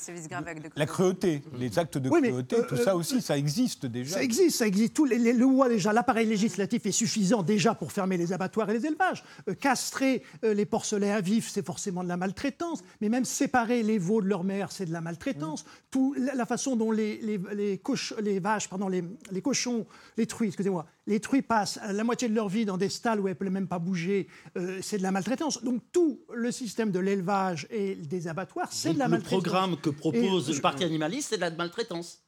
la 0.77 0.87
cruauté, 0.87 1.43
les 1.59 1.79
actes 1.79 1.99
de 1.99 2.11
cruauté, 2.11 2.57
tout 2.69 2.77
ça 2.77 2.97
aussi, 2.97 3.21
ça 3.21 3.37
existe 3.39 3.87
déjà. 3.87 4.15
Ça 4.15 4.23
existe, 4.23 4.59
ça 4.59 4.67
existe. 4.67 4.95
Tous 4.95 5.05
les, 5.05 5.19
les 5.19 5.33
lois 5.33 5.69
déjà, 5.69 5.93
l'appareil 5.93 6.27
législatif 6.27 6.85
est 6.87 6.93
suffisant 6.93 7.42
déjà 7.43 7.75
pour 7.75 7.93
fermer 7.93 8.17
les 8.17 8.33
abattoirs 8.33 8.69
et 8.71 8.75
les 8.75 8.87
élevages. 8.87 9.25
Euh, 9.49 9.55
castrer 9.55 10.23
euh, 10.45 10.55
les 10.55 10.67
porcelets 10.67 11.11
à 11.11 11.21
vif, 11.21 11.51
c'est 11.51 11.65
forcément 11.65 12.03
de 12.03 12.09
la 12.09 12.17
maltraitance. 12.17 12.83
Mais 13.01 13.09
même 13.09 13.25
séparer 13.25 13.83
les 13.83 13.99
veaux 13.99 14.23
de 14.23 14.29
leur 14.29 14.45
mère, 14.45 14.73
c'est 14.73 14.87
de 14.87 14.93
la 14.93 15.01
maltraitance. 15.01 15.65
Tout, 15.91 16.15
la, 16.19 16.47
façon 16.47 16.77
dont 16.77 16.91
les, 16.91 17.19
les, 17.19 17.41
les, 18.21 18.41
vaches, 18.41 18.69
pardon, 18.69 18.89
les, 18.89 19.05
les 19.31 19.43
cochons, 19.43 19.87
les 20.17 20.27
truies, 20.27 20.49
excusez-moi, 20.49 20.87
les 21.07 21.21
truies 21.21 21.43
passent 21.43 21.81
la 21.91 22.05
moitié 22.05 22.29
de 22.29 22.35
leur 22.35 22.49
vie 22.49 22.65
dans 22.65 22.77
des 22.77 22.89
stalles 22.89 23.21
où 23.21 23.27
elles 23.27 23.35
ne 23.35 23.39
peuvent 23.39 23.51
même 23.51 23.69
pas 23.69 23.79
bouger, 23.79 24.29
euh, 24.57 24.79
c'est 24.83 24.99
de 24.99 25.03
la 25.03 25.11
maltraitance. 25.11 25.63
Donc 25.65 25.83
tout 25.93 26.21
le 26.33 26.51
système 26.53 26.91
de 26.91 26.99
l'élevage 26.99 27.67
et 27.71 27.97
des 27.97 28.29
abattoirs, 28.29 28.69
c'est 28.71 28.95
de 28.95 28.99
la 28.99 29.09
maltraitance. 29.09 29.33
Le 29.33 29.43
programme 29.43 29.77
que 29.81 29.91
propose 29.91 30.55
le 30.55 30.61
Parti 30.61 30.85
animaliste, 30.85 31.31
c'est 31.31 31.37
de 31.37 31.41
la 31.43 31.51
maltraitance. 31.51 32.23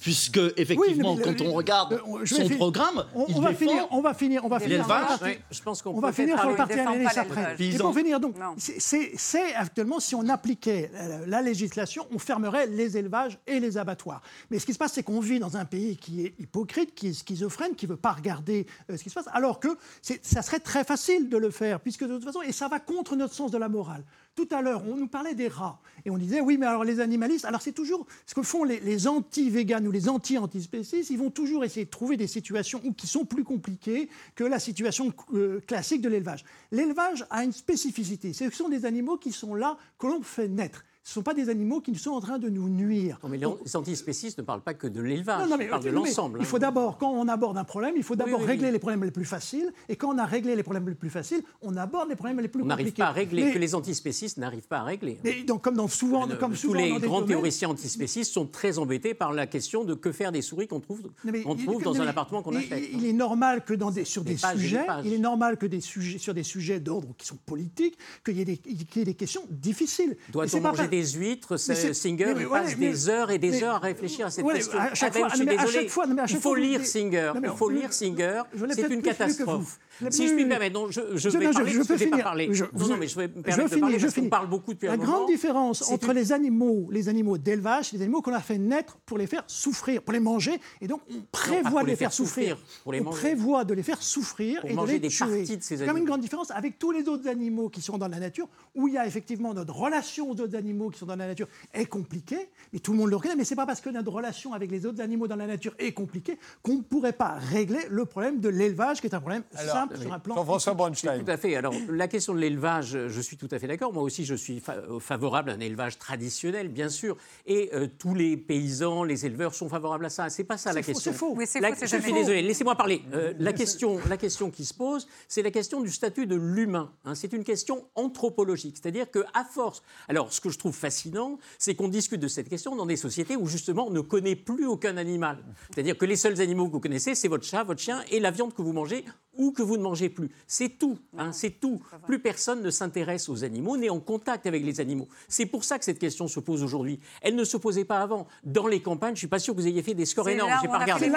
Puisque, 0.00 0.38
effectivement, 0.56 1.14
Oui, 1.14 1.20
quand 1.22 1.40
on 1.42 1.52
regarde 1.52 1.92
euh, 1.94 2.24
son 2.24 2.48
programme, 2.48 3.04
On, 3.14 3.26
il 3.28 3.36
on 3.36 3.40
va 3.40 3.50
défend 3.50 3.58
finir, 3.58 3.86
on 3.90 4.00
va 4.00 4.14
finir, 4.14 4.44
on 4.44 4.48
va 4.48 4.58
finir. 4.60 4.86
Oui, 5.22 5.38
je 5.50 5.60
pense 5.62 5.82
qu'on 5.82 5.90
On 5.90 6.00
va 6.00 6.08
peut 6.08 6.14
finir 6.14 6.40
sur 6.40 6.48
le 6.48 6.56
parti 6.56 6.76
pas 6.76 7.20
après. 7.20 7.56
Et 7.58 7.76
pour 7.76 7.94
finir, 7.94 8.18
donc, 8.18 8.34
c'est- 8.56 9.54
actuellement, 9.54 10.00
si 10.00 10.14
on 10.14 10.26
appliquait 10.28 10.90
la 11.26 11.42
législation, 11.42 12.06
on 12.12 12.18
fermerait 12.18 12.66
les 12.66 12.96
élevages 12.96 13.38
et 13.46 13.60
les 13.60 13.76
abattoirs. 13.76 14.22
Mais 14.50 14.58
ce 14.58 14.64
qui 14.64 14.72
se 14.72 14.78
passe, 14.78 14.92
c'est 14.94 15.02
qu'on 15.02 15.20
vit 15.20 15.38
dans 15.38 15.56
un 15.58 15.66
pays 15.66 15.96
qui 15.98 16.24
est 16.24 16.34
hypocrite, 16.38 16.94
qui 16.94 17.08
est 17.08 17.12
schizophrène, 17.12 17.74
qui 17.74 17.86
ne 17.86 17.90
veut 17.90 17.96
pas 17.98 18.12
regarder 18.12 18.66
euh, 18.90 18.96
ce 18.96 19.02
qui 19.02 19.10
se 19.10 19.14
passe, 19.14 19.28
alors 19.34 19.60
que 19.60 19.68
c'est- 20.00 20.24
ça 20.24 20.40
serait 20.40 20.60
très 20.60 20.84
facile 20.84 21.28
de 21.28 21.36
le 21.36 21.50
faire, 21.50 21.80
puisque 21.80 22.04
de 22.04 22.14
toute 22.14 22.24
façon, 22.24 22.40
et 22.42 22.52
ça 22.52 22.68
va 22.68 22.80
contre 22.80 23.16
notre 23.16 23.34
sens 23.34 23.50
de 23.50 23.58
la 23.58 23.68
morale. 23.68 24.04
Tout 24.34 24.48
à 24.50 24.62
l'heure, 24.62 24.82
on 24.88 24.96
nous 24.96 25.06
parlait 25.06 25.34
des 25.34 25.46
rats, 25.46 25.80
et 26.04 26.10
on 26.10 26.18
disait, 26.18 26.40
oui, 26.40 26.58
mais 26.58 26.66
alors 26.66 26.82
les 26.82 26.98
animalistes, 26.98 27.44
alors 27.44 27.62
c'est 27.62 27.72
toujours 27.72 28.04
ce 28.26 28.34
que 28.34 28.42
font 28.42 28.64
les, 28.64 29.06
anti-véganes 29.06 29.86
ou 29.86 29.92
les 29.92 30.08
anti-antispécistes, 30.08 31.10
ils 31.10 31.18
vont 31.18 31.30
toujours 31.30 31.64
essayer 31.64 31.86
de 31.86 31.90
trouver 31.90 32.16
des 32.16 32.26
situations 32.26 32.80
qui 32.96 33.06
sont 33.06 33.24
plus 33.24 33.44
compliquées 33.44 34.08
que 34.34 34.42
la 34.42 34.58
situation 34.58 35.12
euh, 35.34 35.60
classique 35.60 36.00
de 36.00 36.08
l'élevage. 36.08 36.44
L'élevage 36.72 37.24
a 37.30 37.44
une 37.44 37.52
spécificité, 37.52 38.32
ce 38.32 38.50
sont 38.50 38.68
des 38.68 38.86
animaux 38.86 39.18
qui 39.18 39.30
sont 39.30 39.54
là, 39.54 39.78
que 39.98 40.08
l'on 40.08 40.22
fait 40.22 40.48
naître. 40.48 40.84
Ce 41.06 41.10
ne 41.10 41.14
sont 41.16 41.22
pas 41.22 41.34
des 41.34 41.50
animaux 41.50 41.82
qui 41.82 41.94
sont 41.96 42.12
en 42.12 42.20
train 42.20 42.38
de 42.38 42.48
nous 42.48 42.66
nuire. 42.70 43.18
Non, 43.22 43.28
mais 43.28 43.36
les 43.36 43.46
les 43.64 43.76
antispécistes 43.76 44.38
ne 44.38 44.42
parlent 44.42 44.62
pas 44.62 44.72
que 44.72 44.86
de 44.86 45.02
l'élevage, 45.02 45.42
Non, 45.42 45.50
non, 45.50 45.56
mais, 45.58 45.64
ils 45.64 45.68
parlent 45.70 45.82
de 45.84 45.90
mais 45.90 45.94
l'ensemble. 45.96 46.38
Il 46.38 46.42
hein. 46.42 46.46
faut 46.46 46.58
d'abord, 46.58 46.96
quand 46.96 47.10
on 47.10 47.28
aborde 47.28 47.58
un 47.58 47.64
problème, 47.64 47.92
il 47.98 48.02
faut 48.02 48.16
d'abord 48.16 48.40
oui, 48.40 48.46
régler 48.46 48.68
oui. 48.68 48.72
les 48.72 48.78
problèmes 48.78 49.04
les 49.04 49.10
plus 49.10 49.26
faciles. 49.26 49.70
Et 49.90 49.96
quand 49.96 50.14
on 50.14 50.18
a 50.18 50.24
réglé 50.24 50.56
les 50.56 50.62
problèmes 50.62 50.88
les 50.88 50.94
plus 50.94 51.10
faciles, 51.10 51.42
on 51.60 51.76
aborde 51.76 52.08
les 52.08 52.16
problèmes 52.16 52.40
les 52.40 52.48
plus 52.48 52.62
On 52.62 52.66
n'arrive 52.66 52.86
compliqués. 52.86 53.02
pas 53.02 53.08
à 53.08 53.12
régler, 53.12 53.44
Mais- 53.44 53.52
que 53.52 53.58
les 53.58 53.74
antispécistes 53.74 54.38
n'arrivent 54.38 54.66
pas 54.66 54.78
à 54.78 54.82
régler. 54.84 55.18
mais 55.22 55.42
donc, 55.42 55.60
comme 55.62 55.74
dans 55.76 55.88
souvent, 55.88 56.24
Le- 56.24 56.36
comme 56.36 56.52
tous 56.52 56.56
souvent 56.56 56.74
les 56.80 56.88
dans 56.92 56.98
grands 57.00 57.14
domaines- 57.20 57.28
théoriciens 57.28 57.68
antispécistes 57.68 58.32
sont 58.32 58.46
très 58.46 58.78
embêtés 58.78 59.12
par 59.12 59.34
la 59.34 59.46
question 59.46 59.84
de 59.84 59.92
que 59.92 60.10
faire 60.10 60.32
des 60.32 60.40
souris 60.40 60.68
qu'on 60.68 60.80
trouve, 60.80 61.02
qu'on 61.44 61.54
trouve 61.56 61.82
dans 61.82 62.00
un 62.00 62.06
appartement 62.06 62.42
qu'on 62.42 62.56
achète. 62.56 62.82
Il, 62.94 63.04
est 63.04 63.12
normal 63.12 63.62
que 63.66 63.74
dans 63.74 63.90
des, 63.90 64.06
sur 64.06 64.24
Des 64.24 64.36
des 64.36 64.40
pages 64.40 64.54
et 64.54 64.56
des 64.56 64.62
sujets, 64.68 64.86
il 65.04 65.12
est 65.12 65.18
normal 65.18 65.58
que 65.58 65.66
des 65.66 65.82
sujets, 65.82 66.16
sur 66.16 66.32
des 66.32 66.44
sujets 66.44 66.80
d'ordre 66.80 67.08
qui 67.18 67.26
sont 67.26 67.36
politiques, 67.44 67.98
qu'il 68.24 68.38
y, 68.38 68.40
ait 68.40 68.46
des- 68.46 68.56
qu'il 68.56 68.78
y 68.96 69.00
ait 69.02 69.04
des 69.04 69.12
questions 69.14 69.42
difficiles. 69.50 70.16
Doit-on 70.32 70.60
manger 70.62 70.88
des 70.94 71.06
huîtres 71.12 71.56
c'est- 71.56 71.92
Singer 71.94 72.26
mais- 72.26 72.34
mais 72.34 72.40
il 72.42 72.46
ouais, 72.46 72.60
passe 72.60 72.76
mais- 72.78 72.88
des 72.90 73.08
heures 73.08 73.30
et 73.30 73.38
des 73.38 73.62
heures 73.62 73.74
à 73.76 73.78
réfléchir 73.78 74.26
à 74.26 74.30
cette 74.30 74.44
ouais, 74.44 74.54
question. 74.54 74.78
à 74.78 74.94
chaque 74.94 75.12
Ah 75.16 75.20
ben, 75.20 75.28
je 75.30 75.34
suis 75.36 75.42
à 75.48 75.52
désolé. 75.52 75.72
chaque 75.72 75.88
fois- 75.90 76.04
il 76.28 76.36
faut 76.36 76.54
lire 76.54 76.84
Singer. 76.86 77.32
Il 77.42 77.48
faut 77.50 77.70
lire 77.70 77.92
Singer. 77.92 78.42
C'est 78.74 78.90
une 78.90 79.02
catastrophe. 79.02 79.78
Si 80.10 80.28
je 80.28 80.34
puis 80.34 80.44
me 80.44 80.48
permettre, 80.50 80.74
non, 80.74 80.90
je, 80.90 81.00
je 81.14 81.28
Je- 81.30 81.38
vais 81.38 81.44
non, 81.46 81.52
parler 81.52 81.70
je 81.72 81.78
peux 81.78 81.84
je 81.84 81.88
vais 81.88 81.94
pas 82.06 82.10
finir. 82.10 82.24
parler. 82.24 82.48
Je- 82.52 82.64
non, 82.64 82.88
non, 82.88 82.96
mais 82.96 83.06
je 83.06 83.16
vais 83.16 83.28
me 83.28 83.34
je 83.36 83.40
permettre 83.42 83.62
de 83.64 83.68
finis, 83.68 83.80
parler 83.80 83.98
je 83.98 84.04
parce 84.06 84.14
qu'on 84.14 84.28
parle 84.28 84.48
beaucoup 84.48 84.72
depuis 84.74 84.86
La 84.86 84.92
un 84.94 84.96
grande 84.96 85.08
moment. 85.10 85.26
différence 85.26 85.90
entre 85.90 86.10
une- 86.10 86.16
les 86.16 86.32
animaux, 86.32 86.88
les 86.90 87.08
animaux 87.08 87.38
d'élevage, 87.38 87.92
les 87.92 88.02
animaux 88.02 88.22
qu'on 88.22 88.32
a 88.34 88.40
fait 88.40 88.58
naître 88.58 88.96
pour 89.06 89.18
les 89.18 89.26
faire 89.26 89.44
souffrir, 89.46 90.02
pour 90.02 90.12
les 90.12 90.20
manger, 90.20 90.60
et 90.80 90.86
donc 90.86 91.00
on 91.10 91.22
prévoit 91.32 91.82
de 91.82 91.88
les 91.88 91.96
faire 91.96 92.12
souffrir. 92.12 92.58
pour 92.82 92.92
les 92.92 93.00
on 93.00 93.04
manger. 93.04 93.18
prévoit 93.18 93.64
de 93.64 93.74
les 93.74 93.82
faire 93.82 94.02
souffrir 94.02 94.60
Pour 94.60 94.70
et 94.70 94.72
de 94.72 94.76
manger 94.76 94.92
les 94.94 94.98
des 95.00 95.08
tuer. 95.08 95.18
parties 95.18 95.56
de 95.56 95.62
ces 95.62 95.76
C'est 95.76 95.86
quand 95.86 95.92
même 95.92 96.02
une 96.02 96.08
grande 96.08 96.20
différence 96.20 96.50
avec 96.50 96.78
tous 96.78 96.90
les 96.90 97.08
autres 97.08 97.28
animaux 97.28 97.68
qui 97.68 97.80
sont 97.80 97.98
dans 97.98 98.08
la 98.08 98.18
nature, 98.18 98.48
où 98.74 98.88
il 98.88 98.94
y 98.94 98.98
a 98.98 99.06
effectivement 99.06 99.54
notre 99.54 99.74
relation 99.74 100.30
aux 100.30 100.40
autres 100.40 100.56
animaux 100.56 100.90
qui 100.90 100.98
sont 100.98 101.06
dans 101.06 101.16
la 101.16 101.26
nature 101.26 101.48
est 101.72 101.86
compliquée, 101.86 102.48
mais 102.72 102.78
tout 102.78 102.92
le 102.92 102.98
monde 102.98 103.10
le 103.10 103.16
reconnaît. 103.16 103.36
Mais 103.36 103.44
c'est 103.44 103.56
pas 103.56 103.66
parce 103.66 103.80
que 103.80 103.90
notre 103.90 104.10
relation 104.10 104.52
avec 104.52 104.70
les 104.70 104.86
autres 104.86 105.00
animaux 105.00 105.28
dans 105.28 105.36
la 105.36 105.46
nature 105.46 105.74
est 105.78 105.92
compliquée 105.92 106.38
qu'on 106.62 106.76
ne 106.76 106.82
pourrait 106.82 107.12
pas 107.12 107.34
régler 107.34 107.80
le 107.90 108.04
problème 108.04 108.40
de 108.40 108.48
l'élevage, 108.48 109.00
qui 109.00 109.06
est 109.06 109.14
un 109.14 109.20
problème 109.20 109.42
Alors, 109.54 109.74
simple 109.88 110.00
sur 110.00 110.12
un 110.12 110.18
plan. 110.18 110.34
Jean-François 110.36 110.74
Bronstein. 110.74 111.18
Tout 111.24 111.30
à 111.30 111.36
fait. 111.36 111.56
Alors, 111.56 111.74
la 111.88 112.08
question 112.08 112.34
de 112.34 112.38
l'élevage, 112.40 112.96
je 113.08 113.20
suis 113.20 113.36
tout 113.36 113.48
à 113.50 113.58
fait 113.58 113.66
d'accord. 113.66 113.92
Moi 113.92 114.02
aussi, 114.02 114.24
je 114.24 114.34
suis 114.34 114.60
fa- 114.60 114.74
euh, 114.76 114.98
favorable 115.00 115.50
à 115.50 115.54
un 115.54 115.60
élevage 115.60 115.98
traditionnel, 115.98 116.68
bien 116.68 116.88
sûr. 116.88 117.16
Et 117.46 117.70
euh, 117.74 117.86
tous 117.98 118.14
les 118.14 118.36
paysans, 118.36 119.04
les 119.04 119.26
éleveurs 119.26 119.54
sont 119.54 119.68
favorables 119.68 120.04
à 120.06 120.10
ça. 120.10 120.28
C'est 120.30 120.44
pas 120.44 120.56
ça 120.56 120.72
la 120.72 120.82
faux, 120.82 120.92
question. 120.92 121.12
c'est 121.12 121.18
faux. 121.18 121.32
Oui, 121.36 121.44
La- 121.60 121.70
faux, 121.74 121.76
je 121.82 121.86
suis 121.86 122.00
faux. 122.00 122.14
désolé. 122.14 122.42
Laissez-moi 122.42 122.74
parler. 122.76 123.02
Euh, 123.12 123.34
la, 123.38 123.52
question, 123.52 123.98
la 124.08 124.16
question 124.16 124.50
qui 124.50 124.64
se 124.64 124.74
pose, 124.74 125.06
c'est 125.28 125.42
la 125.42 125.50
question 125.50 125.80
du 125.82 125.90
statut 125.90 126.26
de 126.26 126.36
l'humain. 126.36 126.92
hein. 127.04 127.14
C'est 127.14 127.32
une 127.32 127.44
question 127.44 127.86
anthropologique. 127.94 128.76
C'est-à-dire 128.80 129.10
qu'à 129.10 129.44
force. 129.50 129.82
Alors, 130.08 130.32
ce 130.32 130.40
que 130.40 130.50
je 130.50 130.58
trouve 130.58 130.74
fascinant, 130.74 131.38
c'est 131.58 131.74
qu'on 131.74 131.88
discute 131.88 132.20
de 132.20 132.28
cette 132.28 132.48
question 132.48 132.76
dans 132.76 132.86
des 132.86 132.96
sociétés 132.96 133.36
où, 133.36 133.46
justement, 133.46 133.86
on 133.86 133.90
ne 133.90 134.00
connaît 134.00 134.36
plus 134.36 134.66
aucun 134.66 134.96
animal. 134.96 135.38
C'est-à-dire 135.74 135.96
que 135.98 136.04
les 136.04 136.16
seuls 136.16 136.40
animaux 136.40 136.66
que 136.68 136.72
vous 136.72 136.80
connaissez, 136.80 137.14
c'est 137.14 137.28
votre 137.28 137.44
chat, 137.44 137.64
votre 137.64 137.80
chien 137.80 138.02
et 138.10 138.20
la 138.20 138.30
viande 138.30 138.54
que 138.54 138.62
vous 138.62 138.72
mangez 138.72 139.04
ou 139.36 139.50
que 139.52 139.62
vous 139.62 139.73
ne 139.76 139.82
mangez 139.82 140.08
plus. 140.08 140.30
C'est 140.46 140.78
tout. 140.78 140.98
hein, 141.18 141.32
c'est 141.32 141.60
tout. 141.60 141.80
Plus 142.06 142.18
personne 142.18 142.62
ne 142.62 142.70
s'intéresse 142.70 143.28
aux 143.28 143.44
animaux, 143.44 143.76
n'est 143.76 143.90
en 143.90 144.00
contact 144.00 144.46
avec 144.46 144.64
les 144.64 144.80
animaux. 144.80 145.08
C'est 145.28 145.46
pour 145.46 145.64
ça 145.64 145.78
que 145.78 145.84
cette 145.84 145.98
question 145.98 146.28
se 146.28 146.40
pose 146.40 146.62
aujourd'hui. 146.62 147.00
Elle 147.22 147.34
ne 147.36 147.44
se 147.44 147.56
posait 147.56 147.84
pas 147.84 148.00
avant. 148.00 148.26
Dans 148.44 148.66
les 148.66 148.80
campagnes, 148.80 149.14
je 149.14 149.18
suis 149.20 149.26
pas 149.28 149.38
sûr 149.38 149.54
que 149.54 149.60
vous 149.60 149.66
ayez 149.66 149.82
fait 149.82 149.94
des 149.94 150.06
scores 150.06 150.28
énormes. 150.28 150.52
où 150.64 150.68
pas 150.68 150.78
regardé. 150.78 151.10
Bon, 151.10 151.16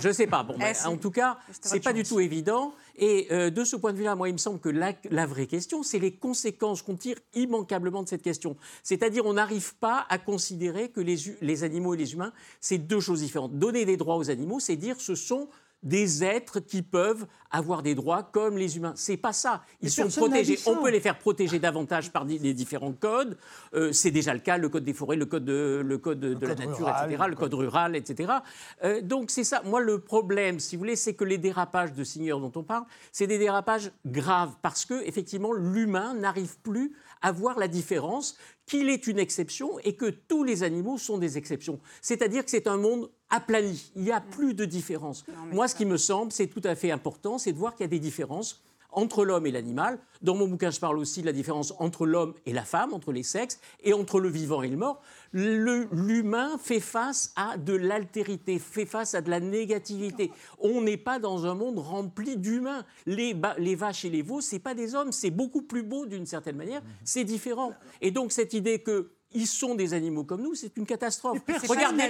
je 0.00 0.10
sais 0.12 0.26
pas. 0.26 0.42
Bon, 0.42 0.54
Eh, 0.56 0.60
ben, 0.60 0.74
en 0.86 0.96
tout 0.96 1.10
cas, 1.10 1.38
c'est 1.60 1.70
votre 1.74 1.84
pas 1.84 1.92
du 1.92 2.02
tout 2.02 2.20
évident. 2.20 2.72
Et 2.96 3.26
euh, 3.32 3.50
de 3.50 3.64
ce 3.64 3.76
point 3.76 3.92
de 3.92 3.98
vue-là, 3.98 4.14
moi, 4.14 4.28
il 4.28 4.32
me 4.32 4.38
semble 4.38 4.60
que 4.60 4.68
la, 4.68 4.92
la 5.10 5.26
vraie 5.26 5.46
question, 5.46 5.82
c'est 5.82 5.98
les 5.98 6.12
conséquences 6.14 6.82
qu'on 6.82 6.96
tire 6.96 7.16
immanquablement 7.34 8.02
de 8.02 8.08
cette 8.08 8.22
question. 8.22 8.56
C'est-à-dire, 8.82 9.26
on 9.26 9.32
n'arrive 9.34 9.74
pas 9.76 10.06
à 10.08 10.18
considérer 10.18 10.90
que 10.90 11.00
les, 11.00 11.16
les 11.40 11.64
animaux 11.64 11.94
et 11.94 11.96
les 11.96 12.12
humains, 12.12 12.32
c'est 12.60 12.78
deux 12.78 13.00
choses 13.00 13.20
différentes. 13.20 13.58
Donner 13.58 13.84
des 13.84 13.96
droits 13.96 14.16
aux 14.16 14.30
animaux, 14.30 14.60
c'est 14.60 14.76
dire 14.76 15.00
ce 15.00 15.14
sont 15.14 15.48
des 15.84 16.24
êtres 16.24 16.60
qui 16.60 16.82
peuvent 16.82 17.26
avoir 17.50 17.82
des 17.82 17.94
droits 17.94 18.22
comme 18.24 18.58
les 18.58 18.76
humains. 18.76 18.94
C'est 18.96 19.16
pas 19.16 19.32
ça. 19.32 19.62
Ils 19.80 19.84
Mais 19.84 19.90
sont 19.90 20.08
protégés. 20.08 20.58
On 20.66 20.82
peut 20.82 20.90
les 20.90 21.00
faire 21.00 21.18
protéger 21.18 21.60
davantage 21.60 22.10
par 22.10 22.24
les 22.24 22.54
différents 22.54 22.92
codes. 22.92 23.36
Euh, 23.74 23.92
c'est 23.92 24.10
déjà 24.10 24.34
le 24.34 24.40
cas, 24.40 24.56
le 24.56 24.68
code 24.68 24.84
des 24.84 24.92
forêts, 24.92 25.16
le 25.16 25.26
code 25.26 25.44
de, 25.44 25.82
le 25.84 25.98
code 25.98 26.18
de, 26.18 26.34
de 26.34 26.46
la 26.46 26.54
nature, 26.54 26.86
rural, 26.86 27.10
etc., 27.10 27.24
le 27.28 27.36
code 27.36 27.54
rural, 27.54 27.96
etc. 27.96 28.32
Euh, 28.82 29.00
donc 29.02 29.30
c'est 29.30 29.44
ça. 29.44 29.62
Moi, 29.64 29.80
le 29.80 30.00
problème, 30.00 30.58
si 30.58 30.74
vous 30.74 30.80
voulez, 30.80 30.96
c'est 30.96 31.14
que 31.14 31.24
les 31.24 31.38
dérapages 31.38 31.92
de 31.92 32.02
Singer 32.02 32.30
dont 32.30 32.52
on 32.56 32.64
parle, 32.64 32.84
c'est 33.12 33.26
des 33.26 33.38
dérapages 33.38 33.92
graves 34.04 34.54
parce 34.62 34.84
que 34.84 35.06
effectivement, 35.06 35.52
l'humain 35.52 36.14
n'arrive 36.14 36.56
plus 36.58 36.92
à 37.22 37.32
voir 37.32 37.58
la 37.58 37.68
différence, 37.68 38.36
qu'il 38.66 38.88
est 38.88 39.06
une 39.06 39.18
exception 39.18 39.78
et 39.80 39.94
que 39.94 40.06
tous 40.06 40.44
les 40.44 40.62
animaux 40.62 40.98
sont 40.98 41.18
des 41.18 41.36
exceptions. 41.38 41.80
C'est-à-dire 42.00 42.44
que 42.44 42.50
c'est 42.50 42.66
un 42.66 42.76
monde 42.76 43.10
aplani. 43.30 43.92
Il 43.94 44.02
n'y 44.02 44.12
a 44.12 44.20
plus 44.20 44.54
de 44.54 44.64
différence. 44.64 45.24
Moi, 45.52 45.68
ce 45.68 45.74
qui 45.74 45.84
me 45.84 45.96
semble, 45.96 46.32
c'est 46.32 46.46
tout 46.46 46.62
à 46.64 46.74
fait 46.74 46.90
important, 46.90 47.38
c'est 47.38 47.52
de 47.52 47.58
voir 47.58 47.74
qu'il 47.74 47.84
y 47.84 47.84
a 47.84 47.88
des 47.88 47.98
différences 47.98 48.62
entre 48.94 49.24
l'homme 49.24 49.46
et 49.46 49.50
l'animal. 49.50 49.98
Dans 50.22 50.34
mon 50.34 50.48
bouquin, 50.48 50.70
je 50.70 50.80
parle 50.80 50.98
aussi 50.98 51.20
de 51.20 51.26
la 51.26 51.32
différence 51.32 51.74
entre 51.78 52.06
l'homme 52.06 52.34
et 52.46 52.52
la 52.52 52.64
femme, 52.64 52.94
entre 52.94 53.12
les 53.12 53.22
sexes, 53.22 53.60
et 53.82 53.92
entre 53.92 54.20
le 54.20 54.28
vivant 54.28 54.62
et 54.62 54.68
le 54.68 54.76
mort. 54.76 55.02
L'humain 55.32 56.56
fait 56.58 56.80
face 56.80 57.32
à 57.36 57.56
de 57.58 57.74
l'altérité, 57.74 58.58
fait 58.58 58.86
face 58.86 59.14
à 59.14 59.20
de 59.20 59.30
la 59.30 59.40
négativité. 59.40 60.30
On 60.58 60.80
n'est 60.80 60.96
pas 60.96 61.18
dans 61.18 61.46
un 61.46 61.54
monde 61.54 61.78
rempli 61.78 62.36
d'humains. 62.36 62.84
Les, 63.06 63.34
vaches 63.74 64.04
et 64.04 64.10
les 64.10 64.22
veaux, 64.22 64.40
c'est 64.40 64.58
pas 64.58 64.74
des 64.74 64.94
hommes, 64.94 65.12
c'est 65.12 65.30
beaucoup 65.30 65.62
plus 65.62 65.82
beau 65.82 66.06
d'une 66.06 66.26
certaine 66.26 66.56
manière, 66.56 66.82
c'est 67.04 67.24
différent. 67.24 67.72
Et 68.00 68.10
donc 68.10 68.32
cette 68.32 68.54
idée 68.54 68.78
que 68.78 69.10
ils 69.34 69.46
sont 69.46 69.74
des 69.74 69.94
animaux 69.94 70.24
comme 70.24 70.42
nous, 70.42 70.54
c'est 70.54 70.76
une 70.76 70.86
catastrophe. 70.86 71.38
Regardez 71.68 72.08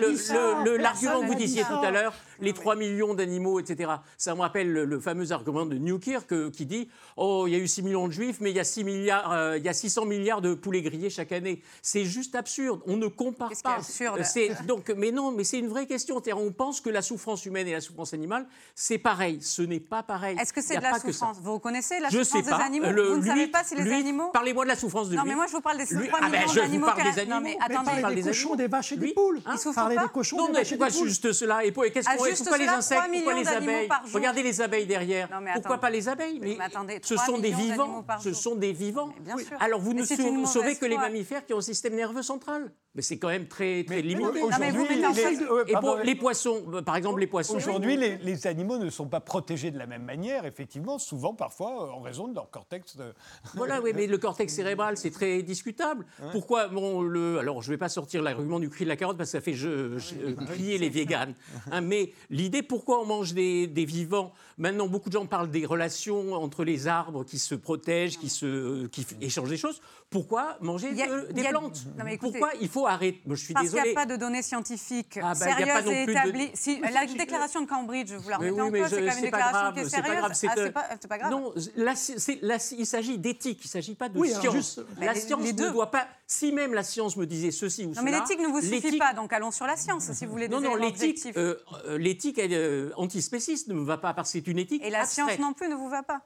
l'argument 0.78 1.20
que 1.20 1.26
vous 1.26 1.34
disiez 1.34 1.62
tout 1.64 1.84
à 1.84 1.90
l'heure, 1.90 2.14
les 2.40 2.52
3 2.52 2.76
millions 2.76 3.14
d'animaux, 3.14 3.60
etc. 3.60 3.92
Ça 4.18 4.34
me 4.34 4.40
rappelle 4.40 4.72
le, 4.72 4.84
le 4.84 5.00
fameux 5.00 5.32
argument 5.32 5.66
de 5.66 5.76
Newkirk 5.76 6.30
euh, 6.32 6.50
qui 6.50 6.66
dit 6.66 6.88
Oh, 7.16 7.44
il 7.46 7.52
y 7.52 7.56
a 7.56 7.58
eu 7.58 7.68
6 7.68 7.82
millions 7.82 8.06
de 8.08 8.12
juifs, 8.12 8.38
mais 8.40 8.50
il 8.50 8.56
y 8.56 8.60
a, 8.60 8.64
6 8.64 8.84
milliards, 8.84 9.32
euh, 9.32 9.58
il 9.58 9.64
y 9.64 9.68
a 9.68 9.72
600 9.72 10.04
milliards 10.06 10.40
de 10.40 10.54
poulets 10.54 10.82
grillés 10.82 11.10
chaque 11.10 11.32
année. 11.32 11.62
C'est 11.82 12.04
juste 12.04 12.34
absurde. 12.34 12.80
On 12.86 12.96
ne 12.96 13.06
compare 13.06 13.50
pas. 13.62 13.76
absurde 13.76 14.20
Euh, 14.36 14.48
donc, 14.66 14.90
mais 14.96 15.10
non, 15.12 15.30
mais 15.32 15.44
c'est 15.44 15.58
une 15.58 15.68
vraie 15.68 15.86
question. 15.86 16.20
On 16.36 16.52
pense 16.52 16.80
que 16.80 16.90
la 16.90 17.02
souffrance 17.02 17.44
humaine 17.46 17.68
et 17.68 17.72
la 17.72 17.80
souffrance 17.80 18.14
animale, 18.14 18.46
c'est 18.74 18.98
pareil. 18.98 19.38
Ce 19.42 19.62
n'est 19.62 19.80
pas 19.80 20.02
pareil. 20.02 20.36
Est-ce 20.40 20.52
que 20.52 20.62
c'est 20.62 20.76
de 20.76 20.82
la 20.82 20.98
souffrance? 20.98 21.38
Vous 21.40 21.54
reconnaissez 21.54 22.00
la 22.00 22.08
Je 22.08 22.22
souffrance 22.22 22.44
sais 22.44 22.50
pas. 22.50 22.58
des 22.58 22.64
animaux? 22.64 22.90
Le- 22.90 23.02
Vous 23.08 23.16
ne 23.16 23.22
lui- 23.22 23.28
savez 23.28 23.46
pas 23.48 23.64
si 23.64 23.74
les 23.76 23.82
lui- 23.82 23.94
animaux 23.94 24.30
Parlez-moi 24.32 24.64
de 24.64 24.68
la 24.70 24.76
souffrance 24.76 25.08
de 25.08 25.16
Non, 25.16 25.22
lui. 25.22 25.30
mais 25.30 25.36
moi, 25.36 25.46
je 25.46 25.52
vous 25.52 25.60
parle 25.60 25.78
des 25.78 25.84
Lui- 25.94 26.08
3 26.08 26.18
Ah 26.22 26.28
ben, 26.30 26.40
millions 26.40 26.54
d'animaux. 26.54 26.86
Des 27.14 27.20
restent- 27.20 27.30
Non, 27.30 27.36
animaux. 27.36 27.40
mais 27.50 27.50
Mais 27.54 27.56
Mais 27.68 27.74
attendez. 27.74 27.84
parlez 27.86 28.02
parle 28.02 28.14
des 28.14 28.22
des 28.22 28.28
cochons, 28.28 28.48
animaux. 28.48 28.56
des 28.56 28.66
vaches 28.68 28.92
et 28.92 28.96
des 28.96 29.06
Lui 29.06 29.12
poules. 29.14 29.40
Ils 29.52 29.58
souffrent 29.58 29.74
Parlez 29.74 29.96
pas 29.96 30.02
des 30.02 30.08
cochons, 30.08 30.36
Non, 30.36 30.46
des 30.46 30.52
mais 30.52 30.58
vaches 30.58 30.72
et 30.72 30.76
pourquoi 30.76 30.90
des 30.90 30.98
poules. 30.98 31.08
juste 31.08 31.32
cela 31.32 31.64
Et 31.64 31.72
pour- 31.72 31.84
qu'est-ce 31.84 32.08
qu'on- 32.08 32.16
pourquoi 32.16 32.58
les 32.58 32.68
insectes 32.68 33.00
3 33.02 33.12
Pourquoi 33.14 33.34
les 33.34 33.48
abeilles 33.48 33.88
par 33.88 34.06
jour. 34.06 34.14
Regardez 34.14 34.42
les 34.42 34.60
abeilles 34.60 34.86
derrière. 34.86 35.30
Non, 35.30 35.40
mais 35.40 35.52
Pourquoi 35.54 35.78
pas 35.78 35.90
les 35.90 36.08
abeilles 36.08 36.38
Mais 36.40 36.56
attendez, 36.60 37.00
ce 37.02 37.14
3 37.14 37.26
sont 37.26 37.38
des 37.38 37.50
vivants. 37.52 38.04
Ce 38.20 38.32
sont 38.32 38.54
des 38.56 38.72
vivants. 38.72 39.12
Mais 39.18 39.24
bien 39.34 39.38
sûr. 39.38 39.56
Alors 39.60 39.80
vous 39.80 39.92
Mais 39.94 40.00
ne 40.02 40.46
sauvez 40.46 40.76
que 40.76 40.86
les 40.86 40.96
mammifères 40.98 41.44
qui 41.46 41.54
ont 41.54 41.58
un 41.58 41.62
système 41.62 41.94
nerveux 41.94 42.22
central. 42.22 42.70
Mais 42.96 43.02
c'est 43.02 43.18
quand 43.18 43.28
même 43.28 43.48
très, 43.48 43.82
très 43.84 43.96
Mais- 43.96 44.02
limité. 44.02 44.30
mais 44.34 44.40
Non, 44.40 44.48
mais 44.60 44.70
vous 44.70 44.84
les- 44.88 45.02
face- 45.02 45.38
ouais, 45.50 45.62
Et 45.66 45.72
pour 45.72 45.96
les 45.96 46.14
poissons, 46.14 46.62
euh, 46.72 46.80
par 46.82 46.94
exemple 46.94 47.18
les 47.18 47.26
poissons. 47.26 47.56
Aujourd'hui, 47.56 47.96
les, 47.96 48.18
les 48.18 48.46
animaux 48.46 48.78
ne 48.78 48.88
sont 48.88 49.08
pas 49.08 49.18
protégés 49.20 49.72
de 49.72 49.78
la 49.78 49.86
même 49.86 50.04
manière, 50.04 50.44
effectivement, 50.46 51.00
souvent, 51.00 51.34
parfois, 51.34 51.70
euh, 51.88 51.90
en 51.90 52.00
raison 52.00 52.28
de 52.28 52.34
leur 52.36 52.50
cortex. 52.50 52.96
de- 52.96 53.12
Voilà, 53.54 53.80
oui, 53.80 53.90
mais 53.94 54.06
le 54.06 54.16
cortex 54.18 54.54
cérébral, 54.54 54.96
c'est 54.96 55.10
très 55.10 55.42
discutable. 55.42 56.06
Pourquoi 56.32 56.68
le, 57.02 57.38
Alors, 57.38 57.62
je 57.62 57.68
ne 57.68 57.74
vais 57.74 57.78
pas 57.78 57.88
sortir 57.88 58.22
l'argument 58.22 58.58
du 58.60 58.68
cri 58.70 58.84
de 58.84 58.88
la 58.88 58.96
carotte 58.96 59.16
parce 59.16 59.30
que 59.30 59.38
ça 59.38 59.40
fait 59.40 59.54
je, 59.54 59.98
je- 59.98 60.14
euh, 60.16 60.34
crier 60.46 60.78
les 60.78 60.88
véganes. 60.88 61.34
Hein, 61.72 61.80
mais 61.80 62.12
l'idée, 62.30 62.62
pourquoi 62.62 63.00
on 63.00 63.06
mange 63.06 63.32
des, 63.34 63.66
des 63.66 63.84
vivants? 63.84 64.32
Maintenant, 64.58 64.86
beaucoup 64.86 65.08
de 65.08 65.14
gens 65.14 65.26
parlent 65.26 65.50
des 65.50 65.66
relations 65.66 66.34
entre 66.34 66.64
les 66.64 66.86
arbres 66.86 67.24
qui 67.24 67.38
se 67.38 67.54
protègent, 67.54 68.18
qui, 68.18 68.28
se, 68.28 68.86
qui 68.86 69.02
f- 69.02 69.14
échangent 69.20 69.48
des 69.48 69.56
choses. 69.56 69.80
Pourquoi 70.10 70.56
manger 70.60 70.88
a- 71.02 71.06
de- 71.08 71.32
des 71.32 71.46
a- 71.46 71.50
plantes? 71.50 71.84
Non, 71.98 72.04
mais 72.04 72.14
écoutez- 72.14 72.38
Pourquoi 72.38 72.50
il 72.60 72.68
faut 72.68 72.86
arrêter? 72.86 73.20
Moi, 73.26 73.34
je 73.36 73.44
suis 73.44 73.54
Parce 73.54 73.70
qu'il 73.70 73.82
n'y 73.82 73.90
a 73.90 73.94
pas 73.94 74.06
de 74.06 74.16
données 74.16 74.42
scientifiques 74.42 75.18
Ah, 75.20 75.32
bah, 75.32 75.34
sérieuses 75.34 75.86
et 75.90 76.06
de- 76.06 76.10
établies. 76.12 76.50
Si, 76.54 76.80
la 76.80 77.06
déclaration 77.06 77.62
de 77.62 77.66
Cambridge, 77.66 78.12
vous 78.12 78.28
la 78.28 78.36
remettez 78.36 78.52
oui, 78.54 78.60
en 78.60 78.70
cause, 78.70 78.90
c'est 78.90 78.96
je- 78.96 79.00
quand 79.00 79.06
même 79.06 79.18
une 79.18 79.24
déclaration 79.24 79.58
grave, 79.60 79.74
qui 79.74 79.80
est 79.80 79.84
c'est 79.84 79.90
pas 79.96 80.02
sérieuse. 80.04 80.18
grave, 80.20 80.30
Ah, 80.32 80.96
c'est 81.00 81.08
pas, 81.08 81.18
grave 81.18 81.30
Non, 81.32 81.52
la 81.76 81.94
la 82.42 82.56
il 82.78 82.86
s'agit 82.86 83.18
d'éthique, 83.18 83.58
il 83.64 83.66
ne 83.66 83.70
s'agit 83.70 83.94
pas 83.96 84.08
de 84.08 84.18
Oui, 84.18 84.30
science. 84.30 84.54
juste- 84.54 84.80
la 85.00 85.14
science 85.16 85.42
ne 85.44 85.70
doit 85.72 85.90
pas. 85.90 86.06
Si 86.26 86.52
même 86.52 86.72
la 86.74 86.83
science 86.84 87.16
me 87.16 87.26
disait 87.26 87.50
ceci 87.50 87.84
ou 87.84 87.88
Non, 87.88 87.94
cela. 87.94 88.02
mais 88.04 88.10
l'éthique 88.12 88.38
ne 88.40 88.46
vous 88.48 88.60
suffit 88.60 88.98
pas, 88.98 89.12
donc 89.14 89.32
allons 89.32 89.50
sur 89.50 89.66
la 89.66 89.76
science, 89.76 90.10
si 90.12 90.26
vous 90.26 90.32
voulez 90.32 90.48
des 90.48 90.54
Non, 90.54 90.60
non, 90.60 90.76
l'éthique, 90.76 91.26
euh, 91.36 91.56
euh, 91.88 91.98
euh, 92.38 92.90
antispéciste 92.96 93.68
ne 93.68 93.74
me 93.74 93.84
va 93.84 93.98
pas 93.98 94.14
parce 94.14 94.28
que 94.32 94.38
c'est 94.38 94.46
une 94.46 94.58
éthique 94.58 94.82
Et 94.84 94.90
la 94.90 95.00
abstraite. 95.00 95.26
science 95.34 95.38
non 95.40 95.52
plus 95.52 95.68
ne 95.68 95.74
vous 95.74 95.88
va 95.88 96.02
pas. 96.02 96.20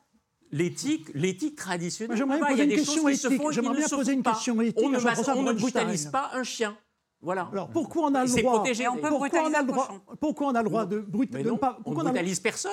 L'éthique, 0.51 1.09
l'éthique 1.15 1.57
traditionnelle. 1.57 2.17
j'aimerais 2.17 2.39
va 2.39 2.47
pas. 2.47 2.53
poser 2.53 2.65
une 2.65 2.71
question 2.71 3.09
éthique. 3.09 3.41
J'aimerais 3.51 3.77
bien 3.77 3.87
se 3.89 3.95
poser 3.95 4.13
une 4.13 4.23
question 4.23 4.61
éthique 4.61 4.79
On 4.85 4.89
ne, 4.91 4.99
on 5.39 5.43
ne 5.43 5.53
brutalise 5.53 6.07
pas 6.07 6.31
un 6.33 6.43
chien. 6.43 6.77
Voilà. 7.21 7.49
Alors 7.53 7.69
pourquoi 7.69 8.05
on 8.07 8.15
a 8.15 8.23
le 8.23 8.29
C'est 8.31 8.43
droit 8.43 8.55
protégé. 8.55 8.87
On 8.87 8.95
peut 8.95 9.09
pourquoi 9.09 9.17
on 9.17 9.21
brutaliser 9.21 9.57
a 9.57 9.59
un 9.59 9.63
le 9.63 9.69
droit 9.69 9.87
cochon. 9.89 10.01
Pourquoi 10.21 10.47
on 10.49 10.55
a 10.55 10.63
le 10.63 10.69
droit 10.69 10.87
de 10.87 11.01
brut- 11.01 11.33
Mais 11.33 11.41
de 11.41 11.47
ne 11.47 11.51
non, 11.51 11.59
pas 11.59 11.79
on 11.85 11.91
on 11.91 11.95
brutalise 11.95 12.39
personne. 12.41 12.71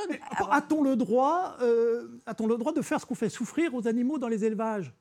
A-t-on 0.52 0.84
le 0.84 0.96
droit 0.96 1.58
euh, 1.62 2.22
a-t-on 2.28 2.46
le 2.48 2.58
droit 2.58 2.72
de 2.72 2.82
faire 2.82 3.02
ce 3.02 3.06
qu'on 3.08 3.16
fait 3.16 3.30
souffrir 3.30 3.74
aux 3.74 3.88
animaux 3.88 4.20
dans 4.20 4.28
les 4.28 4.46
élevages? 4.46 4.94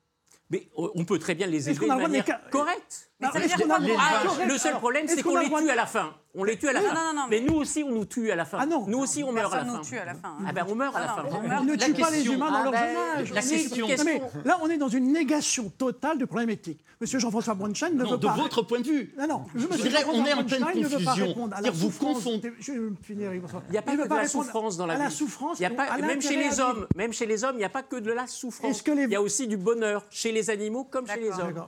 Mais 0.51 0.69
on 0.77 1.05
peut 1.05 1.19
très 1.19 1.35
bien 1.35 1.47
les 1.47 1.69
Est-ce 1.69 1.71
élever 1.71 1.87
qu'on 1.87 1.93
a 1.93 1.97
de 1.97 2.03
manière 2.03 2.25
les 2.25 2.51
correcte. 2.51 3.11
Mais 3.27 3.33
ça 3.33 3.39
veut 3.39 3.45
est-ce 3.45 3.57
dire 3.57 3.67
qu'on 3.67 3.73
a 3.75 3.79
quoi, 3.79 4.45
le 4.47 4.59
seul 4.59 4.75
problème, 4.75 5.07
c'est 5.09 5.23
qu'on 5.23 5.31
qu'on 5.33 5.39
les 5.39 5.49
tue 5.51 5.65
de- 5.65 5.71
à 5.71 5.75
la 5.75 5.87
fin. 5.87 6.15
On 6.37 6.43
les 6.43 6.59
tue 6.59 6.69
à 6.69 6.73
la 6.73 6.81
fin. 6.81 6.95
non, 6.95 7.15
non, 7.15 7.23
mais 7.31 7.41
mais- 7.41 7.47
nous 7.49 7.55
aussi, 7.59 7.85
on 7.85 7.93
nous 7.93 8.07
tue 8.07 8.29
à 8.33 8.35
la 8.35 8.45
fin. 8.45 8.59
Ah 8.61 8.67
non. 8.67 8.87
Nous 8.89 8.99
aussi, 8.99 9.23
on 9.23 9.31
meurt 9.31 9.53
à 9.53 9.59
la 9.59 9.63
Personne 9.63 9.73
fin. 9.77 9.79
nous 9.79 9.89
tue 9.89 9.99
à 9.99 10.05
la 10.05 10.15
fin. 10.15 10.37
Ah 10.45 10.53
ben, 10.53 10.67
on 10.69 10.75
meurt 10.75 10.97
à 10.97 11.01
la 11.01 11.07
fin. 11.09 11.25
on 11.61 11.65
ne 11.65 11.77
tue 11.77 11.95
pas 11.95 12.11
les 12.11 12.27
humains 12.27 12.51
dans 12.51 12.57
Ah 12.57 12.63
leur 12.65 12.73
ben, 12.73 12.79
jeune 12.81 12.97
âge. 13.21 13.33
la 13.33 13.41
question- 13.43 13.87
mais 14.05 14.21
là, 14.45 14.59
on 14.63 14.69
est 14.69 14.77
dans 14.77 14.89
une 14.89 15.13
négation 15.13 15.71
totale 15.71 16.19
du 16.19 16.27
problème 16.27 16.51
éthique. 16.51 16.81
Monsieur 17.01 17.19
Jean-François 17.21 17.55
Bronstein 17.55 17.91
ne 17.91 18.03
Non, 18.03 18.11
veut 18.13 18.19
de 18.19 18.27
pas. 18.27 18.33
votre 18.35 18.63
point 18.63 18.81
de 18.81 18.87
vue. 18.87 19.15
Non, 19.19 19.27
non, 19.29 19.43
je, 19.55 19.67
dirais, 19.83 20.05
on 20.13 20.25
est 20.25 20.33
en 20.33 20.45
pleine 20.45 20.61
ne 20.75 20.87
veut 20.89 21.05
pas 21.05 21.13
confusion. 21.15 21.35
vous 21.73 21.91
confondez- 21.91 22.53
Je 22.59 22.73
vais 22.73 22.79
finir, 23.03 23.31
François. 23.41 23.63
Il 23.69 23.73
n'y 23.73 23.79
a 23.79 23.83
pas 23.83 23.97
que 23.97 24.09
de 24.09 24.15
la 24.15 24.27
souffrance 24.29 24.77
dans 24.77 24.87
la 24.87 24.95
vie. 24.97 25.03
la 25.03 25.11
souffrance. 25.11 25.61
Même 25.61 26.21
chez 26.23 26.37
les 26.37 26.59
hommes, 26.61 26.87
même 26.97 27.13
chez 27.13 27.27
les 27.27 27.45
hommes, 27.45 27.55
il 27.57 27.59
n'y 27.59 27.65
a 27.65 27.69
pas 27.69 27.83
que 27.85 27.97
de 27.97 28.11
la 28.13 28.27
souffrance. 28.27 28.83
Il 28.87 29.11
y 29.11 29.15
a 29.17 29.23
aussi 29.23 29.47
du 29.47 29.57
bonheur 29.57 30.05
chez 30.11 30.33
les 30.33 30.51
animaux 30.51 30.85
comme 30.85 31.07
chez 31.07 31.21
les 31.21 31.29
D'accord, 31.31 31.47
hommes. 31.47 31.67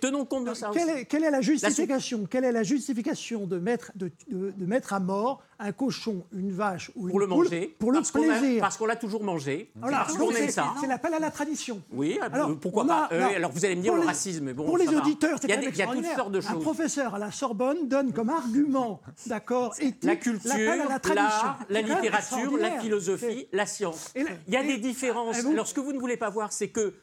Tenons 0.00 0.24
compte 0.24 0.44
de 0.46 0.54
ça 0.54 0.70
Quelle 0.72 0.88
aussi. 0.90 0.98
est, 1.00 1.04
quelle 1.06 1.24
est 1.24 1.30
la 1.30 1.40
justification 1.40 2.26
Quelle 2.30 2.44
est 2.44 2.52
la 2.52 2.62
justification 2.62 3.46
de 3.46 3.58
mettre, 3.58 3.92
de, 3.94 4.10
de- 4.28 4.50
de 4.56 4.66
mettre 4.66 4.92
à 4.92 5.00
mort 5.00 5.42
un 5.58 5.72
cochon, 5.72 6.24
une 6.32 6.50
vache 6.52 6.90
ou 6.96 7.08
Pour 7.08 7.20
une 7.20 7.20
le 7.20 7.28
poule 7.28 7.44
manger. 7.44 7.76
pour 7.78 7.92
le 7.92 7.98
parce 7.98 8.10
a- 8.14 8.18
plaisir? 8.18 8.60
Parce 8.60 8.76
qu'on 8.76 8.86
l'a 8.86 8.96
toujours 8.96 9.22
mangé. 9.22 9.70
Voilà, 9.76 9.98
parce 9.98 10.16
qu'on 10.16 10.30
aime 10.30 10.50
ça. 10.50 10.74
C'est 10.80 10.86
l'appel 10.86 11.14
à 11.14 11.18
la 11.18 11.30
tradition. 11.30 11.80
Oui, 11.92 12.18
Alors, 12.20 12.50
euh, 12.50 12.54
pourquoi 12.54 12.84
on 12.84 12.86
pas? 12.86 13.08
Euh, 13.12 13.20
non, 13.20 13.28
Alors 13.34 13.52
vous 13.52 13.64
allez 13.64 13.76
me 13.76 13.82
dire 13.82 13.90
pour 13.92 13.96
le 13.96 14.02
les- 14.02 14.08
racisme, 14.08 14.52
bon. 14.52 14.64
pour 14.64 14.78
les 14.78 14.86
va. 14.86 14.98
auditeurs, 14.98 15.38
c'est 15.40 15.46
il 15.48 15.50
y 15.50 15.82
a, 15.82 15.86
toutes 15.86 16.04
sortes 16.16 16.32
de 16.32 16.38
Un 16.38 16.40
choses. 16.40 16.62
professeur 16.62 17.14
à 17.14 17.18
la 17.18 17.30
Sorbonne 17.30 17.88
donne 17.88 18.12
comme 18.12 18.30
argument, 18.30 19.00
d'accord, 19.26 19.74
éthique, 19.78 20.02
La 20.04 20.16
culture, 20.16 20.48
l'appel 20.50 20.80
à 20.80 20.88
la 20.88 20.98
tradition. 20.98 21.14
l'art, 21.24 21.58
la 21.68 21.82
même 21.82 21.90
littérature, 21.94 22.56
la 22.58 22.70
philosophie, 22.80 23.46
la 23.52 23.66
science. 23.66 24.12
La- 24.16 24.22
Il 24.48 24.52
y 24.54 24.56
a 24.56 24.62
des 24.62 24.78
différences. 24.78 25.44
Alors 25.44 25.66
ce 25.66 25.74
que 25.74 25.80
vous 25.80 25.92
ne 25.92 25.98
voulez 25.98 26.16
pas 26.16 26.30
voir, 26.30 26.52
c'est 26.52 26.68
que 26.68 26.94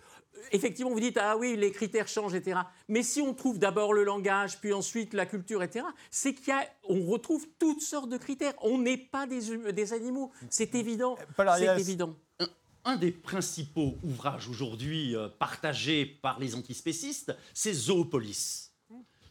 effectivement 0.52 0.92
vous 0.92 1.00
dites 1.00 1.18
ah 1.20 1.38
oui 1.38 1.56
les 1.56 1.72
critères 1.72 2.08
changent 2.08 2.36
etc. 2.36 2.60
Mais 2.88 3.04
si 3.04 3.22
on 3.22 3.34
trouve 3.34 3.60
d'abord 3.60 3.94
le 3.94 4.04
langage 4.04 4.60
puis 4.60 4.74
ensuite 4.74 5.14
la 5.14 5.26
culture 5.26 5.64
etc. 5.64 5.86
C'est 6.10 6.34
qu'il 6.34 6.50
y 6.50 6.52
a 6.52 6.66
on 6.90 7.06
retrouve 7.06 7.48
toutes 7.60 7.82
sortes 7.82 8.10
de 8.10 8.18
critères. 8.18 8.54
On 8.62 8.78
n'est 8.78 8.98
pas 8.98 9.28
des, 9.28 9.72
des 9.72 9.94
animaux. 9.94 10.32
C'est 10.50 10.76
évident. 10.76 11.18
Arias. 11.38 11.76
C'est 11.76 11.82
évident. 11.82 12.16
Un, 12.40 12.48
un 12.86 12.96
des 12.96 13.12
principaux 13.12 13.98
ouvrages 14.04 14.48
aujourd'hui 14.48 15.16
euh, 15.16 15.28
partagés 15.28 16.06
par 16.06 16.40
les 16.40 16.56
antispécistes, 16.56 17.36
c'est 17.54 17.74
Zoopolis. 17.74 18.72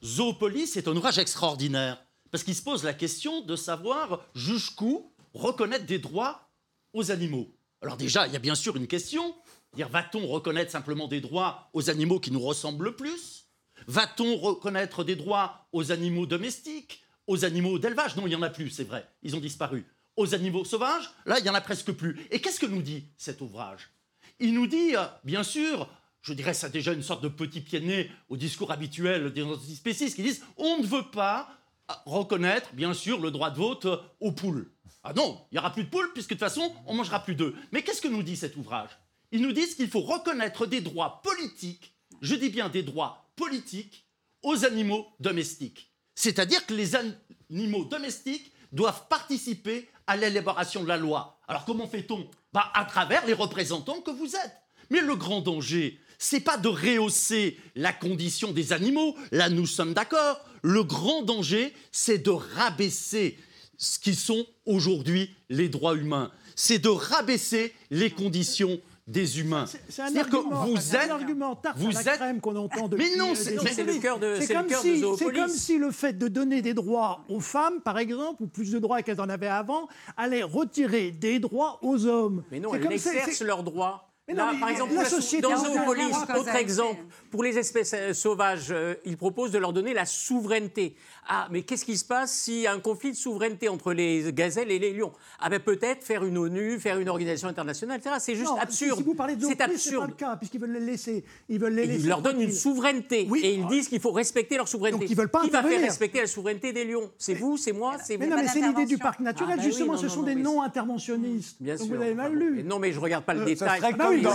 Zoopolis 0.04 0.76
est 0.76 0.88
un 0.88 0.96
ouvrage 0.96 1.18
extraordinaire 1.18 2.02
parce 2.30 2.44
qu'il 2.44 2.54
se 2.54 2.62
pose 2.62 2.84
la 2.84 2.94
question 2.94 3.42
de 3.42 3.56
savoir 3.56 4.24
jusqu'où 4.34 5.12
reconnaître 5.34 5.86
des 5.86 5.98
droits 5.98 6.48
aux 6.92 7.10
animaux. 7.10 7.48
Alors 7.82 7.96
déjà, 7.96 8.26
il 8.26 8.32
y 8.32 8.36
a 8.36 8.40
bien 8.40 8.54
sûr 8.54 8.76
une 8.76 8.86
question, 8.86 9.34
va-t-on 9.74 10.26
reconnaître 10.26 10.70
simplement 10.70 11.08
des 11.08 11.20
droits 11.20 11.70
aux 11.72 11.90
animaux 11.90 12.20
qui 12.20 12.30
nous 12.30 12.40
ressemblent 12.40 12.84
le 12.84 12.96
plus? 12.96 13.46
Va-t-on 13.86 14.36
reconnaître 14.36 15.04
des 15.04 15.16
droits 15.16 15.66
aux 15.72 15.92
animaux 15.92 16.26
domestiques, 16.26 17.02
aux 17.26 17.44
animaux 17.44 17.78
d'élevage? 17.78 18.16
Non, 18.16 18.26
il 18.26 18.30
n'y 18.30 18.36
en 18.36 18.42
a 18.42 18.50
plus, 18.50 18.70
c'est 18.70 18.84
vrai, 18.84 19.08
ils 19.22 19.36
ont 19.36 19.40
disparu. 19.40 19.86
Aux 20.16 20.34
animaux 20.34 20.64
sauvages, 20.64 21.10
là, 21.24 21.38
il 21.38 21.42
n'y 21.44 21.50
en 21.50 21.54
a 21.54 21.60
presque 21.60 21.92
plus. 21.92 22.26
Et 22.30 22.40
qu'est-ce 22.40 22.60
que 22.60 22.66
nous 22.66 22.82
dit 22.82 23.06
cet 23.16 23.40
ouvrage? 23.40 23.90
Il 24.38 24.54
nous 24.54 24.66
dit, 24.66 24.96
euh, 24.96 25.06
bien 25.24 25.42
sûr, 25.42 25.88
je 26.22 26.34
dirais 26.34 26.54
ça 26.54 26.68
déjà 26.68 26.92
une 26.92 27.02
sorte 27.02 27.22
de 27.22 27.28
petit 27.28 27.60
pied 27.60 27.80
de 27.80 27.86
nez 27.86 28.10
au 28.28 28.36
discours 28.36 28.72
habituel 28.72 29.32
des 29.32 29.42
antispécistes 29.42 30.16
qui 30.16 30.22
disent 30.22 30.44
on 30.56 30.78
ne 30.78 30.86
veut 30.86 31.10
pas 31.10 31.48
euh, 31.90 31.94
reconnaître, 32.06 32.72
bien 32.74 32.92
sûr, 32.92 33.20
le 33.20 33.30
droit 33.30 33.50
de 33.50 33.56
vote 33.56 33.86
euh, 33.86 33.96
aux 34.20 34.32
poules. 34.32 34.70
Ah 35.02 35.14
non, 35.14 35.40
il 35.50 35.54
n'y 35.54 35.58
aura 35.58 35.72
plus 35.72 35.84
de 35.84 35.88
poules 35.88 36.12
puisque 36.12 36.30
de 36.30 36.34
toute 36.34 36.40
façon, 36.40 36.74
on 36.86 36.94
mangera 36.94 37.20
plus 37.20 37.34
d'œufs. 37.34 37.54
Mais 37.72 37.82
qu'est-ce 37.82 38.02
que 38.02 38.08
nous 38.08 38.22
dit 38.22 38.36
cet 38.36 38.56
ouvrage? 38.56 38.90
Ils 39.32 39.42
nous 39.42 39.52
disent 39.52 39.74
qu'il 39.74 39.88
faut 39.88 40.00
reconnaître 40.00 40.66
des 40.66 40.80
droits 40.80 41.20
politiques, 41.22 41.94
je 42.20 42.34
dis 42.34 42.50
bien 42.50 42.68
des 42.68 42.82
droits 42.82 43.30
politiques, 43.36 44.06
aux 44.42 44.64
animaux 44.64 45.06
domestiques. 45.20 45.92
C'est-à-dire 46.14 46.64
que 46.66 46.74
les 46.74 46.96
animaux 46.96 47.84
domestiques 47.84 48.52
doivent 48.72 49.08
participer 49.08 49.88
à 50.06 50.16
l'élaboration 50.16 50.82
de 50.82 50.88
la 50.88 50.96
loi. 50.96 51.38
Alors 51.46 51.64
comment 51.64 51.86
fait-on? 51.86 52.28
Bah, 52.52 52.70
À 52.74 52.84
travers 52.84 53.26
les 53.26 53.32
représentants 53.32 54.00
que 54.00 54.10
vous 54.10 54.34
êtes. 54.34 54.56
Mais 54.90 55.00
le 55.00 55.14
grand 55.14 55.40
danger, 55.40 56.00
c'est 56.18 56.40
pas 56.40 56.58
de 56.58 56.68
rehausser 56.68 57.58
la 57.76 57.92
condition 57.92 58.52
des 58.52 58.72
animaux, 58.72 59.16
là 59.30 59.48
nous 59.48 59.66
sommes 59.66 59.94
d'accord. 59.94 60.40
Le 60.62 60.84
grand 60.84 61.22
danger, 61.22 61.72
c'est 61.92 62.18
de 62.18 62.30
rabaisser 62.30 63.38
ce 63.78 63.98
qui 63.98 64.14
sont 64.14 64.46
aujourd'hui 64.66 65.34
les 65.48 65.68
droits 65.68 65.94
humains. 65.94 66.30
C'est 66.54 66.78
de 66.78 66.88
rabaisser 66.88 67.74
les 67.90 68.10
conditions 68.10 68.80
des 69.10 69.40
humains. 69.40 69.66
C'est- 69.66 70.02
un 70.02 70.12
que 70.12 70.18
argument, 70.18 70.64
vous 70.66 70.96
un 70.96 71.10
argument 71.10 71.56
tarte 71.56 71.78
vous 71.78 71.88
à 71.90 71.92
la 71.92 72.00
êtes- 72.12 72.18
crème 72.18 72.40
qu'on 72.40 72.56
entend 72.56 72.88
depuis 72.88 73.16
non, 73.18 73.34
c'est- 73.34 73.50
des 73.50 73.56
non, 73.56 73.62
c'est 73.70 73.84
le 73.84 73.94
cœur 73.98 74.18
de- 74.18 74.36
C'est 74.40 74.54
comme 74.54 74.68
si- 74.68 75.00
comme 75.34 75.48
si 75.48 75.78
le 75.78 75.90
fait 75.90 76.12
de 76.12 76.28
donner 76.28 76.62
des 76.62 76.74
droits 76.74 77.24
aux 77.28 77.40
femmes, 77.40 77.80
par 77.84 77.98
exemple, 77.98 78.42
ou 78.42 78.46
plus 78.46 78.70
de 78.70 78.78
droits 78.78 79.02
qu'elles 79.02 79.20
en 79.20 79.28
avaient 79.28 79.46
avant, 79.48 79.88
allait 80.16 80.42
retirer 80.42 81.10
des 81.10 81.38
droits 81.38 81.78
aux 81.82 82.06
hommes. 82.06 82.44
Mais 82.50 82.60
non, 82.60 82.74
elles 82.74 82.84
exercent 82.92 83.42
leurs 83.42 83.62
droits. 83.62 84.09
Mais 84.30 84.36
non, 84.36 84.46
Là, 84.46 84.52
mais 84.54 84.60
par 84.60 84.68
exemple, 84.68 84.94
la 84.94 85.04
société 85.04 85.42
dans 85.42 85.56
Zoopolis, 85.56 86.12
autre 86.38 86.54
exemple, 86.54 87.00
pour 87.30 87.42
les 87.42 87.58
espèces 87.58 87.92
euh, 87.94 88.12
sauvages, 88.14 88.68
euh, 88.70 88.94
il 89.04 89.16
propose 89.16 89.50
de 89.50 89.58
leur 89.58 89.72
donner 89.72 89.92
la 89.92 90.04
souveraineté. 90.06 90.94
Ah, 91.28 91.48
mais 91.50 91.62
qu'est-ce 91.62 91.84
qui 91.84 91.96
se 91.96 92.04
passe 92.04 92.32
s'il 92.32 92.60
y 92.60 92.66
a 92.66 92.72
un 92.72 92.80
conflit 92.80 93.10
de 93.12 93.16
souveraineté 93.16 93.68
entre 93.68 93.92
les 93.92 94.32
gazelles 94.32 94.70
et 94.70 94.78
les 94.78 94.92
lions? 94.92 95.12
Ah 95.40 95.48
ben 95.48 95.60
peut-être 95.60 96.02
faire 96.04 96.24
une 96.24 96.38
ONU, 96.38 96.78
faire 96.80 96.98
une 96.98 97.08
organisation 97.08 97.48
internationale, 97.48 97.98
etc. 97.98 98.16
C'est 98.18 98.34
juste 98.34 98.46
Non, 98.50 98.56
absurde. 98.56 98.98
Si 98.98 99.02
vous 99.04 99.14
parlez 99.14 99.36
de 99.36 99.42
C'est 99.42 99.48
c'est 99.50 99.56
pas 99.56 99.64
absurde. 99.64 100.08
le 100.08 100.14
cas, 100.14 100.36
puisqu'ils 100.36 100.60
veulent 100.60 100.72
les 100.72 100.80
laisser. 100.80 101.24
Ils 101.48 101.60
veulent 101.60 101.74
les 101.74 101.86
laisser 101.86 102.00
Ils 102.00 102.08
leur 102.08 102.22
donnent 102.22 102.40
une 102.40 102.52
souveraineté 102.52 103.26
Oui. 103.30 103.40
et 103.44 103.54
ils 103.54 103.66
disent 103.66 103.88
qu'il 103.88 104.00
faut 104.00 104.12
respecter 104.12 104.56
leur 104.56 104.66
souveraineté. 104.68 105.00
Donc 105.00 105.10
ils 105.10 105.16
veulent 105.16 105.28
pas 105.28 105.42
Qui 105.42 105.50
va 105.50 105.62
faire 105.62 105.80
respecter 105.80 106.20
la 106.20 106.26
souveraineté 106.26 106.72
des 106.72 106.84
lions? 106.84 107.10
C'est 107.18 107.34
vous, 107.34 107.56
c'est 107.56 107.72
moi, 107.72 107.96
c'est 108.04 108.14
vous. 108.16 108.20
Mais 108.22 108.28
non, 108.28 108.36
mais 108.36 108.48
c'est 108.48 108.60
l'idée 108.60 108.86
du 108.86 108.98
parc 108.98 109.20
naturel, 109.20 109.52
Ah, 109.54 109.56
bah 109.56 109.62
oui, 109.64 109.68
justement, 109.70 109.92
non, 109.94 109.98
ce 109.98 110.08
sont 110.08 110.20
non, 110.20 110.26
des 110.26 110.34
non-interventionnistes. 110.34 111.56
Bien 111.60 111.76
Donc 111.76 111.86
sûr. 111.86 111.96
vous 111.96 112.02
avez 112.02 112.14
mal 112.14 112.32
bon, 112.32 112.38
lu. 112.38 112.62
Non, 112.64 112.78
mais 112.78 112.92
je 112.92 113.00
regarde 113.00 113.24
pas 113.24 113.34
le 113.34 113.40
ça 113.40 113.76
détail. 113.76 113.80
Dans- 114.22 114.30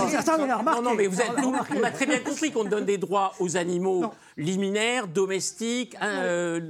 remarqué. 0.58 0.82
Non, 0.82 0.82
non, 0.90 0.94
mais 0.94 1.06
vous 1.06 1.20
êtes, 1.20 1.30
On 1.38 1.82
a 1.82 1.90
très 1.90 2.06
bien 2.06 2.18
compris 2.20 2.50
qu'on 2.52 2.64
donne 2.64 2.84
des 2.84 2.98
droits 2.98 3.32
aux 3.40 3.56
animaux 3.56 4.00
Non. 4.02 4.10
liminaires, 4.36 5.06
domestiques, 5.08 5.96
euh, 6.02 6.60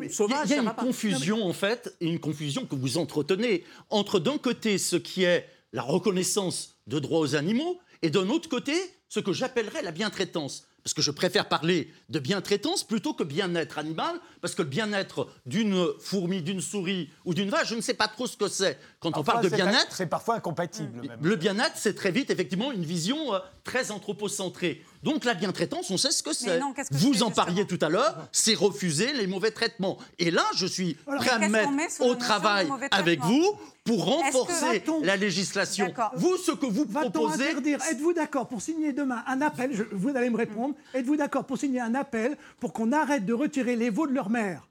Il 0.00 0.02
y 0.04 0.06
a- 0.06 0.12
sauvages. 0.12 0.38
il 0.46 0.50
y 0.50 0.58
a 0.58 0.62
une 0.62 0.72
confusion, 0.74 1.44
en 1.44 1.52
fait, 1.52 1.94
et 2.00 2.06
une 2.08 2.20
confusion 2.20 2.66
que 2.66 2.74
vous 2.76 2.98
entretenez 2.98 3.64
entre 3.90 4.18
d'un 4.18 4.38
côté 4.38 4.78
ce 4.78 4.96
qui 4.96 5.24
est 5.24 5.46
la 5.72 5.82
reconnaissance 5.82 6.76
de 6.86 6.98
droits 6.98 7.20
aux 7.20 7.34
animaux 7.36 7.78
et 8.02 8.10
d'un 8.10 8.28
autre 8.28 8.48
côté 8.48 8.74
ce 9.08 9.20
que 9.20 9.32
j'appellerais 9.32 9.82
la 9.82 9.92
bientraitance. 9.92 10.66
Parce 10.84 10.94
que 10.94 11.02
je 11.02 11.10
préfère 11.10 11.48
parler 11.48 11.92
de 12.08 12.18
bientraitance 12.18 12.82
plutôt 12.82 13.14
que 13.14 13.22
bien-être 13.22 13.78
animal, 13.78 14.16
parce 14.40 14.54
que 14.54 14.62
le 14.62 14.68
bien-être 14.68 15.28
d'une 15.46 15.86
fourmi, 16.00 16.42
d'une 16.42 16.60
souris 16.60 17.08
ou 17.24 17.34
d'une 17.34 17.50
vache, 17.50 17.68
je 17.68 17.74
ne 17.76 17.80
sais 17.80 17.94
pas 17.94 18.08
trop 18.08 18.26
ce 18.26 18.36
que 18.36 18.48
c'est. 18.48 18.78
Quand 18.98 19.16
on 19.16 19.22
parle 19.22 19.44
de 19.44 19.48
bien-être, 19.48 19.94
C'est 19.94 20.06
parfois 20.06 20.36
incompatible. 20.36 21.06
même. 21.08 21.18
le 21.22 21.36
bien-être, 21.36 21.76
c'est 21.76 21.94
très 21.94 22.10
vite, 22.10 22.30
effectivement, 22.30 22.72
une 22.72 22.84
vision 22.84 23.34
euh, 23.34 23.38
très 23.64 23.90
anthropocentrée. 23.92 24.84
Donc, 25.02 25.24
la 25.24 25.34
bientraitance, 25.34 25.90
on 25.90 25.96
sait 25.96 26.10
ce 26.12 26.22
que 26.22 26.32
c'est. 26.32 26.58
que 26.58 26.94
Vous 26.94 27.22
en 27.22 27.30
parliez 27.30 27.66
tout 27.66 27.78
à 27.80 27.88
l'heure, 27.88 28.28
c'est 28.32 28.54
refuser 28.54 29.12
les 29.12 29.26
mauvais 29.26 29.50
traitements. 29.50 29.98
Et 30.18 30.30
là, 30.30 30.44
je 30.56 30.66
suis 30.66 30.96
Alors, 31.06 31.20
prêt 31.20 31.30
à 31.30 31.38
me 31.38 31.48
mettre 31.48 32.00
au 32.00 32.14
travail 32.14 32.68
avec 32.90 33.20
vous 33.20 33.56
pour 33.84 34.04
que 34.04 34.10
renforcer 34.10 34.84
la 35.02 35.16
législation. 35.16 35.92
Vous, 36.14 36.36
ce 36.36 36.52
que 36.52 36.66
vous 36.66 36.86
proposez, 36.86 37.48
interdire 37.48 37.80
Êtes-vous 37.90 38.12
d'accord 38.12 38.46
pour 38.48 38.62
signer 38.62 38.92
demain 38.92 39.24
un 39.26 39.40
appel 39.42 39.70
je- 39.74 39.82
Vous 39.92 40.10
allez 40.10 40.30
me 40.30 40.36
répondre. 40.36 40.74
Êtes-vous 40.94 41.16
d'accord 41.16 41.44
pour 41.44 41.58
signer 41.58 41.80
un 41.80 41.94
appel 41.94 42.36
pour 42.60 42.72
qu'on 42.72 42.92
arrête 42.92 43.26
de 43.26 43.32
retirer 43.32 43.74
les 43.76 43.90
veaux 43.90 44.06
de 44.06 44.12
leur 44.12 44.30
mère 44.30 44.68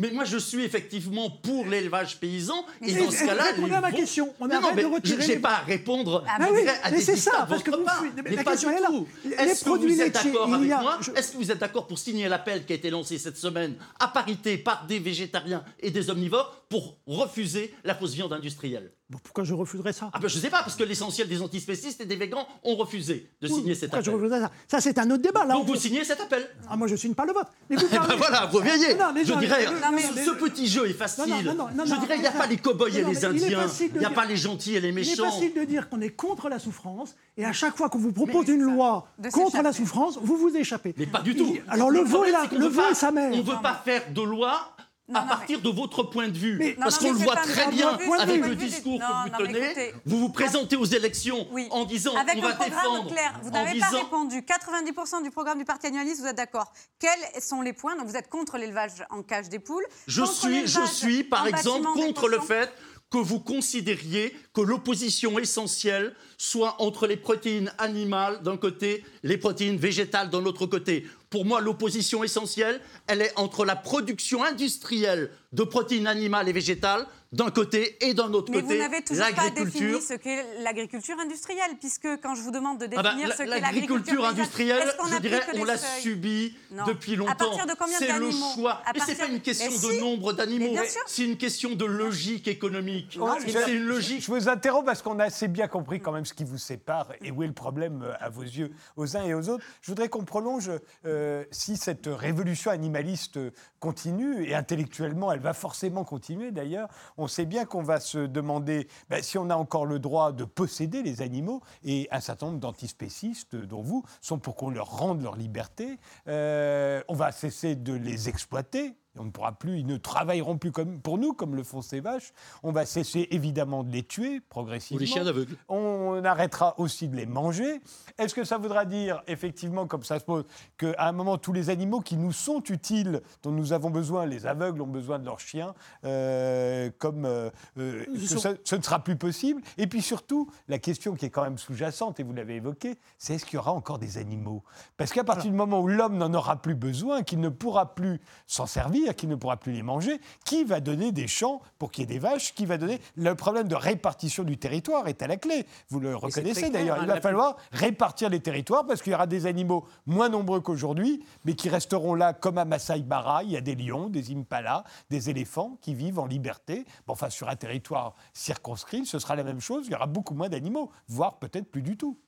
Mais 0.00 0.10
moi, 0.12 0.24
je 0.24 0.38
suis 0.38 0.64
effectivement 0.64 1.28
pour 1.28 1.66
l'élevage 1.66 2.18
paysan. 2.18 2.64
Et 2.80 2.92
Mais 2.94 3.04
dans 3.04 3.10
ce 3.10 3.22
cas-là, 3.24 3.44
répondez 3.52 3.74
à 3.74 3.80
ma 3.82 3.92
question. 3.92 4.32
On 4.40 4.48
non, 4.48 4.60
non, 4.62 4.68
mais 4.74 4.82
de 4.82 4.86
retirer 4.88 5.22
je 5.22 5.28
n'ai 5.28 5.36
pas 5.38 5.56
à 5.56 5.58
répondre 5.58 6.24
Ah, 6.26 6.38
je 6.48 6.52
oui, 6.54 6.60
à 6.82 6.90
mais 6.90 6.96
des 6.96 7.02
c'est 7.02 7.16
ça, 7.16 7.46
parce 7.46 7.62
que 7.62 7.70
vous 7.70 7.84
part. 7.84 8.02
mais 8.24 8.34
la 8.36 8.42
pas 8.42 8.52
question 8.52 8.70
du 8.70 8.76
est 8.76 8.80
là. 8.80 8.86
tout. 8.88 9.06
Est-ce 9.38 9.64
que 9.64 9.70
vous 9.70 10.00
êtes 10.00 10.14
d'accord 10.14 10.54
avec 10.54 10.70
a- 10.72 10.80
moi 10.80 10.98
je- 11.02 11.10
Est-ce 11.12 11.32
que 11.32 11.36
vous 11.36 11.50
êtes 11.52 11.58
d'accord 11.58 11.86
pour 11.86 11.98
signer 11.98 12.28
l'appel 12.28 12.64
qui 12.64 12.72
a 12.72 12.76
été 12.76 12.88
lancé 12.88 13.18
cette 13.18 13.36
semaine 13.36 13.74
à 13.98 14.08
parité 14.08 14.56
par 14.56 14.86
des 14.86 14.98
végétariens 14.98 15.62
et 15.80 15.90
des 15.90 16.08
omnivores 16.08 16.59
pour 16.70 16.96
refuser 17.06 17.74
la 17.84 17.94
fausse 17.96 18.14
viande 18.14 18.32
industrielle 18.32 18.92
Bon, 19.10 19.18
pourquoi 19.24 19.42
je 19.42 19.52
refuserais 19.54 19.92
ça? 19.92 20.08
Ah 20.12 20.20
ben 20.20 20.28
je 20.28 20.38
sais 20.38 20.50
pas, 20.50 20.60
parce 20.62 20.76
que 20.76 20.84
l'essentiel 20.84 21.26
des 21.28 21.42
antispécistes 21.42 22.00
et 22.00 22.04
des 22.06 22.14
végans 22.14 22.46
ont 22.62 22.76
refusé 22.76 23.28
de 23.42 23.48
signer 23.48 23.74
cet 23.74 23.90
Pourquoi 23.90 24.02
je 24.04 24.10
appel. 24.10 24.20
refuserais 24.22 24.40
ça? 24.40 24.52
Ça, 24.68 24.80
c'est 24.80 24.96
un 25.00 25.10
autre 25.10 25.22
débat. 25.22 25.44
Là, 25.44 25.54
Donc 25.54 25.64
on- 25.64 25.72
vous 25.72 25.74
signez 25.74 26.04
cet 26.04 26.20
appel 26.20 26.48
Ah, 26.68 26.76
moi, 26.76 26.86
je 26.86 26.94
signe 26.94 27.12
pas 27.14 27.24
le 27.24 27.32
vote. 27.32 27.48
Mais 27.68 27.74
vous 27.74 27.86
Eh 27.92 27.98
ben 27.98 28.14
voilà, 28.16 28.46
vous 28.46 28.60
voyez, 28.60 28.94
Non, 28.94 29.06
mais 29.12 29.24
je 29.24 29.32
non, 29.32 29.40
dirais, 29.40 29.64
mais- 29.66 29.80
non, 29.80 29.96
mais- 29.96 30.22
ce, 30.24 30.30
petit 30.30 30.68
jeu 30.68 30.88
est 30.88 30.92
facile. 30.92 31.24
Non, 31.28 31.42
non, 31.42 31.54
non, 31.54 31.68
non, 31.74 31.84
je 31.86 31.96
dirais, 31.98 32.14
il 32.14 32.20
n'y 32.20 32.26
a 32.28 32.30
pas 32.30 32.46
les 32.46 32.56
cow-boys 32.58 32.88
et 32.90 33.02
non, 33.02 33.08
les 33.08 33.24
Indiens, 33.24 33.48
il 33.48 33.48
n'y 33.90 33.96
a 33.96 33.98
dire- 33.98 34.14
pas 34.14 34.26
les 34.26 34.36
gentils 34.36 34.76
et 34.76 34.80
les 34.80 34.90
Il 34.90 34.90
est 34.90 34.94
méchants. 34.94 35.24
facile 35.24 35.54
de 35.54 35.64
dire 35.64 35.88
qu'on 35.88 36.00
est 36.00 36.10
contre 36.10 36.48
la 36.48 36.60
souffrance, 36.60 37.16
et 37.36 37.44
à 37.44 37.52
chaque 37.52 37.76
fois 37.76 37.88
qu'on 37.88 37.98
vous 37.98 38.12
propose 38.12 38.46
une 38.48 38.60
ça, 38.64 38.70
loi 38.70 39.08
contre 39.32 39.60
la 39.60 39.72
souffrance, 39.72 40.20
vous 40.22 40.36
vous 40.36 40.54
échappez. 40.56 40.94
Mais 40.96 41.06
pas 41.06 41.20
du 41.22 41.34
tout. 41.34 41.56
Alors 41.66 41.90
le 41.90 42.02
veau 42.02 42.22
est 42.24 42.94
sa 42.94 43.10
mère. 43.10 43.32
On 43.32 43.38
ne 43.38 43.42
veut 43.42 43.60
pas 43.60 43.82
faire 43.84 44.12
de 44.12 44.22
loi 44.22 44.72
Non, 45.10 45.20
à 45.20 45.22
partir 45.24 45.60
de 45.60 45.68
votre 45.68 46.04
point 46.04 46.28
de 46.28 46.38
vue. 46.38 46.56
Mais- 46.58 46.72
Parce 46.74 46.98
qu'on 46.98 47.12
le 47.12 47.18
voit 47.18 47.36
très 47.36 47.66
bien 47.70 47.96
vue, 47.96 48.10
avec 48.18 48.44
le 48.46 48.54
discours 48.54 48.98
Non, 49.00 49.06
que 49.36 49.42
vous 49.42 49.46
tenez. 49.48 49.64
écoutez, 49.66 49.94
Vous 50.06 50.18
vous 50.20 50.28
présentez 50.28 50.76
aux 50.76 50.84
élections 50.84 51.46
Oui. 51.50 51.66
en 51.70 51.84
disant 51.84 52.14
Avec 52.16 52.36
on 52.38 52.40
va 52.42 52.48
un 52.48 52.54
programme 52.54 52.70
défendre. 52.92 53.10
clair. 53.10 53.40
Vous 53.42 53.50
n'avez 53.50 53.78
pas 53.80 53.88
répondu. 53.88 54.42
90% 54.42 55.22
du 55.22 55.30
programme 55.30 55.58
du 55.58 55.64
Parti 55.64 55.88
animaliste, 55.88 56.20
vous 56.20 56.26
êtes 56.28 56.36
d'accord. 56.36 56.72
Quels 56.98 57.42
sont 57.42 57.60
les 57.60 57.72
points? 57.72 57.96
Donc 57.96 58.06
vous 58.06 58.16
êtes 58.16 58.28
contre 58.28 58.56
l'élevage 58.56 59.04
en 59.10 59.22
cage 59.22 59.48
des 59.48 59.58
poules. 59.58 59.84
Je 60.06 60.24
suis, 60.24 60.66
je 60.66 60.84
suis, 60.86 61.24
par 61.24 61.46
exemple, 61.46 61.86
contre 61.94 62.28
le 62.28 62.38
fait 62.40 62.70
que 63.10 63.18
vous 63.18 63.40
considériez 63.40 64.32
que 64.54 64.60
l'opposition 64.60 65.36
essentielle 65.40 66.14
soit 66.38 66.76
entre 66.80 67.08
les 67.08 67.16
protéines 67.16 67.72
animales 67.78 68.40
d'un 68.42 68.56
côté, 68.56 69.04
les 69.24 69.36
protéines 69.36 69.76
végétales 69.78 70.30
d'un 70.30 70.44
autre 70.46 70.66
côté. 70.66 71.04
Pour 71.30 71.44
moi, 71.44 71.60
l'opposition 71.60 72.24
essentielle, 72.24 72.80
elle 73.06 73.22
est 73.22 73.32
entre 73.36 73.64
la 73.64 73.76
production 73.76 74.42
industrielle 74.42 75.30
de 75.52 75.64
protéines 75.64 76.06
animales 76.06 76.48
et 76.48 76.52
végétales 76.52 77.06
d'un 77.32 77.50
côté 77.50 77.96
et 78.04 78.12
d'un 78.12 78.32
autre 78.32 78.50
Mais 78.50 78.60
vous 78.60 78.66
côté, 78.66 78.78
n'avez 78.80 79.02
toujours 79.02 79.24
pas 79.36 79.50
défini 79.50 80.00
ce 80.02 80.14
qu'est 80.14 80.44
l'agriculture 80.64 81.16
industrielle, 81.20 81.70
puisque 81.78 82.08
quand 82.20 82.34
je 82.34 82.40
vous 82.42 82.50
demande 82.50 82.80
de 82.80 82.86
Ah 82.96 83.02
bah, 83.02 83.14
définir 83.14 83.32
ce 83.32 83.38
qu'est 83.44 83.60
L'agriculture 83.60 84.24
industrielle, 84.26 84.92
je 85.12 85.18
dirais, 85.18 85.40
on 85.54 85.62
l'a 85.62 85.76
subie 85.78 86.56
Non. 86.72 86.86
depuis 86.86 87.12
À 87.12 87.16
longtemps. 87.16 87.34
partir 87.36 87.66
de 87.66 87.72
combien 87.78 87.98
C'est 87.98 88.18
le 88.18 88.30
choix. 88.32 88.82
À 88.84 88.92
Mais 88.92 89.00
c'est 89.06 89.14
pas 89.14 89.26
une 89.26 89.40
question 89.40 89.70
de 89.70 90.00
nombre 90.00 90.32
d'animaux, 90.32 90.74
c'est 91.06 91.24
une 91.24 91.36
question 91.36 91.76
de 91.76 91.84
logique 91.84 92.48
économique. 92.48 93.16
Non, 93.16 93.36
C'est 93.46 93.74
une 93.74 93.84
logique. 93.84 94.22
Je 94.24 94.30
vous 94.32 94.48
interromps 94.48 94.86
parce 94.86 95.00
qu'on 95.02 95.20
a 95.20 95.24
assez 95.26 95.46
bien 95.46 95.68
compris 95.68 96.00
quand 96.00 96.10
même 96.10 96.24
ce 96.24 96.34
qui 96.34 96.42
vous 96.42 96.58
sépare 96.58 97.12
et 97.22 97.30
où 97.30 97.44
est 97.44 97.46
le 97.46 97.52
problème 97.52 98.02
euh, 98.02 98.12
à 98.18 98.28
vos 98.28 98.42
yeux, 98.42 98.72
aux 98.96 99.16
uns 99.16 99.22
et 99.22 99.34
aux 99.34 99.48
autres. 99.48 99.64
Je 99.82 99.86
voudrais 99.92 100.08
qu'on 100.08 100.24
prolonge, 100.24 100.70
euh, 101.06 101.44
si 101.52 101.76
cette 101.76 102.06
révolution 102.08 102.72
animaliste 102.72 103.38
continue, 103.78 104.48
et 104.48 104.54
intellectuellement 104.56 105.30
elle 105.32 105.39
va 105.40 105.52
forcément 105.52 106.04
continuer 106.04 106.50
d'ailleurs, 106.50 106.88
on 107.16 107.28
sait 107.28 107.46
bien 107.46 107.64
qu'on 107.64 107.82
va 107.82 108.00
se 108.00 108.18
demander 108.18 108.88
ben, 109.08 109.22
si 109.22 109.38
on 109.38 109.50
a 109.50 109.56
encore 109.56 109.86
le 109.86 109.98
droit 109.98 110.32
de 110.32 110.44
posséder 110.44 111.02
les 111.02 111.22
animaux, 111.22 111.62
et 111.84 112.08
un 112.10 112.20
certain 112.20 112.46
nombre 112.46 112.60
d'antispécistes, 112.60 113.56
dont 113.56 113.82
vous, 113.82 114.04
sont 114.20 114.38
pour 114.38 114.56
qu'on 114.56 114.70
leur 114.70 114.90
rende 114.90 115.22
leur 115.22 115.36
liberté. 115.36 115.98
Euh, 116.28 117.02
on 117.08 117.14
va 117.14 117.32
cesser 117.32 117.74
de 117.76 117.92
les 117.92 118.28
exploiter. 118.28 118.94
On 119.18 119.24
ne 119.24 119.30
pourra 119.30 119.52
plus, 119.52 119.80
ils 119.80 119.86
ne 119.86 119.96
travailleront 119.96 120.56
plus 120.56 120.70
comme, 120.70 121.00
pour 121.00 121.18
nous 121.18 121.32
comme 121.32 121.56
le 121.56 121.64
font 121.64 121.82
ces 121.82 121.98
vaches. 121.98 122.32
On 122.62 122.70
va 122.70 122.86
cesser 122.86 123.26
évidemment 123.32 123.82
de 123.82 123.90
les 123.90 124.04
tuer 124.04 124.40
progressivement. 124.40 124.98
Ou 124.98 125.00
les 125.00 125.06
chiens 125.06 125.26
aveugles. 125.26 125.56
On 125.68 126.24
arrêtera 126.24 126.78
aussi 126.78 127.08
de 127.08 127.16
les 127.16 127.26
manger. 127.26 127.80
Est-ce 128.18 128.34
que 128.34 128.44
ça 128.44 128.56
voudra 128.56 128.84
dire, 128.84 129.20
effectivement, 129.26 129.88
comme 129.88 130.04
ça 130.04 130.20
se 130.20 130.24
pose, 130.24 130.44
qu'à 130.78 130.94
un 130.98 131.10
moment, 131.12 131.38
tous 131.38 131.52
les 131.52 131.70
animaux 131.70 132.00
qui 132.00 132.16
nous 132.16 132.30
sont 132.30 132.62
utiles, 132.70 133.20
dont 133.42 133.50
nous 133.50 133.72
avons 133.72 133.90
besoin, 133.90 134.26
les 134.26 134.46
aveugles 134.46 134.80
ont 134.80 134.86
besoin 134.86 135.18
de 135.18 135.24
leurs 135.24 135.40
chiens, 135.40 135.74
euh, 136.04 136.88
comme 136.98 137.24
euh, 137.24 137.50
euh, 137.78 138.04
que 138.04 138.18
Sur- 138.20 138.40
ça- 138.40 138.54
ce 138.62 138.76
ne 138.76 138.82
sera 138.82 139.02
plus 139.02 139.16
possible 139.16 139.60
Et 139.76 139.86
puis 139.88 140.02
surtout, 140.02 140.48
la 140.68 140.78
question 140.78 141.14
qui 141.14 141.26
est 141.26 141.30
quand 141.30 141.42
même 141.42 141.58
sous-jacente, 141.58 142.20
et 142.20 142.22
vous 142.22 142.32
l'avez 142.32 142.56
évoquée, 142.56 142.96
c'est 143.18 143.34
est-ce 143.34 143.44
qu'il 143.44 143.54
y 143.54 143.58
aura 143.58 143.72
encore 143.72 143.98
des 143.98 144.18
animaux? 144.18 144.62
Parce 144.96 145.12
qu'à 145.12 145.24
partir 145.24 145.50
du 145.50 145.56
moment 145.56 145.80
où 145.80 145.88
l'homme 145.88 146.16
n'en 146.16 146.32
aura 146.32 146.62
plus 146.62 146.76
besoin, 146.76 147.22
qu'il 147.22 147.40
ne 147.40 147.48
pourra 147.48 147.94
plus 147.96 148.20
s'en 148.46 148.66
servir, 148.66 148.99
qu'il 149.14 149.28
ne 149.28 149.34
pourra 149.34 149.56
plus 149.56 149.72
les 149.72 149.82
manger, 149.82 150.20
qui 150.44 150.64
va 150.64 150.80
donner 150.80 151.12
des 151.12 151.26
champs 151.26 151.60
pour 151.78 151.90
qu'il 151.90 152.02
y 152.02 152.04
ait 152.04 152.14
des 152.14 152.18
vaches 152.18 152.54
Qui 152.54 152.66
va 152.66 152.78
donner 152.78 153.00
Le 153.16 153.34
problème 153.34 153.68
de 153.68 153.74
répartition 153.74 154.44
du 154.44 154.56
territoire 154.58 155.08
est 155.08 155.22
à 155.22 155.26
la 155.26 155.36
clé. 155.36 155.66
Vous 155.88 156.00
le 156.00 156.14
reconnaissez 156.14 156.70
d'ailleurs. 156.70 156.96
hein, 156.98 157.02
Il 157.02 157.08
va 157.08 157.14
la- 157.16 157.20
falloir 157.20 157.56
répartir 157.72 158.28
les 158.30 158.40
territoires 158.40 158.86
parce 158.86 159.02
qu'il 159.02 159.12
y 159.12 159.14
aura 159.14 159.26
des 159.26 159.46
animaux 159.46 159.86
moins 160.06 160.28
nombreux 160.28 160.60
qu'aujourd'hui, 160.60 161.24
mais 161.44 161.54
qui 161.54 161.68
resteront 161.68 162.14
là 162.14 162.32
comme 162.32 162.58
à 162.58 162.64
Masai 162.64 163.02
Mara. 163.02 163.42
Il 163.44 163.50
y 163.50 163.56
a 163.56 163.60
des 163.60 163.74
lions, 163.74 164.08
des 164.08 164.32
impalas, 164.34 164.84
des 165.10 165.30
éléphants 165.30 165.76
qui 165.80 165.94
vivent 165.94 166.18
en 166.18 166.26
liberté. 166.26 166.84
Bon, 167.06 167.12
enfin, 167.14 167.30
sur 167.30 167.48
un 167.48 167.56
territoire 167.56 168.14
circonscrit, 168.34 169.06
ce 169.06 169.18
sera 169.18 169.36
la 169.36 169.44
même 169.44 169.60
chose. 169.60 169.86
Il 169.86 169.92
y 169.92 169.94
aura 169.94 170.06
beaucoup 170.06 170.34
moins 170.34 170.48
d'animaux, 170.48 170.90
voire 171.08 171.38
peut-être 171.38 171.70
plus 171.70 171.82
du 171.82 171.96
tout. 171.96 172.18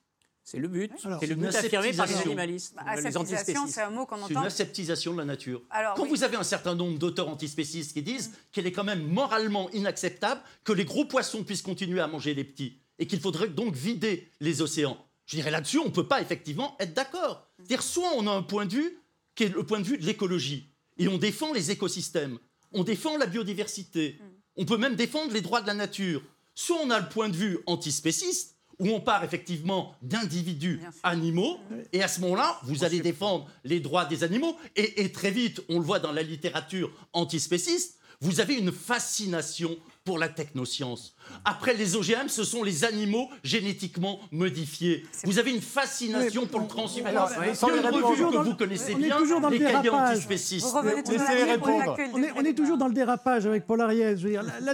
C'est 0.45 0.59
le 0.59 0.67
but. 0.67 0.91
C'est 0.99 1.25
le 1.27 1.33
une 1.33 1.39
but 1.41 1.55
affirmé 1.55 1.93
par 1.93 2.05
les 2.05 2.15
animalistes, 2.15 2.73
Bah, 2.75 2.83
Aseptisation, 2.85 3.21
antispécistes. 3.21 3.73
c'est 3.73 3.81
un 3.81 3.89
mot 3.89 4.05
qu'on 4.05 4.17
C'est 4.27 4.31
une 4.33 4.37
entend. 4.39 4.47
aseptisation 4.47 5.13
de 5.13 5.17
la 5.19 5.25
nature. 5.25 5.61
Alors, 5.69 5.93
Quand 5.95 6.03
oui. 6.03 6.09
vous 6.09 6.23
avez 6.23 6.35
un 6.35 6.43
certain 6.43 6.75
nombre 6.75 6.97
d'auteurs 6.99 7.29
antispécistes 7.29 7.93
qui 7.93 8.01
disent 8.03 8.31
qu'il 8.51 8.67
est 8.67 8.71
quand 8.73 8.83
même 8.83 9.07
moralement 9.07 9.69
inacceptable 9.71 10.41
que 10.65 10.73
les 10.73 10.83
gros 10.83 11.05
poissons 11.05 11.43
puissent 11.43 11.61
continuer 11.61 12.01
à 12.01 12.07
manger 12.07 12.33
les 12.33 12.43
petits 12.43 12.77
et 12.99 13.07
qu'il 13.07 13.21
faudrait 13.21 13.47
donc 13.47 13.73
vider 13.73 14.29
les 14.41 14.61
océans, 14.61 14.97
je 15.25 15.37
dirais 15.37 15.49
là-dessus, 15.51 15.79
on 15.79 15.85
ne 15.85 15.89
peut 15.91 16.07
pas 16.07 16.21
effectivement 16.21 16.75
être 16.79 16.93
d'accord. 16.93 17.47
C'est-à-dire, 17.57 17.81
soit 17.81 18.11
on 18.17 18.27
a 18.27 18.31
un 18.31 18.43
point 18.43 18.65
de 18.65 18.73
vue 18.73 18.97
qui 19.35 19.45
est 19.45 19.49
le 19.55 19.63
point 19.63 19.79
de 19.79 19.85
vue 19.85 19.97
de 19.97 20.05
l'écologie 20.05 20.69
et 20.97 21.07
on 21.07 21.17
défend 21.17 21.53
les 21.53 21.71
écosystèmes, 21.71 22.37
on 22.73 22.83
défend 22.83 23.17
la 23.17 23.25
biodiversité, 23.27 24.19
on 24.57 24.65
peut 24.65 24.77
même 24.77 24.95
défendre 24.95 25.31
les 25.31 25.41
droits 25.41 25.61
de 25.61 25.67
la 25.67 25.73
nature. 25.73 26.21
Soit 26.53 26.77
on 26.83 26.89
a 26.91 26.99
le 26.99 27.07
point 27.09 27.29
de 27.29 27.35
vue 27.35 27.59
antispéciste 27.65 28.52
où 28.79 28.89
on 28.89 28.99
part 28.99 29.23
effectivement 29.23 29.95
d'individus 30.01 30.81
animaux, 31.03 31.59
et 31.91 32.01
à 32.03 32.07
ce 32.07 32.21
moment-là, 32.21 32.59
vous 32.63 32.83
allez 32.83 32.99
défendre 32.99 33.47
les 33.63 33.79
droits 33.79 34.05
des 34.05 34.23
animaux, 34.23 34.57
et, 34.75 35.03
et 35.03 35.11
très 35.11 35.31
vite, 35.31 35.61
on 35.69 35.79
le 35.79 35.85
voit 35.85 35.99
dans 35.99 36.11
la 36.11 36.23
littérature 36.23 36.91
antispéciste, 37.13 37.99
vous 38.21 38.39
avez 38.39 38.55
une 38.55 38.71
fascination 38.71 39.77
pour 40.05 40.17
la 40.17 40.29
technoscience. 40.29 41.15
Après 41.45 41.73
les 41.73 41.95
OGM, 41.95 42.27
ce 42.27 42.43
sont 42.43 42.63
les 42.63 42.85
animaux 42.85 43.29
génétiquement 43.43 44.19
modifiés. 44.31 45.05
Vous 45.25 45.39
avez 45.39 45.51
une 45.51 45.61
fascination 45.61 46.41
Oui, 46.43 46.47
pour 46.47 46.59
le 46.59 46.65
on- 46.65 46.69
transhumanisme. 46.69 47.17
alors, 47.17 47.29
Il 47.41 47.47
y 47.47 47.49
a 47.51 47.55
sans 47.55 47.67
une 47.69 47.79
revue 47.85 48.23
que 48.31 48.37
vous 48.49 48.55
connaissez 48.55 48.95
bien, 48.95 49.17
toujours 49.17 49.41
dans 49.41 49.49
le 49.49 49.57
les 49.57 49.63
cahiers 49.65 49.81
dérapage. 49.81 50.17
antispécistes. 50.17 50.67
On 50.75 52.45
est, 52.45 52.53
toujours 52.53 52.77
dans 52.77 52.87
le 52.87 52.93
dérapage 52.93 53.45
avec 53.45 53.65
Paul 53.65 53.81
Ariès. 53.81 54.19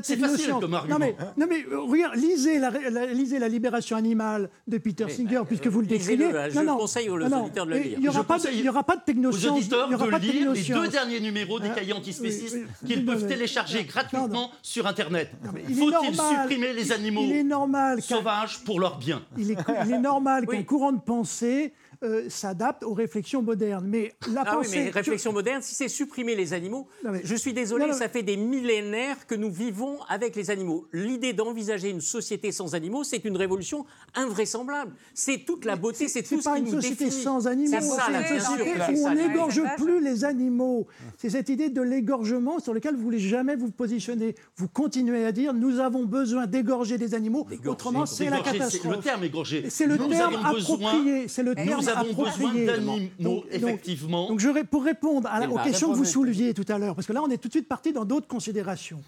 C'est 0.03 0.17
facile 0.17 0.53
comme 0.59 0.73
argument. 0.73 0.99
Non 0.99 1.05
mais, 1.05 1.15
non 1.37 1.45
mais 1.49 1.65
euh, 1.71 1.79
regarde, 1.81 2.15
lisez 2.15 2.59
la, 2.59 2.71
la- 2.89 3.05
lisez 3.07 3.39
la 3.39 3.47
libération 3.47 3.97
animale 3.97 4.49
de 4.67 4.77
Peter 4.77 5.05
Mais, 5.07 5.13
Singer, 5.13 5.37
euh, 5.37 5.43
puisque 5.43 5.67
vous 5.67 5.81
le 5.81 5.87
décrivez. 5.87 6.25
hein, 6.25 6.49
je 6.49 6.59
conseille 6.59 7.09
aux 7.09 7.17
non, 7.19 7.29
non, 7.29 7.43
auditeurs 7.45 7.65
de 7.65 7.71
le 7.71 7.77
lire. 7.77 7.93
Il 7.97 8.01
n'y 8.01 8.09
aura, 8.09 8.23
pas 8.23 8.37
de- 8.37 8.41
conseille 8.43 8.59
il 8.59 8.65
y 8.65 8.69
aura 8.69 8.83
pas 8.83 8.95
de 8.95 9.01
aux 9.01 9.05
technoscience. 9.05 9.57
auditeurs 9.57 9.87
il 9.87 9.91
y 9.91 9.95
aura 9.95 10.19
de 10.19 10.25
lire 10.25 10.51
les 10.51 10.61
deux 10.63 10.87
derniers 10.87 11.19
numéros 11.19 11.59
des 11.59 11.67
Hein 11.69 11.73
cahiers 11.75 11.93
antispécistes 11.93 12.57
qu'ils 12.85 13.05
non, 13.05 13.13
peuvent 13.13 13.27
télécharger 13.27 13.79
non, 13.79 13.85
gratuitement 13.87 14.27
non. 14.27 14.49
sur 14.61 14.87
Internet. 14.87 15.31
Faut-il 15.43 16.15
supprimer 16.41 16.73
les 16.73 16.87
il- 16.87 16.93
animaux 16.93 17.21
il 17.23 17.31
est 17.33 17.43
normal 17.43 18.01
sauvages 18.01 18.59
pour 18.63 18.79
leur 18.79 18.97
bien 18.97 19.21
Il 19.37 19.51
est, 19.51 19.57
il 19.85 19.93
est 19.93 19.99
normal 19.99 20.45
Oui. 20.47 20.57
qu'un 20.57 20.63
courant 20.63 20.91
de 20.91 20.99
pensée 21.01 21.73
euh, 22.03 22.29
s'adapte 22.29 22.83
aux 22.83 22.93
réflexions 22.93 23.41
modernes. 23.41 23.85
Mais 23.87 24.13
la 24.33 24.43
Ah 24.45 24.57
oui, 24.57 24.65
pensée. 24.65 24.83
mais 24.85 24.89
réflexion 24.89 25.33
moderne, 25.33 25.61
si 25.61 25.75
c'est 25.75 25.87
supprimer 25.89 26.35
les 26.35 26.53
animaux, 26.53 26.87
Non, 27.03 27.11
mais- 27.11 27.21
je 27.23 27.35
suis 27.35 27.51
désolé, 27.53 27.85
Non, 27.87 27.91
non, 27.91 27.97
ça 27.97 28.07
fait 28.09 28.23
des 28.23 28.37
millénaires 28.37 29.27
que 29.27 29.35
nous 29.35 29.51
vivons 29.51 29.97
avec 30.07 30.35
les 30.35 30.49
animaux. 30.49 30.87
L'idée 30.93 31.33
d'envisager 31.33 31.89
une 31.89 32.01
société 32.01 32.51
sans 32.51 32.73
animaux, 32.75 33.03
c'est 33.03 33.23
une 33.25 33.35
révolution 33.37 33.85
invraisemblable. 34.15 34.91
C'est 35.13 35.39
toute 35.45 35.65
la 35.65 35.75
beauté, 35.75 36.07
c'est 36.07 36.21
tout 36.21 36.27
C'est 36.35 36.37
ce 36.37 36.43
pas 36.43 36.55
qui 36.55 36.59
une 36.61 36.65
nous 36.67 36.71
société 36.81 37.05
définit. 37.05 37.23
sans 37.23 37.47
animaux, 37.47 37.77
C'est 37.81 38.11
là, 38.11 38.19
une 38.21 38.27
bien 38.27 38.39
sûr, 38.39 38.49
société 38.51 38.71
c'est 38.85 38.91
où 38.93 38.95
ça, 38.97 39.09
on 39.11 39.13
là. 39.15 39.27
n'égorge 39.27 39.61
plus 39.77 40.01
les 40.03 40.23
animaux. 40.25 40.87
C'est 41.17 41.29
cette 41.29 41.49
idée 41.49 41.69
de 41.69 41.81
l'égorgement 41.81 42.59
sur 42.59 42.73
lequel 42.73 42.95
vous 42.95 43.01
voulez 43.03 43.19
jamais 43.19 43.55
vous 43.55 43.71
positionner. 43.71 44.35
Vous 44.55 44.67
continuez 44.67 45.25
à 45.25 45.31
dire 45.31 45.53
nous 45.53 45.79
avons 45.79 46.05
besoin 46.05 46.47
d'égorger 46.47 46.97
des 46.97 47.13
animaux, 47.13 47.47
autrement 47.65 48.05
c'est 48.05 48.25
la 48.29 48.37
Égorger, 48.37 48.51
c'est- 48.51 48.57
catastrophe. 48.57 48.95
Le 48.95 49.01
terme 49.01 49.23
égorgé. 49.23 49.65
C'est 49.69 49.85
le 49.85 49.97
nous 49.97 50.07
terme 50.07 50.35
approprié. 50.45 51.27
C'est 51.27 51.43
le 51.43 51.55
terme 51.55 51.88
avons 51.89 52.13
besoin 52.23 52.53
d'animaux, 52.53 53.43
effectivement. 53.51 54.27
Donc 54.27 54.39
je 54.39 54.49
pour 54.63 54.83
répondre 54.83 55.27
à 55.29 55.39
la- 55.39 55.45
Il 55.45 55.51
aux 55.51 55.55
va 55.55 55.63
questions 55.63 55.91
que 55.91 55.97
vous 55.97 56.05
souleviez 56.05 56.53
tout 56.53 56.65
à 56.67 56.77
l'heure, 56.77 56.95
parce 56.95 57.07
que 57.07 57.13
là 57.13 57.21
on 57.23 57.29
est 57.29 57.37
tout 57.37 57.47
de 57.47 57.53
suite 57.53 57.67
parti 57.67 57.93
dans 57.93 58.05
d'autres 58.05 58.27
considérations. 58.27 59.01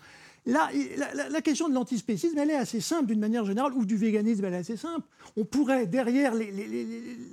Là, 0.47 0.69
la, 0.97 1.13
la- 1.13 1.29
la 1.29 1.41
question 1.41 1.69
de 1.69 1.75
l'antispécisme, 1.75 2.36
elle 2.39 2.49
est 2.49 2.55
assez 2.55 2.82
simple 2.82 3.05
d'une 3.05 3.19
manière 3.19 3.45
générale, 3.45 3.73
ou 3.75 3.86
du 3.86 3.95
véganisme, 3.95 4.43
elle 4.45 4.53
est 4.55 4.57
assez 4.57 4.75
simple. 4.77 5.05
On 5.38 5.45
pourrait, 5.45 5.86
derrière 5.86 6.34
les, 6.34 6.51
les- 6.51 6.67
les- 6.67 6.86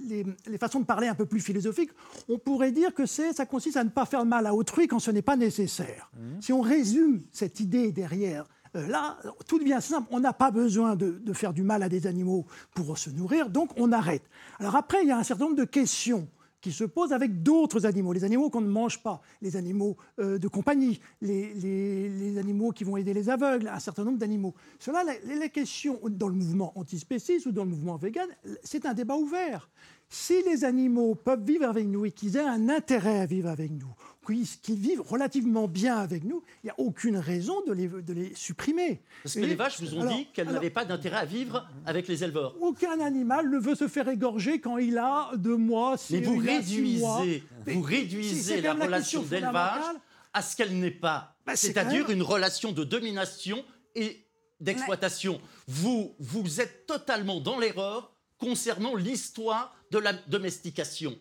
les- 0.09 0.27
les 0.47 0.59
façons 0.59 0.81
de 0.81 0.85
parler 0.85 1.09
un 1.09 1.15
peu 1.15 1.25
plus 1.25 1.41
philosophiques, 1.41 1.91
on 2.29 2.37
pourrait 2.37 2.71
dire 2.71 2.93
que 2.93 3.07
ça 3.07 3.47
consiste 3.47 3.79
à 3.79 3.85
ne 3.85 3.89
pas 3.89 4.05
faire 4.05 4.27
mal 4.27 4.47
à 4.47 4.55
autrui 4.55 4.89
quand 4.89 4.99
ce 4.99 5.11
n'est 5.11 5.23
pas 5.23 5.37
nécessaire. 5.37 6.11
Si 6.41 6.53
on 6.53 6.61
résume 6.61 7.23
cette 7.33 7.61
idée 7.61 7.93
derrière, 7.93 8.45
là, 8.75 9.19
tout 9.47 9.59
devient 9.59 9.79
simple. 9.81 10.09
On 10.11 10.21
n'a 10.21 10.33
pas 10.33 10.51
besoin 10.51 10.97
de, 10.97 11.33
faire 11.33 11.53
du 11.53 11.63
mal 11.63 11.83
à 11.83 11.89
des 11.89 12.07
animaux 12.07 12.47
pour 12.75 12.97
se 12.99 13.11
nourrir, 13.11 13.51
donc 13.51 13.71
on 13.77 13.93
arrête. 13.93 14.23
Alors 14.59 14.77
après, 14.77 14.99
il 15.03 15.09
y 15.09 15.13
a 15.13 15.19
un 15.19 15.23
certain 15.25 15.45
nombre 15.45 15.57
de 15.57 15.65
questions 15.65 16.29
qui 16.61 16.73
se 16.73 16.83
posent 16.83 17.13
avec 17.13 17.45
d'autres 17.45 17.87
animaux, 17.87 18.13
les 18.13 18.25
animaux 18.25 18.51
qu'on 18.51 18.61
ne 18.61 18.69
mange 18.69 19.01
pas, 19.01 19.23
les 19.41 19.55
animaux 19.57 19.97
euh, 20.19 20.39
de 20.39 20.49
compagnie, 20.49 20.99
les, 21.21 21.55
les- 21.55 22.09
les 22.09 22.37
animaux 22.37 22.73
qui 22.73 22.83
vont 22.83 22.97
aider 22.97 23.15
les 23.15 23.31
aveugles, 23.31 23.69
un 23.69 23.79
certain 23.79 24.03
nombre 24.03 24.19
d'animaux. 24.19 24.55
Cela, 24.81 25.05
la, 25.05 25.13
la 25.37 25.49
question 25.49 26.01
dans 26.09 26.27
le 26.27 26.35
mouvement 26.35 26.73
antispéciste 26.77 27.47
ou 27.47 27.53
dans 27.53 27.63
le 27.63 27.71
mouvement 27.71 27.97
vegan, 27.97 28.27
c'est 28.65 28.87
un 28.87 28.95
débat 28.95 29.15
ouvert. 29.15 29.71
Si 30.09 30.43
les 30.51 30.65
animaux 30.65 31.15
peuvent 31.15 31.45
vivre 31.45 31.67
avec 31.69 31.87
nous 31.87 32.07
et 32.07 32.11
qu'ils 32.11 32.37
aient 32.37 32.41
un 32.45 32.69
intérêt 32.69 33.21
à 33.21 33.27
vivre 33.27 33.51
avec 33.51 33.71
nous, 33.71 33.95
qu'ils 34.63 34.79
vivent 34.79 35.01
relativement 35.01 35.69
bien 35.69 35.97
avec 35.97 36.25
nous, 36.25 36.43
il 36.63 36.67
n'y 36.67 36.71
a 36.71 36.75
aucune 36.79 37.17
raison 37.17 37.55
de 37.67 37.73
les, 37.73 37.89
de 37.89 38.13
les 38.13 38.35
supprimer. 38.35 39.01
Parce 39.23 39.35
que 39.35 39.41
Et- 39.41 39.47
les 39.47 39.55
vaches 39.55 39.81
vous 39.81 39.95
ont 39.95 40.03
alors- 40.03 40.15
dit 40.17 40.27
qu'elles 40.33 40.49
n'avaient 40.51 40.71
pas 40.71 40.85
d'intérêt 40.85 41.17
à 41.19 41.25
vivre 41.25 41.67
avec 41.87 42.07
les 42.09 42.23
éleveurs. 42.25 42.55
aucun 42.61 43.01
animal 43.01 43.51
ne 43.51 43.59
veut 43.59 43.75
se 43.75 43.89
faire 43.89 44.09
égorger 44.09 44.61
quand 44.61 44.79
il 44.79 44.99
a 44.99 45.31
deux 45.37 45.57
mois, 45.57 45.97
six, 45.97 46.15
Mais 46.15 46.21
vous 46.21 46.35
mois. 46.41 46.45
réduisez, 46.53 47.43
vous 47.67 47.83
réduisez 47.83 48.61
la 48.61 48.75
relation 48.75 49.23
d'élevage 49.23 49.85
à 50.33 50.43
ce 50.43 50.55
qu'elle 50.57 50.79
n'est 50.79 50.91
pas. 50.91 51.37
Bah, 51.47 51.57
c'est 51.57 51.69
C'est-à-dire 51.69 52.09
même- 52.09 52.17
une 52.19 52.23
relation 52.23 52.73
de 52.73 52.85
domination 52.85 53.65
et 53.95 54.25
d'exploitation. 54.61 55.41
Vous, 55.67 56.15
vous 56.19 56.61
êtes 56.61 56.87
totalement 56.87 57.41
dans 57.41 57.59
l'erreur 57.59 58.13
concernant 58.39 58.95
l'histoire 58.95 59.75
de 59.91 59.99
la 59.99 60.13
domestication. 60.13 61.17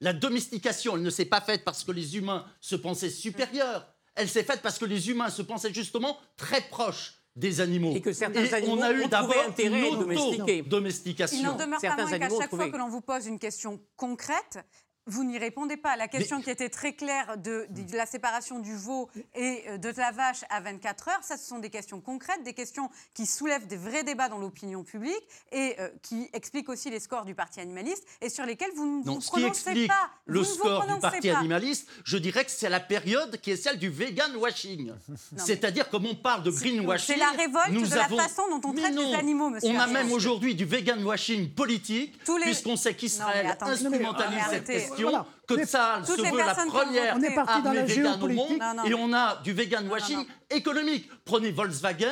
La 0.00 0.12
domestication, 0.12 0.96
elle 0.96 1.02
ne 1.02 1.10
s'est 1.10 1.26
pas 1.26 1.40
faite 1.40 1.64
parce 1.64 1.84
que 1.84 1.92
les 1.92 2.16
humains 2.16 2.46
se 2.60 2.76
pensaient 2.76 3.10
supérieurs. 3.10 3.86
Elle 4.14 4.28
s'est 4.28 4.44
faite 4.44 4.62
parce 4.62 4.78
que 4.78 4.86
les 4.86 5.10
humains 5.10 5.30
se 5.30 5.42
pensaient 5.42 5.72
justement 5.72 6.18
très 6.36 6.62
proches 6.62 7.14
des 7.36 7.60
animaux. 7.60 7.94
Et 7.94 8.00
que 8.00 8.12
certains 8.12 8.44
Et 8.44 8.54
animaux 8.54 8.76
on 8.78 8.82
a 8.82 8.88
ont 8.88 8.92
eu 8.92 8.94
trouvé 8.94 9.08
d'abord 9.08 9.44
intérêt 9.46 9.82
à 9.82 9.88
une 9.88 9.98
domestiquer. 9.98 10.56
Il 10.58 10.62
n'en 10.62 10.68
domestication. 10.68 11.56
demeure 11.56 11.80
pas 11.80 11.80
Certains 11.80 12.06
moins 12.06 12.18
qu'à 12.18 12.28
chaque 12.28 12.50
fois 12.50 12.70
que 12.70 12.76
l'on 12.76 12.88
vous 12.88 13.00
pose 13.02 13.26
une 13.26 13.38
question 13.38 13.80
concrète, 13.96 14.58
vous 15.10 15.24
n'y 15.24 15.38
répondez 15.38 15.76
pas. 15.76 15.96
La 15.96 16.08
question 16.08 16.40
qui 16.40 16.50
était 16.50 16.68
très 16.68 16.92
claire 16.94 17.36
de, 17.36 17.66
de 17.70 17.96
la 17.96 18.06
séparation 18.06 18.58
du 18.60 18.74
veau 18.76 19.10
et 19.34 19.64
euh, 19.68 19.78
de 19.78 19.92
la 19.96 20.10
vache 20.12 20.44
à 20.50 20.60
24 20.60 21.08
heures, 21.08 21.20
ça, 21.22 21.36
ce 21.36 21.46
sont 21.46 21.58
des 21.58 21.70
questions 21.70 22.00
concrètes, 22.00 22.42
des 22.44 22.54
questions 22.54 22.88
qui 23.14 23.26
soulèvent 23.26 23.66
des 23.66 23.76
vrais 23.76 24.04
débats 24.04 24.28
dans 24.28 24.38
l'opinion 24.38 24.84
publique 24.84 25.22
et 25.52 25.74
euh, 25.80 25.88
qui 26.02 26.28
expliquent 26.32 26.68
aussi 26.68 26.90
les 26.90 27.00
scores 27.00 27.24
du 27.24 27.34
Parti 27.34 27.60
animaliste 27.60 28.04
et 28.20 28.28
sur 28.28 28.44
lesquels 28.46 28.70
vous 28.76 28.86
ne 29.00 29.04
Non, 29.04 29.14
vous 29.18 29.20
prononcez 29.20 29.86
pas. 29.86 30.10
le 30.26 30.44
score 30.44 30.86
du 30.86 31.00
parti 31.00 31.28
pas. 31.30 31.38
animaliste, 31.38 31.88
je 32.04 32.16
dirais 32.16 32.44
que 32.44 32.50
c'est 32.50 32.68
la 32.68 32.80
période 32.80 33.38
qui 33.40 33.50
est 33.50 33.56
celle 33.56 33.78
du 33.78 33.90
vegan 33.90 34.34
washing. 34.36 34.92
C'est-à-dire, 35.36 35.88
comme 35.90 36.06
on 36.06 36.14
parle 36.14 36.42
de 36.42 36.50
greenwashing. 36.50 37.14
c'est 37.14 37.20
la 37.20 37.30
révolte 37.30 37.70
nous 37.70 37.86
de 37.86 37.94
la 37.94 38.04
avons- 38.04 38.18
façon 38.18 38.42
dont 38.50 38.60
on 38.68 38.72
traite 38.72 38.94
les 38.94 39.14
animaux, 39.14 39.50
monsieur 39.50 39.70
On 39.70 39.78
a 39.78 39.86
même 39.86 40.12
aujourd'hui 40.12 40.54
du 40.54 40.64
vegan 40.64 41.02
washing 41.04 41.50
politique, 41.50 42.18
les- 42.28 42.42
puisqu'on 42.44 42.76
sait 42.76 42.94
qu'Israël 42.94 43.56
instrumentalise 43.60 44.38
cette 44.50 44.68
arrêtez. 44.70 44.88
Question, 45.00 45.10
Voilà. 45.10 45.26
que 45.46 45.64
Tsahal 45.66 46.06
se 46.06 46.12
veut 46.12 46.36
la 46.38 46.54
première 46.54 47.16
On 47.16 47.22
est 47.22 47.34
parti 47.34 47.62
dans 47.62 47.70
armée 47.70 48.04
au 48.22 48.28
monde, 48.28 48.58
Non, 48.58 48.74
non. 48.76 48.84
et 48.84 48.94
on 48.94 49.12
a 49.12 49.40
du 49.42 49.52
vegan 49.52 49.88
washing 49.88 50.16
non. 50.18 50.26
économique. 50.50 51.08
Prenez 51.24 51.50
Volkswagen, 51.52 52.08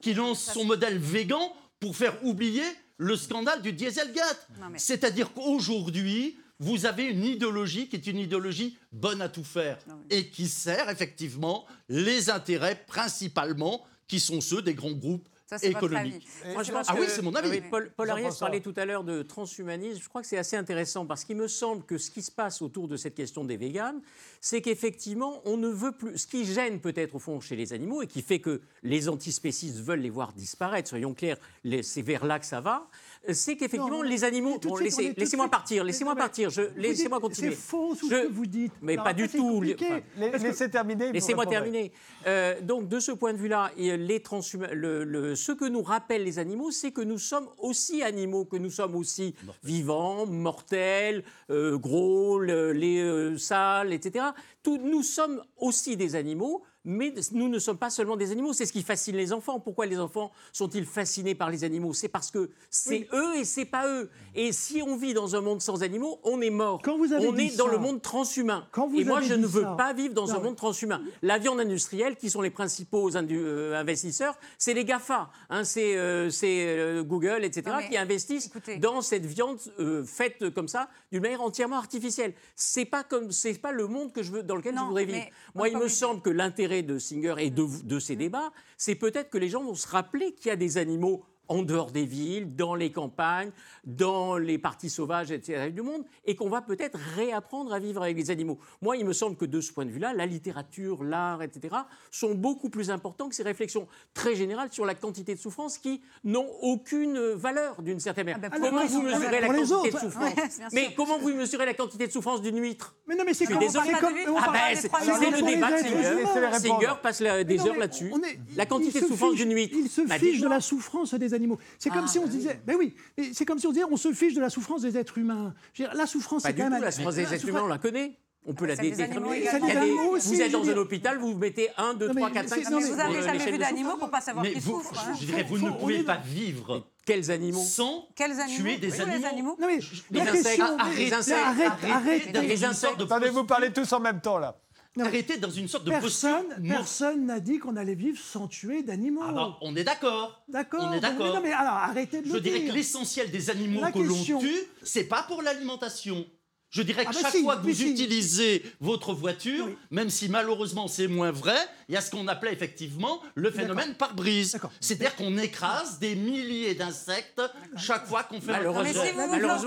qui 0.00 0.14
lance 0.14 0.42
son 0.52 0.64
modèle 0.64 0.98
végan 0.98 1.52
pour 1.80 1.96
faire 1.96 2.14
oublier 2.24 2.64
le 2.96 3.16
scandale 3.16 3.62
du 3.62 3.72
Dieselgate. 3.72 4.48
Mais- 4.70 4.78
C'est-à-dire 4.78 5.32
qu'aujourd'hui, 5.32 6.38
vous 6.60 6.86
avez 6.86 7.04
une 7.04 7.24
idéologie 7.24 7.88
qui 7.88 7.94
est 7.96 8.06
une 8.08 8.18
idéologie 8.18 8.76
bonne 8.90 9.22
à 9.22 9.28
tout 9.28 9.44
faire 9.44 9.78
et 10.10 10.28
qui 10.30 10.48
sert 10.48 10.88
effectivement 10.90 11.66
les 11.88 12.30
intérêts 12.30 12.84
principalement 12.86 13.84
qui 14.08 14.18
sont 14.18 14.40
ceux 14.40 14.62
des 14.62 14.74
grands 14.74 14.90
groupes 14.92 15.28
Ça, 15.48 15.56
c'est 15.56 15.70
votre 15.70 15.86
économiques. 15.86 16.28
avis. 16.44 16.52
Moi, 16.52 16.62
je 16.62 16.66
C'est 16.66 16.72
pense 16.74 16.86
Ah 16.90 16.94
que- 16.94 17.00
oui, 17.00 17.06
c'est 17.08 17.22
mon 17.22 17.34
avis. 17.34 17.48
Oui, 17.48 17.62
Paul, 17.70 17.90
Paul 17.96 18.10
Ariès 18.10 18.36
parlait 18.36 18.60
tout 18.60 18.74
à 18.76 18.84
l'heure 18.84 19.02
de 19.02 19.22
transhumanisme. 19.22 19.98
Je 20.02 20.08
crois 20.08 20.20
que 20.20 20.26
c'est 20.26 20.36
assez 20.36 20.56
intéressant 20.56 21.06
parce 21.06 21.24
qu'il 21.24 21.36
me 21.38 21.48
semble 21.48 21.84
que 21.84 21.96
ce 21.96 22.10
qui 22.10 22.20
se 22.20 22.30
passe 22.30 22.60
autour 22.60 22.86
de 22.86 22.98
cette 22.98 23.14
question 23.14 23.44
des 23.44 23.56
véganes, 23.56 24.02
c'est 24.42 24.60
qu'effectivement, 24.60 25.40
on 25.46 25.56
ne 25.56 25.68
veut 25.68 25.92
plus. 25.92 26.18
Ce 26.18 26.26
qui 26.26 26.44
gêne 26.44 26.80
peut-être 26.80 27.14
au 27.14 27.18
fond 27.18 27.40
chez 27.40 27.56
les 27.56 27.72
animaux 27.72 28.02
et 28.02 28.06
qui 28.06 28.20
fait 28.20 28.40
que 28.40 28.60
les 28.82 29.08
antispécistes 29.08 29.78
veulent 29.78 30.00
les 30.00 30.10
voir 30.10 30.34
disparaître, 30.34 30.88
soyons 30.90 31.14
clairs, 31.14 31.38
les- 31.64 31.82
c'est 31.82 32.02
vers 32.02 32.26
là 32.26 32.38
que 32.38 32.46
ça 32.46 32.60
va, 32.60 32.86
c'est 33.34 33.56
qu'effectivement, 33.56 34.02
les 34.02 34.24
animaux. 34.24 34.58
Bon, 34.62 34.76
laissez- 34.76 35.14
Laissez-moi 35.16 35.46
suite- 35.46 35.50
partir, 35.50 35.84
laissez-moi 35.84 36.14
Mais- 36.14 36.20
partir. 36.20 36.50
je- 36.50 36.62
Laissez-moi 36.76 37.20
continuer. 37.20 37.50
C'est 37.50 37.56
faux 37.56 37.94
tout 37.94 38.08
Je- 38.10 38.14
ce 38.16 38.26
que 38.26 38.32
vous 38.32 38.46
dites. 38.46 38.72
Mais 38.82 38.96
pas 38.96 39.12
du 39.12 39.28
tout. 39.28 39.62
Enfin, 39.62 40.00
Laissez 40.38 40.70
terminer. 40.70 41.12
Laissez-moi 41.12 41.46
terminer. 41.46 41.92
Euh, 42.26 42.60
donc, 42.62 42.88
de 42.88 43.00
ce 43.00 43.12
point 43.12 43.32
de 43.32 43.38
vue-là, 43.38 43.70
et 43.76 43.96
les 43.96 44.18
transhuma- 44.20 44.72
le- 44.72 45.04
le- 45.04 45.34
ce 45.36 45.52
que 45.52 45.64
nous 45.64 45.82
rappellent 45.82 46.24
les 46.24 46.38
animaux, 46.38 46.70
c'est 46.70 46.90
que 46.92 47.00
nous 47.00 47.18
sommes 47.18 47.48
aussi 47.58 48.02
animaux, 48.02 48.44
que 48.44 48.56
nous 48.56 48.70
sommes 48.70 48.94
aussi 48.96 49.34
vivants, 49.62 50.26
mortels, 50.26 51.24
euh, 51.50 51.76
gros, 51.78 52.38
le- 52.38 52.72
les 52.72 53.00
euh, 53.00 53.36
sales, 53.38 53.92
etc. 53.92 54.26
Tout- 54.62 54.78
nous 54.78 55.02
sommes 55.02 55.42
aussi 55.58 55.96
des 55.96 56.14
animaux. 56.16 56.62
Mais 56.90 57.12
nous 57.32 57.50
ne 57.50 57.58
sommes 57.58 57.76
pas 57.76 57.90
seulement 57.90 58.16
des 58.16 58.32
animaux, 58.32 58.54
c'est 58.54 58.64
ce 58.64 58.72
qui 58.72 58.82
fascine 58.82 59.14
les 59.14 59.34
enfants. 59.34 59.60
Pourquoi 59.60 59.84
les 59.84 59.98
enfants 59.98 60.32
sont-ils 60.54 60.86
fascinés 60.86 61.34
par 61.34 61.50
les 61.50 61.62
animaux? 61.62 61.92
C'est 61.92 62.08
parce 62.08 62.30
que 62.30 62.48
c'est 62.70 63.06
eux 63.12 63.36
et 63.36 63.44
c'est 63.44 63.66
pas 63.66 63.86
eux. 63.86 64.08
Et 64.34 64.52
si 64.52 64.80
on 64.80 64.96
vit 64.96 65.12
dans 65.12 65.36
un 65.36 65.42
monde 65.42 65.60
sans 65.60 65.82
animaux, 65.82 66.18
on 66.24 66.40
est 66.40 66.48
mort. 66.48 66.80
Quand 66.82 66.96
vous 66.96 67.12
avez 67.12 67.26
on 67.28 67.36
est 67.36 67.56
dans 67.58 67.66
le 67.66 67.76
monde 67.76 68.00
transhumain. 68.00 68.66
Quand 68.72 68.88
vous 68.88 68.98
et 69.00 69.04
moi, 69.04 69.20
je 69.20 69.34
ne 69.34 69.46
veux 69.46 69.62
ça- 69.64 69.74
pas 69.76 69.92
vivre 69.92 70.14
dans 70.14 70.26
Non, 70.28 70.36
un 70.36 70.40
monde 70.40 70.56
transhumain. 70.56 71.02
La 71.20 71.36
viande 71.38 71.60
industrielle, 71.60 72.16
qui 72.16 72.30
sont 72.30 72.40
les 72.40 72.48
principaux 72.50 73.14
euh, 73.14 73.74
investisseurs, 73.78 74.38
c'est 74.56 74.72
les 74.72 74.86
GAFA. 74.86 75.28
hein, 75.50 75.64
c'est 75.64 75.94
euh, 75.96 76.30
euh, 76.44 77.02
Google, 77.02 77.44
etc., 77.44 77.76
Non, 77.82 77.86
qui 77.86 77.98
investissent 77.98 78.46
écoutez. 78.46 78.78
dans 78.78 79.02
cette 79.02 79.26
viande 79.26 79.58
euh, 79.78 80.04
faite 80.04 80.48
comme 80.54 80.68
ça, 80.68 80.88
d'une 81.12 81.20
manière 81.20 81.42
entièrement 81.42 81.76
artificielle. 81.76 82.32
C'est 82.56 82.86
pas 82.86 83.04
comme, 83.04 83.28
pas 83.60 83.72
le 83.72 83.86
monde 83.86 84.12
que 84.12 84.22
je 84.22 84.32
veux, 84.32 84.42
dans 84.42 84.56
lequel 84.56 84.74
je 84.74 84.80
voudrais 84.84 85.04
vivre. 85.04 85.26
Moi, 85.54 85.68
il 85.68 85.76
me 85.76 85.88
semble 85.88 86.22
que 86.22 86.30
l'intérêt 86.30 86.77
de 86.82 86.98
Singer 86.98 87.34
et 87.38 87.50
de, 87.50 87.66
de 87.84 87.98
ces 87.98 88.16
débats, 88.16 88.52
c'est 88.76 88.94
peut-être 88.94 89.30
que 89.30 89.38
les 89.38 89.48
gens 89.48 89.62
vont 89.62 89.74
se 89.74 89.88
rappeler 89.88 90.32
qu'il 90.32 90.48
y 90.48 90.50
a 90.50 90.56
des 90.56 90.78
animaux 90.78 91.24
en 91.48 91.62
dehors 91.62 91.90
des 91.90 92.04
villes, 92.04 92.54
dans 92.54 92.74
les 92.74 92.92
campagnes, 92.92 93.50
dans 93.84 94.36
les 94.36 94.58
parties 94.58 94.90
sauvages, 94.90 95.30
etc. 95.30 95.70
du 95.70 95.82
monde, 95.82 96.04
et 96.24 96.36
qu'on 96.36 96.48
va 96.48 96.60
peut-être 96.60 96.98
réapprendre 97.16 97.72
à 97.72 97.78
vivre 97.78 98.02
avec 98.02 98.16
les 98.16 98.30
animaux. 98.30 98.58
Moi, 98.82 98.96
il 98.96 99.04
me 99.04 99.12
semble 99.12 99.36
que 99.36 99.44
de 99.44 99.60
ce 99.60 99.72
point 99.72 99.86
de 99.86 99.90
vue-là, 99.90 100.12
la 100.12 100.26
littérature, 100.26 101.02
l'art, 101.04 101.42
etc., 101.42 101.74
sont 102.10 102.34
beaucoup 102.34 102.68
plus 102.68 102.90
importants 102.90 103.28
que 103.28 103.34
ces 103.34 103.42
réflexions 103.42 103.88
très 104.14 104.34
générales 104.34 104.68
sur 104.72 104.84
la 104.84 104.94
quantité 104.94 105.34
de 105.34 105.40
souffrance 105.40 105.78
qui 105.78 106.02
n'ont 106.24 106.48
aucune 106.60 107.18
valeur 107.32 107.82
d'une 107.82 108.00
certaine 108.00 108.26
manière. 108.26 108.40
Ah 108.44 108.58
ben, 108.58 108.68
comment 108.70 108.84
vous 108.86 109.02
ah 109.06 109.18
mesurez 109.18 109.40
la 109.40 109.46
pour 109.46 109.52
les 109.54 109.62
quantité 109.62 109.90
de 109.90 109.98
souffrance 109.98 110.34
Ouais, 110.34 110.66
Mais 110.72 110.94
comment 110.96 111.18
vous 111.18 111.34
mesurez 111.34 111.66
la 111.66 111.74
quantité 111.74 112.06
de 112.06 112.12
souffrance 112.12 112.42
d'une 112.42 112.60
huître? 112.60 112.94
Mais 113.06 113.14
non, 113.14 113.24
mais 113.24 113.34
c'est 113.34 113.46
comme, 113.46 113.58
désolé. 113.58 113.92
comme- 114.00 114.14
ah 114.38 114.70
des 114.70 114.76
c'est 114.76 114.88
le 115.30 115.46
débat 115.46 115.72
de 115.72 115.78
Singer. 115.78 116.58
Singer 116.58 116.94
passe 117.02 117.20
la- 117.20 117.44
des 117.44 117.60
heures 117.66 117.76
là-dessus. 117.76 118.12
La 118.56 118.66
quantité 118.66 119.00
de 119.00 119.06
souffrance 119.06 119.34
d'une 119.34 119.54
huître. 119.54 119.74
Il 119.76 119.88
se 119.88 120.02
Bah, 120.02 120.18
fiche 120.18 120.40
de 120.40 120.48
la 120.48 120.60
souffrance 120.60 121.14
des 121.14 121.34
animaux. 121.38 121.58
C'est 121.78 121.90
comme 121.90 122.04
Ah, 122.04 122.08
si 122.08 122.18
on 122.18 122.22
bah 122.26 122.30
se 122.30 122.36
disait, 122.36 122.60
ben 122.66 122.76
oui, 122.78 122.94
c'est 123.32 123.44
comme 123.46 123.58
si 123.58 123.66
on 123.66 123.72
disait, 123.72 123.84
on 123.90 123.96
se 123.96 124.12
fiche 124.12 124.34
de 124.34 124.40
la 124.40 124.50
souffrance 124.50 124.82
des 124.82 124.96
êtres 124.98 125.16
humains. 125.18 125.54
Je 125.72 125.84
dire, 125.84 125.94
la 125.94 126.06
souffrance, 126.06 126.42
Pas 126.42 126.50
c'est 126.50 126.54
du 126.54 126.60
quand 126.60 126.66
tout, 126.68 126.72
même. 126.74 126.82
la 126.82 126.90
souffrance 126.90 127.14
des 127.14 127.34
êtres 127.34 127.48
humains, 127.48 127.62
on 127.64 127.68
la 127.68 127.78
connaît. 127.78 128.18
On 128.46 128.54
peut 128.54 128.64
Ah, 128.64 128.68
la 128.68 128.76
déterminer. 128.76 129.44
Vous 129.50 130.34
je 130.34 130.40
êtes 130.42 130.52
dans 130.52 130.66
un 130.68 130.76
hôpital, 130.76 131.18
vous 131.18 131.34
mettez 131.36 131.68
1, 131.76 131.94
2, 131.94 132.06
Non, 132.08 132.14
mais 132.14 132.20
3, 132.22 132.30
4, 132.30 132.48
c'est- 132.48 132.54
5, 132.54 132.64
6, 132.64 132.70
non, 132.70 132.76
mais 132.78 132.82
7. 132.84 132.90
Vous 132.92 132.96
n'avez 132.96 133.22
jamais 133.22 133.44
vu 133.44 133.52
de 133.52 133.56
d'animaux 133.58 133.96
pour 133.98 134.10
pas 134.10 134.20
savoir 134.20 134.44
qu'ils 134.46 134.60
vous, 134.60 134.80
souffrent. 134.80 135.06
hein. 135.08 135.12
je 135.20 135.26
dirais, 135.26 135.42
vous 135.42 135.58
ne 135.58 135.70
pouvez 135.72 136.02
pas 136.02 136.16
vivre 136.16 136.86
Quels 137.04 137.30
animaux 137.30 137.62
sans 137.62 138.06
Quels 138.14 138.38
animaux 138.40 138.62
tuer 138.62 138.76
des 138.78 138.90
Oui, 138.90 138.98
les 139.18 139.24
animaux. 139.24 139.56
Non, 139.60 139.66
mais 139.66 139.78
Les 140.10 140.20
insectes, 140.20 140.44
question. 140.44 140.78
arrêtez, 140.78 141.12
insectes, 141.12 141.38
arrête, 141.44 141.66
arrêtez 141.68 141.92
arrête. 141.92 142.32
d'être 142.32 142.42
Les 142.42 142.48
dans 142.48 142.56
une 142.56 142.64
insectes. 142.66 142.74
sorte 142.74 142.98
de 143.00 143.04
Attendez, 143.04 143.28
vous 143.30 143.44
parlez 143.44 143.72
tous 143.72 143.92
en 143.92 144.00
même 144.00 144.20
temps, 144.20 144.38
là. 144.38 144.56
Arrêtez 145.00 145.36
dans 145.38 145.50
une 145.50 145.68
sorte 145.68 145.84
de 145.84 145.90
Personne, 145.90 146.44
posture. 146.48 146.62
personne 146.68 147.26
n'a 147.26 147.40
dit 147.40 147.58
qu'on 147.58 147.76
allait 147.76 147.94
vivre 147.94 148.18
sans 148.18 148.48
tuer 148.48 148.82
d'animaux. 148.82 149.22
Ah 149.24 149.32
bah, 149.32 149.56
on 149.60 149.74
est 149.76 149.84
d'accord. 149.84 150.42
D'accord. 150.48 150.84
On 150.84 150.92
est 150.92 150.94
mais 150.96 151.00
d'accord. 151.00 151.34
Non, 151.34 151.40
mais 151.42 151.52
alors 151.52 151.74
arrêtez 151.74 152.22
de 152.22 152.28
Je 152.28 152.32
le 152.34 152.40
dirais 152.40 152.60
dire. 152.60 152.70
que 152.72 152.76
l'essentiel 152.76 153.30
des 153.30 153.50
animaux 153.50 153.80
La 153.80 153.92
que 153.92 153.98
l'on 153.98 154.14
question- 154.14 154.38
tue, 154.40 154.56
c'est 154.82 155.04
pas 155.04 155.22
pour 155.24 155.42
l'alimentation. 155.42 156.26
Je 156.70 156.82
dirais 156.82 157.04
que 157.04 157.10
Ah 157.10 157.14
bah 157.14 157.18
chaque 157.22 157.32
si, 157.32 157.42
fois 157.44 157.56
que 157.56 157.62
vous 157.66 157.72
si. 157.72 157.90
utilisez 157.92 158.62
votre 158.80 159.14
voiture, 159.14 159.64
Oui. 159.66 159.76
même 159.90 160.10
si 160.10 160.28
malheureusement 160.28 160.86
c'est 160.86 161.08
moins 161.08 161.30
vrai, 161.30 161.56
il 161.88 161.94
y 161.94 161.96
a 161.96 162.02
ce 162.02 162.10
qu'on 162.10 162.28
appelait 162.28 162.52
effectivement 162.52 163.20
le 163.34 163.50
phénomène 163.50 163.94
par 163.94 164.14
brise. 164.14 164.58
C'est-à-dire 164.78 165.16
qu'on 165.16 165.38
écrase 165.38 165.98
des 165.98 166.14
milliers 166.14 166.74
d'insectes 166.74 167.40
chaque 167.76 168.06
fois 168.06 168.22
qu'on 168.24 168.40
fait 168.42 168.52
Malheureusement, 168.52 168.82
Mais 168.84 168.92
si 168.92 169.14
vous 169.14 169.20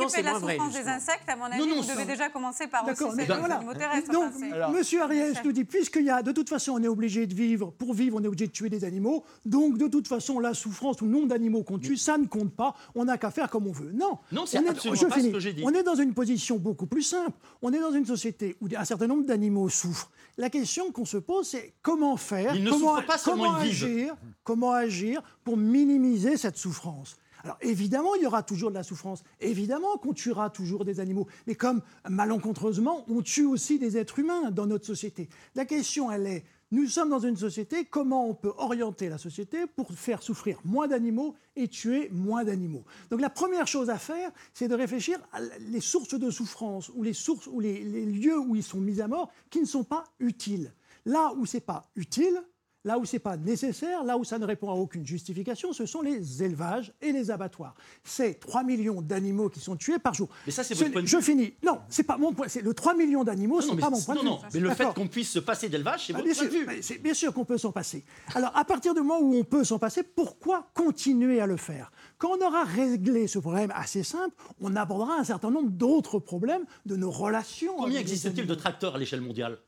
vous 0.04 0.10
c'est 0.10 0.20
de 0.22 0.26
la 0.26 0.32
moins 0.32 0.40
vrai, 0.40 0.56
souffrance 0.58 0.74
des 0.74 0.88
insectes, 0.88 1.28
à 1.28 1.36
mon 1.36 1.46
avis, 1.46 1.58
Non, 1.60 1.66
non, 1.68 1.76
vous 1.78 1.84
ça- 1.84 1.94
devez 1.96 2.06
déjà 2.06 2.30
commencer 2.30 2.68
par 2.68 2.86
mais 2.86 2.94
des 3.26 3.34
voilà. 3.34 3.60
Donc, 4.12 4.34
Alors- 4.54 4.72
Monsieur 4.72 5.02
Ariès 5.02 5.38
nous 5.44 5.52
dit, 5.52 5.64
puisqu'il 5.64 6.06
y 6.06 6.10
a, 6.12 6.22
de 6.22 6.32
toute 6.32 6.50
façon, 6.50 6.74
on 6.74 6.84
est 6.84 6.88
obligé 6.88 7.26
de 7.26 7.34
vivre, 7.34 7.72
pour 7.72 7.96
vivre, 7.96 8.18
on 8.20 8.24
est 8.24 8.28
obligé 8.28 8.46
de 8.48 8.52
tuer 8.52 8.70
des 8.70 8.84
animaux, 8.84 9.26
donc 9.46 9.78
de 9.80 9.88
toute 9.88 10.08
façon, 10.08 10.40
la 10.40 10.54
souffrance 10.54 11.02
ou 11.02 11.06
le 11.06 11.12
nombre 11.12 11.28
d'animaux 11.28 11.64
qu'on 11.64 11.80
tue, 11.80 11.98
ça 11.98 12.18
ne 12.20 12.26
compte 12.28 12.54
pas, 12.56 12.76
on 12.94 13.06
n'a 13.06 13.18
qu'à 13.18 13.32
faire 13.32 13.50
comme 13.50 13.66
on 13.68 13.72
veut. 13.72 13.92
Non, 13.92 14.20
Non, 14.32 14.46
c'est 14.46 14.60
On 14.60 14.66
est- 14.66 14.70
absolument 14.70 15.02
je 15.02 15.06
pas 15.08 15.20
ce 15.20 15.28
que 15.28 15.40
j'ai 15.40 15.54
dit. 15.54 15.64
On 15.66 15.72
est 15.74 15.84
dans 15.84 15.96
une 15.96 16.14
position 16.14 16.58
beaucoup 16.58 16.86
plus 16.92 17.02
simple. 17.02 17.38
On 17.62 17.72
est 17.72 17.80
dans 17.80 17.94
une 17.94 18.06
société 18.06 18.58
où 18.62 18.68
un 18.78 18.86
certain 18.86 19.08
nombre 19.08 19.26
d'animaux 19.26 19.70
souffrent. 19.70 20.12
La 20.38 20.50
question 20.50 20.92
qu'on 20.92 21.06
se 21.06 21.18
pose, 21.18 21.48
c'est 21.48 21.74
comment 21.82 22.18
faire, 22.18 22.54
Ils 22.56 22.64
ne 22.64 22.70
comment, 22.70 23.02
pas 23.02 23.18
comment 23.18 23.56
agir, 23.56 24.16
comment 24.44 24.74
agir 24.74 25.24
pour 25.44 25.58
minimiser 25.58 26.38
cette 26.38 26.58
souffrance. 26.58 27.18
Alors 27.44 27.58
évidemment, 27.62 28.14
il 28.16 28.24
y 28.24 28.28
aura 28.28 28.44
toujours 28.44 28.70
de 28.70 28.76
la 28.76 28.84
souffrance. 28.84 29.24
Évidemment 29.40 29.98
qu'on 29.98 30.14
tuera 30.14 30.50
toujours 30.50 30.86
des 30.86 31.00
animaux. 31.00 31.28
Mais 31.48 31.56
comme 31.56 31.82
malencontreusement, 32.08 33.06
on 33.10 33.22
tue 33.22 33.46
aussi 33.46 33.80
des 33.80 33.98
êtres 33.98 34.20
humains 34.20 34.52
dans 34.52 34.68
notre 34.68 34.86
société. 34.86 35.30
La 35.56 35.66
question, 35.66 36.12
elle 36.12 36.28
est, 36.28 36.44
nous 36.72 36.88
sommes 36.88 37.10
dans 37.10 37.20
une 37.20 37.36
société, 37.36 37.86
comment 37.86 38.28
on 38.28 38.34
peut 38.34 38.54
orienter 38.58 39.10
la 39.10 39.18
société 39.18 39.68
pour 39.68 39.92
faire 39.92 40.24
souffrir 40.24 40.60
moins 40.64 40.88
d'animaux 40.88 41.36
et 41.56 41.68
tuer 41.68 42.10
moins 42.12 42.44
d'animaux? 42.46 42.86
Donc 43.10 43.20
la 43.20 43.30
première 43.30 43.68
chose 43.68 43.90
à 43.90 43.98
faire, 43.98 44.32
c'est 44.54 44.70
de 44.70 44.76
réfléchir 44.76 45.20
à 45.34 45.42
les 45.60 45.82
sources 45.82 46.18
de 46.18 46.30
souffrance 46.30 46.90
ou 46.96 47.04
les 47.04 47.14
les 47.60 48.06
lieux 48.06 48.40
où 48.40 48.56
ils 48.56 48.64
sont 48.64 48.80
mis 48.80 49.02
à 49.02 49.08
mort 49.08 49.32
qui 49.50 49.60
ne 49.60 49.66
sont 49.66 49.84
pas 49.84 50.06
utiles. 50.20 50.74
Là 51.06 51.34
où 51.36 51.46
c'est 51.46 51.62
pas 51.62 51.90
utile, 51.96 52.42
Là 52.84 52.98
où 52.98 53.06
c'est 53.06 53.20
pas 53.20 53.38
nécessaire, 53.38 54.04
là 54.04 54.18
où 54.18 54.24
ça 54.24 54.40
ne 54.40 54.46
répond 54.46 54.70
à 54.70 54.74
aucune 54.74 55.06
justification, 55.06 55.72
ce 55.72 55.86
sont 55.86 56.02
les 56.02 56.42
élevages 56.42 56.92
et 57.00 57.12
les 57.12 57.30
abattoirs. 57.30 57.76
C'est 58.04 58.40
3 58.40 58.64
millions 58.64 59.02
d'animaux 59.04 59.50
qui 59.50 59.60
sont 59.60 59.76
tués 59.76 60.00
par 60.00 60.16
jour. 60.16 60.30
Mais 60.48 60.52
ça, 60.52 60.64
c'est 60.64 60.74
Ce 60.74 60.80
votre 60.80 60.88
n'est- 60.90 60.94
point 60.94 61.02
de 61.04 61.08
Je 61.08 61.18
vue. 61.18 61.24
finis. 61.24 61.54
Non, 61.64 61.80
c'est 61.90 62.02
pas 62.04 62.18
mon 62.18 62.34
point. 62.34 62.48
C'est 62.48 62.62
le 62.62 62.74
3 62.74 62.96
millions 62.96 63.24
d'animaux, 63.24 63.62
Non, 63.62 63.68
non, 63.68 63.74
mais, 63.76 63.82
pas 63.82 63.90
mon 63.92 64.02
point 64.02 64.16
non, 64.16 64.22
de 64.22 64.26
vue. 64.26 64.32
non, 64.34 64.40
mais 64.54 64.60
le 64.60 64.70
fait 64.72 64.94
qu'on 64.96 65.08
puisse 65.08 65.30
se 65.30 65.38
passer 65.40 65.70
d'élevage, 65.70 66.08
c'est 66.08 66.14
Ah, 66.14 66.18
votre 66.18 66.26
bien 66.26 66.34
point 66.34 66.50
sûr, 66.50 66.66
de 66.68 66.72
vue. 66.94 67.00
bien 67.00 67.14
sûr 67.14 67.34
qu'on 67.34 67.46
peut 67.46 67.60
s'en 67.60 67.72
passer. 67.72 68.04
Alors, 68.34 68.52
à 68.58 68.66
partir 68.66 68.96
du 68.96 69.02
moment 69.02 69.20
où 69.20 69.36
on 69.36 69.44
peut 69.44 69.64
s'en 69.64 69.78
passer, 69.78 70.02
pourquoi 70.02 70.72
continuer 70.74 71.40
à 71.40 71.46
le 71.46 71.58
faire? 71.58 71.92
Quand 72.18 72.32
on 72.36 72.44
aura 72.46 72.64
réglé 72.64 73.28
ce 73.28 73.38
problème 73.38 73.72
assez 73.76 74.02
simple, 74.02 74.36
on 74.60 74.76
abordera 74.76 75.16
un 75.20 75.24
certain 75.24 75.52
nombre 75.52 75.70
d'autres 75.70 76.18
problèmes 76.18 76.66
de 76.88 76.96
nos 76.96 77.12
relations. 77.12 77.76
Combien 77.78 78.00
existe-t-il 78.00 78.48
de 78.48 78.56
tracteurs 78.56 78.96
à 78.96 78.98
l'échelle 78.98 79.22
mondiale? 79.22 79.60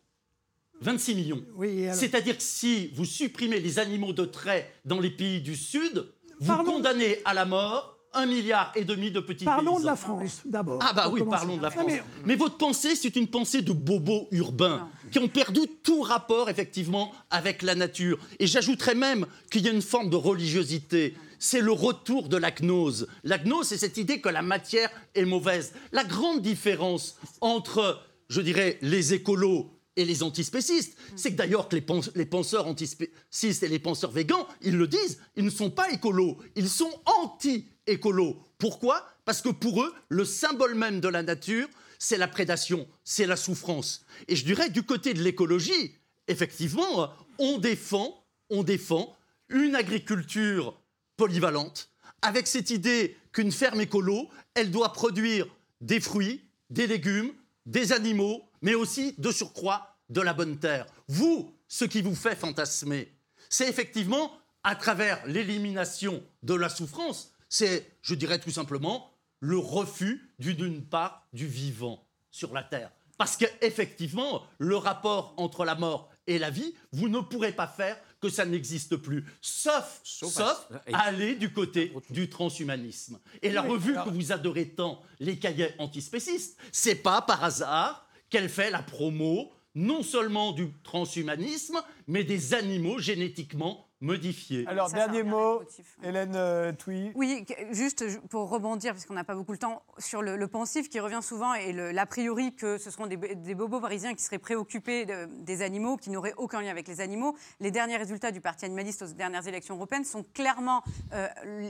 26 0.82 1.16
millions. 1.16 1.44
Oui, 1.56 1.80
et 1.80 1.86
alors 1.88 1.96
C'est-à-dire 2.00 2.38
que 2.38 2.44
si 2.44 2.92
vous 2.96 3.06
supprimez 3.06 3.60
les 3.60 3.80
animaux 3.80 4.14
de 4.14 4.26
trait 4.26 4.74
dans 4.86 5.00
les 5.00 5.12
pays 5.12 5.42
du 5.42 5.56
Sud, 5.56 6.08
vous 6.40 6.64
condamnez 6.64 7.20
à 7.26 7.34
la 7.34 7.46
mort 7.46 7.92
un 8.16 8.26
milliard 8.28 8.72
et 8.76 8.84
demi 8.84 9.10
de 9.10 9.20
petits 9.20 9.44
Parlons 9.46 9.72
de 9.74 9.78
paysans. 9.78 9.90
la 9.90 9.96
France, 9.96 10.42
d'abord. 10.46 10.80
Ah 10.84 10.94
bah 10.94 11.10
oui, 11.12 11.20
commencer. 11.22 11.38
parlons 11.38 11.58
de 11.58 11.62
la 11.64 11.70
Non, 11.70 11.74
France. 11.76 11.86
mais- 11.88 12.04
mais... 12.26 12.36
votre 12.36 12.58
pensée, 12.58 12.96
c'est 12.96 13.16
une 13.16 13.28
pensée 13.28 13.62
de 13.64 13.72
bobos 13.74 14.28
urbains 14.32 14.88
qui 15.12 15.18
ont 15.20 15.28
perdu 15.28 15.62
tout 15.82 16.02
rapport 16.02 16.48
effectivement 16.50 17.12
avec 17.32 17.62
la 17.64 17.74
nature. 17.74 18.20
Et 18.40 18.46
j'ajouterais 18.46 18.94
même 18.94 19.26
qu'il 19.50 19.64
y 19.64 19.68
a 19.68 19.72
une 19.72 19.82
forme 19.82 20.10
de 20.12 20.16
religiosité. 20.16 21.16
C'est 21.40 21.60
le 21.62 21.72
retour 21.72 22.30
de 22.30 22.38
la 22.38 22.52
gnose. 22.52 23.08
La 23.24 23.38
gnose, 23.40 23.68
c'est 23.68 23.78
cette 23.80 23.98
idée 23.98 24.22
que 24.22 24.30
la 24.30 24.42
matière 24.44 24.90
est 25.16 25.26
mauvaise. 25.26 25.74
La 25.92 26.04
grande 26.04 26.42
différence 26.42 27.18
entre, 27.42 28.00
je 28.30 28.42
dirais, 28.42 28.78
les 28.84 29.14
écolos 29.16 29.72
et 29.96 30.06
les 30.06 30.24
antispécistes, 30.24 30.98
c'est 31.16 31.32
que 31.32 31.38
d'ailleurs 31.38 31.70
que 31.70 31.76
les 32.16 32.26
penseurs 32.26 32.68
antispécistes 32.68 33.64
et 33.64 33.68
les 33.68 33.80
penseurs 33.80 34.12
végans, 34.12 34.48
ils 34.62 34.76
le 34.76 34.88
disent, 34.88 35.20
ils 35.36 35.46
ne 35.46 35.50
sont 35.50 35.70
pas 35.70 35.92
écolos, 35.92 36.38
ils 36.56 36.70
sont 36.70 36.92
anti-écolos. 37.22 38.38
Pourquoi? 38.58 39.06
Parce 39.26 39.42
que 39.42 39.50
pour 39.50 39.84
eux, 39.84 39.94
le 40.10 40.26
symbole 40.26 40.76
même 40.76 41.00
de 41.00 41.08
la 41.08 41.24
nature, 41.24 41.68
c'est 42.00 42.18
la 42.18 42.28
prédation, 42.28 42.88
c'est 43.04 43.28
la 43.28 43.36
souffrance. 43.36 44.06
Et 44.28 44.36
je 44.36 44.46
dirais 44.46 44.70
du 44.70 44.84
côté 44.84 45.14
de 45.14 45.22
l'écologie, 45.22 45.96
effectivement, 46.28 47.14
on 47.38 47.58
défend, 47.58 48.26
on 48.50 48.64
défend 48.64 49.16
une 49.50 49.76
agriculture 49.76 50.80
polyvalente, 51.16 51.90
avec 52.22 52.48
cette 52.48 52.70
idée 52.70 53.18
qu'une 53.32 53.52
ferme 53.52 53.82
écolo, 53.82 54.30
elle 54.56 54.72
doit 54.72 54.94
produire 54.94 55.48
des 55.82 56.00
fruits, 56.00 56.42
des 56.70 56.88
légumes, 56.88 57.32
des 57.66 57.92
animaux, 57.94 58.44
mais 58.64 58.74
aussi 58.74 59.14
de 59.20 59.32
surcroît 59.32 59.96
de 60.10 60.22
la 60.22 60.34
bonne 60.34 60.58
terre. 60.58 60.88
Vous, 61.08 61.54
ce 61.68 61.86
qui 61.86 62.02
vous 62.02 62.16
fait 62.16 62.36
fantasmer, 62.36 63.14
c'est 63.50 63.70
effectivement 63.70 64.32
à 64.64 64.76
travers 64.76 65.24
l'élimination 65.28 66.24
de 66.42 66.54
la 66.56 66.70
souffrance, 66.70 67.32
c'est, 67.50 67.86
je 68.02 68.16
dirais 68.16 68.40
tout 68.40 68.50
simplement, 68.52 69.12
le 69.40 69.58
refus 69.58 70.34
du- 70.40 70.56
d'une 70.56 70.84
part 70.84 71.28
du 71.34 71.46
vivant 71.46 72.08
sur 72.32 72.54
la 72.54 72.64
terre. 72.64 72.90
Parce 73.18 73.38
qu'effectivement, 73.38 74.44
le 74.58 74.76
rapport 74.78 75.34
entre 75.38 75.66
la 75.66 75.76
mort 75.76 76.10
et 76.26 76.40
la 76.40 76.50
vie, 76.50 76.74
vous 76.94 77.10
ne 77.10 77.20
pourrez 77.20 77.52
pas 77.52 77.68
faire 77.68 77.98
que 78.22 78.30
ça 78.30 78.46
n'existe 78.46 78.96
plus, 78.96 79.26
sauf, 79.42 80.00
Sauf 80.32 80.68
aller 80.94 81.36
du 81.36 81.52
côté 81.52 81.94
du 82.10 82.30
transhumanisme. 82.30 83.20
Et 83.42 83.52
la 83.52 83.62
revue 83.62 83.94
que 84.06 84.10
vous 84.10 84.32
adorez 84.32 84.70
tant, 84.70 85.02
les 85.20 85.38
cahiers 85.38 85.76
antispécistes, 85.78 86.58
c'est 86.72 86.96
pas 86.96 87.22
par 87.22 87.44
hasard 87.44 88.03
qu'elle 88.34 88.50
fait 88.50 88.72
la 88.72 88.82
promo 88.82 89.52
non 89.76 90.02
seulement 90.02 90.54
du 90.54 90.74
transhumanisme, 90.82 91.80
mais 92.08 92.24
des 92.24 92.56
animaux 92.56 92.98
génétiquement 92.98 93.93
modifiés. 94.04 94.66
Alors, 94.68 94.90
Ça, 94.90 94.98
dernier 94.98 95.24
mot. 95.24 95.62
Hélène 96.04 96.34
euh, 96.36 96.72
Touy. 96.74 97.12
Oui, 97.16 97.46
juste 97.72 98.08
ju- 98.08 98.20
pour 98.30 98.50
rebondir, 98.50 98.94
parce 98.94 99.06
qu'on 99.06 99.14
n'a 99.14 99.24
pas 99.24 99.36
beaucoup 99.36 99.54
le 99.54 99.58
temps, 99.58 99.82
sur 99.98 100.22
le, 100.22 100.36
le 100.36 100.48
pensif 100.48 100.90
qui 100.90 101.00
revient 101.00 101.22
souvent 101.22 101.54
et 101.54 101.72
l'a 101.74 102.06
priori 102.06 102.54
que 102.56 102.78
ce 102.78 102.92
seront 102.92 103.08
des, 103.08 103.18
des 103.18 103.56
bobos 103.56 103.80
parisiens 103.80 104.14
qui 104.14 104.22
seraient 104.24 104.38
préoccupés 104.40 105.06
de- 105.06 105.28
des 105.44 105.62
animaux, 105.62 105.98
qui 105.98 106.10
n'auraient 106.10 106.34
aucun 106.38 106.62
lien 106.62 106.70
avec 106.70 106.88
les 106.88 107.00
animaux. 107.02 107.36
Les 107.60 107.72
derniers 107.72 107.98
résultats 107.98 108.32
du 108.32 108.42
Parti 108.42 108.66
animaliste 108.66 109.02
aux 109.04 109.08
dernières 109.14 109.48
élections 109.48 109.76
européennes 109.76 110.06
sont 110.06 110.24
clairement 110.34 110.84
euh, 111.14 111.28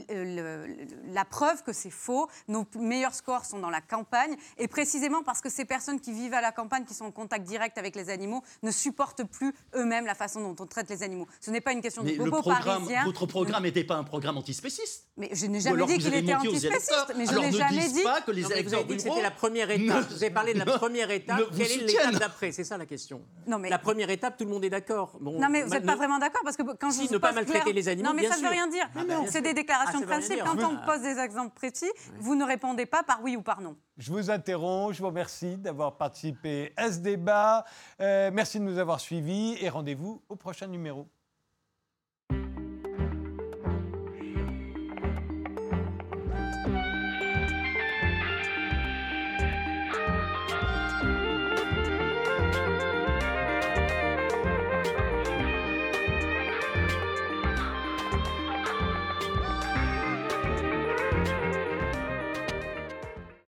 le- 0.08 0.66
le- 0.66 1.12
la 1.12 1.24
preuve 1.24 1.62
que 1.62 1.72
c'est 1.72 1.90
faux. 1.90 2.28
Nos 2.48 2.66
meilleurs 2.76 3.14
scores 3.14 3.44
sont 3.44 3.58
dans 3.60 3.70
la 3.70 3.80
campagne 3.80 4.34
et 4.58 4.66
précisément 4.68 5.22
parce 5.22 5.40
que 5.40 5.48
ces 5.48 5.64
personnes 5.64 6.00
qui 6.00 6.12
vivent 6.12 6.34
à 6.34 6.40
la 6.40 6.50
campagne, 6.52 6.84
qui 6.84 6.94
sont 6.94 7.04
en 7.06 7.12
contact 7.12 7.44
direct 7.46 7.78
avec 7.78 7.94
les 7.94 8.10
animaux, 8.10 8.42
ne 8.64 8.70
supportent 8.72 9.24
plus 9.24 9.54
eux-mêmes 9.76 10.06
la 10.06 10.14
façon 10.14 10.40
dont 10.40 10.56
on 10.62 10.66
traite 10.66 10.90
les 10.90 11.02
animaux. 11.02 11.28
Ce 11.40 11.50
n'est 11.50 11.60
pas 11.60 11.72
une 11.72 11.80
question 11.80 12.02
de 12.02 12.08
Mais 12.08 12.23
le 12.24 12.30
programme, 12.30 12.88
votre 13.04 13.26
programme 13.26 13.62
n'était 13.64 13.84
pas 13.84 13.96
un 13.96 14.04
programme 14.04 14.36
antispéciste 14.38 15.08
Mais 15.16 15.30
je 15.32 15.46
n'ai 15.46 15.60
jamais 15.60 15.84
dit 15.86 15.92
vous 15.94 15.98
qu'il 15.98 16.14
était 16.14 16.34
antispéciste. 16.34 17.12
Mais 17.16 17.24
je 17.26 17.30
Alors 17.30 17.44
n'ai 17.44 17.50
ne 17.50 17.56
jamais 17.56 17.80
dites 17.80 17.94
dit. 17.94 18.02
pas 18.02 18.20
que 18.20 18.30
les 18.30 18.42
vous 18.42 18.52
électeurs 18.52 18.80
avez 18.80 18.88
dit 18.88 18.96
que 18.96 19.02
ruraux 19.02 19.14
c'était 19.14 19.22
la 19.22 19.30
première 19.30 19.70
étape. 19.70 19.96
ne- 20.10 20.14
vous 20.14 20.22
avez 20.24 20.30
parlé 20.34 20.54
de 20.54 20.58
la 20.58 20.64
ne- 20.66 20.70
première 20.72 21.10
étape. 21.10 21.38
ne 21.38 21.44
vous 21.44 21.50
Quelle 21.56 21.70
est 21.72 21.86
l'étape 21.86 22.14
d'après? 22.14 22.52
C'est 22.52 22.64
ça 22.64 22.76
la 22.78 22.86
question. 22.86 23.22
Non, 23.46 23.58
mais- 23.58 23.68
La 23.70 23.78
première 23.78 24.10
étape, 24.10 24.36
tout 24.36 24.44
le 24.44 24.50
monde 24.50 24.64
est 24.64 24.70
d'accord. 24.70 25.16
Bon, 25.20 25.38
Non, 25.40 25.48
mais 25.50 25.62
vous 25.62 25.70
n'êtes 25.70 25.86
pas 25.86 25.96
vraiment 25.96 26.18
d'accord 26.18 26.42
parce 26.44 26.56
que 26.56 26.62
quand 26.62 26.90
je 26.90 26.96
Si, 27.00 27.06
vous 27.06 27.12
ne 27.14 27.18
pas 27.18 27.28
pose 27.28 27.36
maltraiter 27.36 27.60
clair- 27.60 27.74
les 27.74 27.88
animaux, 27.88 28.08
Non, 28.08 28.14
mais 28.14 28.22
bien 28.22 28.30
ça 28.32 28.36
ne 28.38 28.42
veut 28.42 28.48
rien 28.50 28.66
dire. 28.68 28.88
Ah, 28.96 29.00
C'est 29.28 29.42
des 29.42 29.54
déclarations 29.54 29.98
Ah, 30.02 30.04
de 30.04 30.06
rien 30.06 30.18
principe. 30.18 30.38
Quand 30.44 30.56
on 30.58 30.76
Ah. 30.76 30.80
vous 30.80 30.86
pose 30.92 31.02
des 31.02 31.18
exemples 31.18 31.54
précis, 31.54 31.90
vous 32.18 32.34
ne 32.34 32.44
répondez 32.44 32.86
pas 32.86 33.02
par 33.02 33.20
oui 33.22 33.36
ou 33.36 33.42
par 33.42 33.60
non. 33.60 33.76
Je 33.96 34.10
vous 34.10 34.30
interromps, 34.30 34.94
je 34.96 35.00
vous 35.02 35.08
remercie 35.08 35.56
d'avoir 35.56 35.96
participé 35.96 36.72
à 36.76 36.90
ce 36.90 36.98
débat. 36.98 37.64
Euh, 38.00 38.30
merci 38.32 38.58
de 38.58 38.64
nous 38.64 38.78
avoir 38.78 38.98
suivis 39.00 39.56
et 39.60 39.68
rendez-vous 39.68 40.20
au 40.28 40.36
prochain 40.36 40.66
numéro. 40.66 41.06